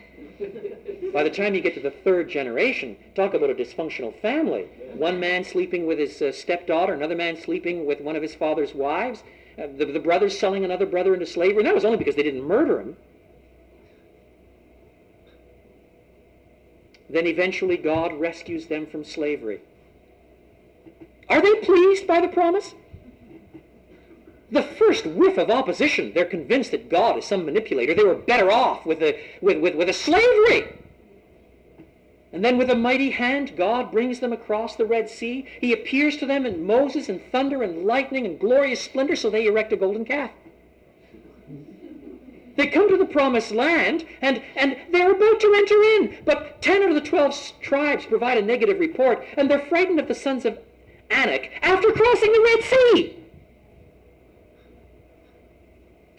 By 1.13 1.23
the 1.23 1.29
time 1.29 1.53
you 1.53 1.61
get 1.61 1.75
to 1.75 1.79
the 1.79 1.91
third 1.91 2.29
generation, 2.29 2.97
talk 3.15 3.33
about 3.33 3.49
a 3.49 3.55
dysfunctional 3.55 4.19
family. 4.21 4.63
One 4.95 5.19
man 5.19 5.43
sleeping 5.43 5.85
with 5.85 5.99
his 5.99 6.21
uh, 6.21 6.31
stepdaughter, 6.31 6.93
another 6.93 7.15
man 7.15 7.39
sleeping 7.39 7.85
with 7.85 8.01
one 8.01 8.15
of 8.15 8.21
his 8.21 8.33
father's 8.33 8.73
wives, 8.73 9.23
uh, 9.57 9.67
the, 9.77 9.85
the 9.85 9.99
brothers 9.99 10.37
selling 10.37 10.65
another 10.65 10.85
brother 10.85 11.13
into 11.13 11.25
slavery. 11.25 11.59
And 11.59 11.67
that 11.67 11.75
was 11.75 11.85
only 11.85 11.97
because 11.97 12.15
they 12.15 12.23
didn't 12.23 12.43
murder 12.43 12.79
him. 12.79 12.97
Then 17.09 17.27
eventually 17.27 17.77
God 17.77 18.13
rescues 18.13 18.67
them 18.67 18.87
from 18.87 19.03
slavery. 19.03 19.61
Are 21.29 21.41
they 21.41 21.55
pleased 21.55 22.07
by 22.07 22.21
the 22.21 22.29
promise? 22.29 22.73
The 24.51 24.63
first 24.63 25.05
whiff 25.05 25.37
of 25.37 25.49
opposition, 25.49 26.11
they're 26.13 26.25
convinced 26.25 26.71
that 26.71 26.89
God 26.89 27.17
is 27.17 27.25
some 27.25 27.45
manipulator. 27.45 27.93
They 27.93 28.03
were 28.03 28.15
better 28.15 28.51
off 28.51 28.85
with 28.85 29.01
a, 29.01 29.17
with, 29.41 29.59
with, 29.59 29.75
with 29.75 29.87
a 29.87 29.93
slavery. 29.93 30.77
And 32.33 32.43
then 32.43 32.57
with 32.57 32.69
a 32.69 32.75
mighty 32.75 33.11
hand, 33.11 33.55
God 33.55 33.91
brings 33.91 34.19
them 34.19 34.33
across 34.33 34.75
the 34.75 34.85
Red 34.85 35.09
Sea. 35.09 35.47
He 35.59 35.71
appears 35.71 36.17
to 36.17 36.25
them 36.25 36.45
in 36.45 36.65
Moses 36.65 37.07
and 37.07 37.21
thunder 37.31 37.63
and 37.63 37.85
lightning 37.85 38.25
and 38.25 38.39
glorious 38.39 38.81
splendor, 38.81 39.15
so 39.15 39.29
they 39.29 39.45
erect 39.45 39.71
a 39.71 39.77
golden 39.77 40.03
calf. 40.03 40.31
They 42.57 42.67
come 42.67 42.89
to 42.89 42.97
the 42.97 43.05
promised 43.05 43.51
land, 43.51 44.05
and, 44.21 44.41
and 44.57 44.75
they're 44.91 45.11
about 45.11 45.39
to 45.39 45.53
enter 45.55 45.81
in. 45.81 46.17
But 46.25 46.61
10 46.61 46.83
out 46.83 46.89
of 46.89 46.95
the 46.95 47.01
12 47.01 47.53
tribes 47.61 48.05
provide 48.05 48.37
a 48.37 48.41
negative 48.41 48.79
report, 48.79 49.25
and 49.37 49.49
they're 49.49 49.59
frightened 49.59 49.99
of 49.99 50.09
the 50.09 50.15
sons 50.15 50.43
of 50.43 50.59
Anak 51.09 51.51
after 51.61 51.91
crossing 51.91 52.31
the 52.33 52.55
Red 52.55 52.63
Sea. 52.63 53.20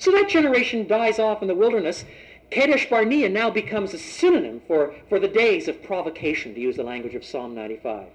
So 0.02 0.10
that 0.10 0.28
generation 0.28 0.88
dies 0.88 1.20
off 1.20 1.42
in 1.42 1.48
the 1.48 1.54
wilderness. 1.54 2.04
Kadesh 2.50 2.90
Barnea 2.90 3.28
now 3.28 3.50
becomes 3.50 3.94
a 3.94 3.98
synonym 3.98 4.60
for, 4.66 4.96
for 5.08 5.20
the 5.20 5.28
days 5.28 5.68
of 5.68 5.80
provocation, 5.80 6.52
to 6.54 6.60
use 6.60 6.74
the 6.74 6.82
language 6.82 7.14
of 7.14 7.24
Psalm 7.24 7.54
95. 7.54 8.00
And 8.00 8.08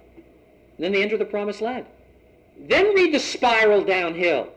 then 0.76 0.92
they 0.92 1.02
enter 1.02 1.16
the 1.16 1.24
promised 1.24 1.62
land. 1.62 1.86
Then 2.58 2.94
read 2.94 3.14
the 3.14 3.18
spiral 3.18 3.82
downhill 3.84 4.48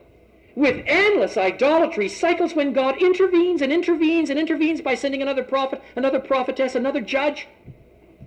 with 0.56 0.84
endless 0.86 1.38
idolatry, 1.38 2.06
cycles 2.06 2.54
when 2.54 2.74
God 2.74 3.00
intervenes 3.00 3.62
and 3.62 3.72
intervenes 3.72 4.28
and 4.28 4.38
intervenes 4.38 4.82
by 4.82 4.94
sending 4.94 5.22
another 5.22 5.42
prophet, 5.42 5.80
another 5.96 6.20
prophetess, 6.20 6.74
another 6.74 7.00
judge. 7.00 7.48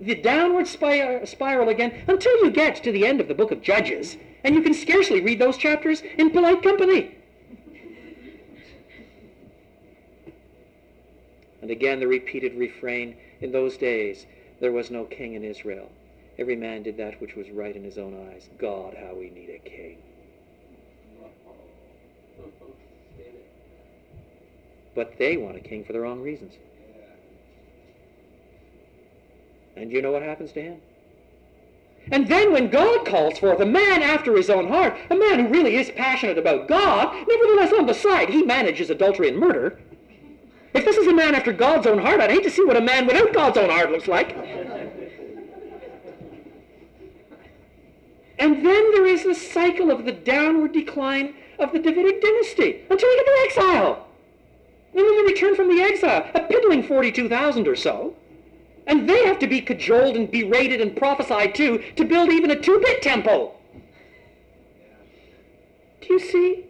The 0.01 0.15
downward 0.15 0.67
spiral 0.67 1.69
again 1.69 2.03
until 2.07 2.43
you 2.43 2.49
get 2.49 2.81
to 2.81 2.91
the 2.91 3.05
end 3.05 3.21
of 3.21 3.27
the 3.27 3.35
book 3.35 3.51
of 3.51 3.61
Judges, 3.61 4.17
and 4.43 4.55
you 4.55 4.63
can 4.63 4.73
scarcely 4.73 5.21
read 5.21 5.37
those 5.37 5.57
chapters 5.57 6.01
in 6.17 6.31
polite 6.31 6.63
company. 6.63 7.15
And 11.65 11.71
again 11.71 11.99
the 11.99 12.07
repeated 12.07 12.53
refrain, 12.53 13.17
in 13.41 13.51
those 13.51 13.75
days 13.75 14.27
there 14.59 14.71
was 14.71 14.91
no 14.91 15.03
king 15.05 15.33
in 15.33 15.43
Israel. 15.43 15.89
Every 16.37 16.55
man 16.55 16.83
did 16.83 16.95
that 16.97 17.19
which 17.19 17.35
was 17.35 17.49
right 17.49 17.75
in 17.75 17.83
his 17.83 17.97
own 17.97 18.29
eyes. 18.29 18.47
God, 18.59 18.95
how 18.95 19.15
we 19.15 19.31
need 19.31 19.49
a 19.49 19.67
king. 19.67 19.97
But 24.93 25.17
they 25.17 25.37
want 25.37 25.57
a 25.57 25.59
king 25.59 25.83
for 25.83 25.93
the 25.93 25.99
wrong 25.99 26.21
reasons. 26.21 26.53
And 29.75 29.91
you 29.91 30.03
know 30.03 30.11
what 30.11 30.21
happens 30.21 30.51
to 30.51 30.61
him? 30.61 30.81
And 32.11 32.27
then 32.27 32.51
when 32.51 32.69
God 32.69 33.07
calls 33.07 33.39
forth 33.39 33.59
a 33.59 33.65
man 33.65 34.03
after 34.03 34.37
his 34.37 34.51
own 34.51 34.67
heart, 34.67 34.95
a 35.09 35.15
man 35.15 35.39
who 35.39 35.47
really 35.47 35.77
is 35.77 35.89
passionate 35.89 36.37
about 36.37 36.67
God, 36.67 37.15
nevertheless 37.27 37.73
on 37.73 37.87
the 37.87 37.93
side 37.95 38.29
he 38.29 38.43
manages 38.43 38.91
adultery 38.91 39.29
and 39.29 39.39
murder, 39.39 39.79
if 40.75 40.83
this 40.85 40.97
is 40.97 41.07
a 41.07 41.13
man 41.13 41.35
after 41.35 41.53
God's 41.53 41.87
own 41.87 41.99
heart, 41.99 42.19
I'd 42.19 42.31
hate 42.31 42.43
to 42.43 42.51
see 42.51 42.63
what 42.63 42.77
a 42.77 42.81
man 42.81 43.07
without 43.07 43.33
God's 43.33 43.57
own 43.57 43.69
heart 43.69 43.91
looks 43.91 44.07
like. 44.07 44.35
And 48.37 48.65
then 48.65 48.91
there 48.91 49.05
is 49.05 49.23
the 49.23 49.33
cycle 49.33 49.89
of 49.89 50.05
the 50.05 50.11
downward 50.11 50.73
decline 50.73 51.35
of 51.57 51.71
the 51.71 51.79
Davidic 51.79 52.21
dynasty 52.21 52.83
until 52.89 53.09
we 53.09 53.15
get 53.15 53.25
to 53.25 53.41
exile. 53.45 54.07
Then 54.93 55.05
they 55.05 55.23
return 55.23 55.55
from 55.55 55.69
the 55.69 55.81
exile, 55.81 56.29
a 56.35 56.41
piddling 56.41 56.83
42,000 56.83 57.67
or 57.67 57.75
so. 57.75 58.15
And 58.87 59.09
they 59.09 59.25
have 59.25 59.39
to 59.39 59.47
be 59.47 59.61
cajoled 59.61 60.15
and 60.15 60.29
berated 60.29 60.79
and 60.79 60.95
prophesied 60.95 61.55
to 61.55 61.79
to 61.95 62.05
build 62.05 62.31
even 62.31 62.51
a 62.51 62.59
two-bit 62.59 63.01
temple. 63.01 63.59
Do 66.01 66.13
you 66.13 66.19
see? 66.19 66.65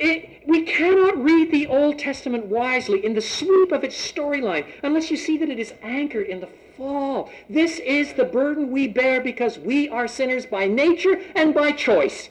It, 0.00 0.44
we 0.46 0.62
cannot 0.62 1.22
read 1.22 1.52
the 1.52 1.66
Old 1.66 1.98
Testament 1.98 2.46
wisely 2.46 3.04
in 3.04 3.12
the 3.12 3.20
sweep 3.20 3.70
of 3.70 3.84
its 3.84 3.94
storyline 3.94 4.64
unless 4.82 5.10
you 5.10 5.16
see 5.18 5.36
that 5.36 5.50
it 5.50 5.58
is 5.58 5.74
anchored 5.82 6.26
in 6.26 6.40
the 6.40 6.48
fall. 6.74 7.30
This 7.50 7.78
is 7.80 8.14
the 8.14 8.24
burden 8.24 8.70
we 8.70 8.88
bear 8.88 9.20
because 9.20 9.58
we 9.58 9.90
are 9.90 10.08
sinners 10.08 10.46
by 10.46 10.66
nature 10.66 11.20
and 11.34 11.52
by 11.52 11.72
choice. 11.72 12.30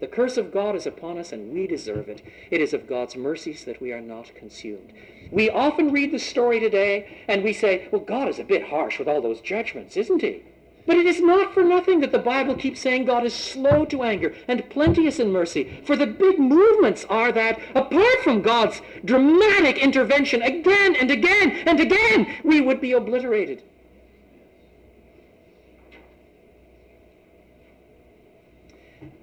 The 0.00 0.06
curse 0.06 0.38
of 0.38 0.50
God 0.50 0.76
is 0.76 0.86
upon 0.86 1.18
us 1.18 1.32
and 1.32 1.52
we 1.52 1.66
deserve 1.66 2.08
it. 2.08 2.22
It 2.50 2.62
is 2.62 2.72
of 2.72 2.88
God's 2.88 3.16
mercies 3.16 3.64
that 3.66 3.82
we 3.82 3.92
are 3.92 4.00
not 4.00 4.34
consumed. 4.34 4.94
We 5.30 5.50
often 5.50 5.92
read 5.92 6.10
the 6.10 6.18
story 6.18 6.58
today 6.58 7.24
and 7.28 7.44
we 7.44 7.52
say, 7.52 7.86
well, 7.92 8.00
God 8.00 8.28
is 8.28 8.38
a 8.38 8.44
bit 8.44 8.66
harsh 8.66 8.98
with 8.98 9.08
all 9.08 9.20
those 9.20 9.42
judgments, 9.42 9.98
isn't 9.98 10.22
he? 10.22 10.42
But 10.86 10.96
it 10.96 11.06
is 11.06 11.20
not 11.20 11.54
for 11.54 11.64
nothing 11.64 12.00
that 12.00 12.12
the 12.12 12.18
Bible 12.18 12.54
keeps 12.54 12.80
saying 12.80 13.06
God 13.06 13.24
is 13.24 13.32
slow 13.32 13.86
to 13.86 14.02
anger 14.02 14.34
and 14.46 14.68
plenteous 14.68 15.18
in 15.18 15.32
mercy. 15.32 15.80
For 15.84 15.96
the 15.96 16.06
big 16.06 16.38
movements 16.38 17.06
are 17.08 17.32
that, 17.32 17.58
apart 17.74 18.18
from 18.22 18.42
God's 18.42 18.82
dramatic 19.04 19.78
intervention 19.78 20.42
again 20.42 20.94
and 20.96 21.10
again 21.10 21.52
and 21.66 21.80
again, 21.80 22.26
we 22.44 22.60
would 22.60 22.82
be 22.82 22.92
obliterated. 22.92 23.62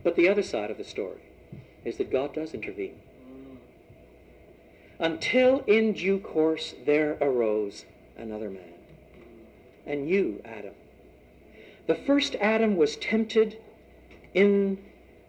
But 0.03 0.15
the 0.15 0.29
other 0.29 0.41
side 0.41 0.71
of 0.71 0.77
the 0.77 0.83
story 0.83 1.21
is 1.85 1.97
that 1.97 2.11
God 2.11 2.33
does 2.33 2.53
intervene. 2.55 2.95
until 4.99 5.59
in 5.65 5.93
due 5.93 6.19
course 6.19 6.75
there 6.85 7.17
arose 7.21 7.85
another 8.17 8.49
man. 8.49 8.73
And 9.85 10.07
you, 10.07 10.41
Adam. 10.45 10.73
The 11.87 11.95
first 11.95 12.35
Adam 12.35 12.75
was 12.75 12.95
tempted 12.97 13.57
in 14.33 14.77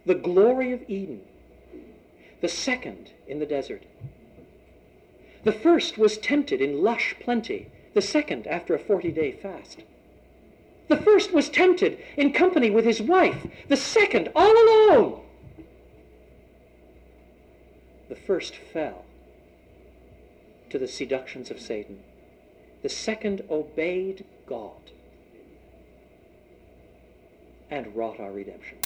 the 0.05 0.15
glory 0.15 0.71
of 0.71 0.81
Eden, 0.87 1.21
the 2.41 2.47
second 2.47 3.11
in 3.27 3.39
the 3.39 3.45
desert. 3.45 3.83
The 5.43 5.51
first 5.51 5.97
was 5.97 6.17
tempted 6.17 6.61
in 6.61 6.83
lush 6.83 7.15
plenty, 7.19 7.67
the 7.93 8.01
second 8.01 8.47
after 8.47 8.73
a 8.73 8.79
40 8.79 9.11
day 9.11 9.31
fast. 9.31 9.81
The 10.87 10.97
first 10.97 11.33
was 11.33 11.49
tempted 11.49 11.97
in 12.17 12.33
company 12.33 12.69
with 12.69 12.85
his 12.85 13.01
wife, 13.01 13.47
the 13.67 13.77
second 13.77 14.29
all 14.35 14.51
alone. 14.51 15.21
The 18.09 18.15
first 18.15 18.55
fell 18.55 19.05
to 20.69 20.77
the 20.77 20.87
seductions 20.87 21.49
of 21.49 21.59
Satan. 21.59 21.99
The 22.81 22.89
second 22.89 23.41
obeyed 23.49 24.25
God 24.45 24.91
and 27.69 27.95
wrought 27.95 28.19
our 28.19 28.31
redemption. 28.31 28.77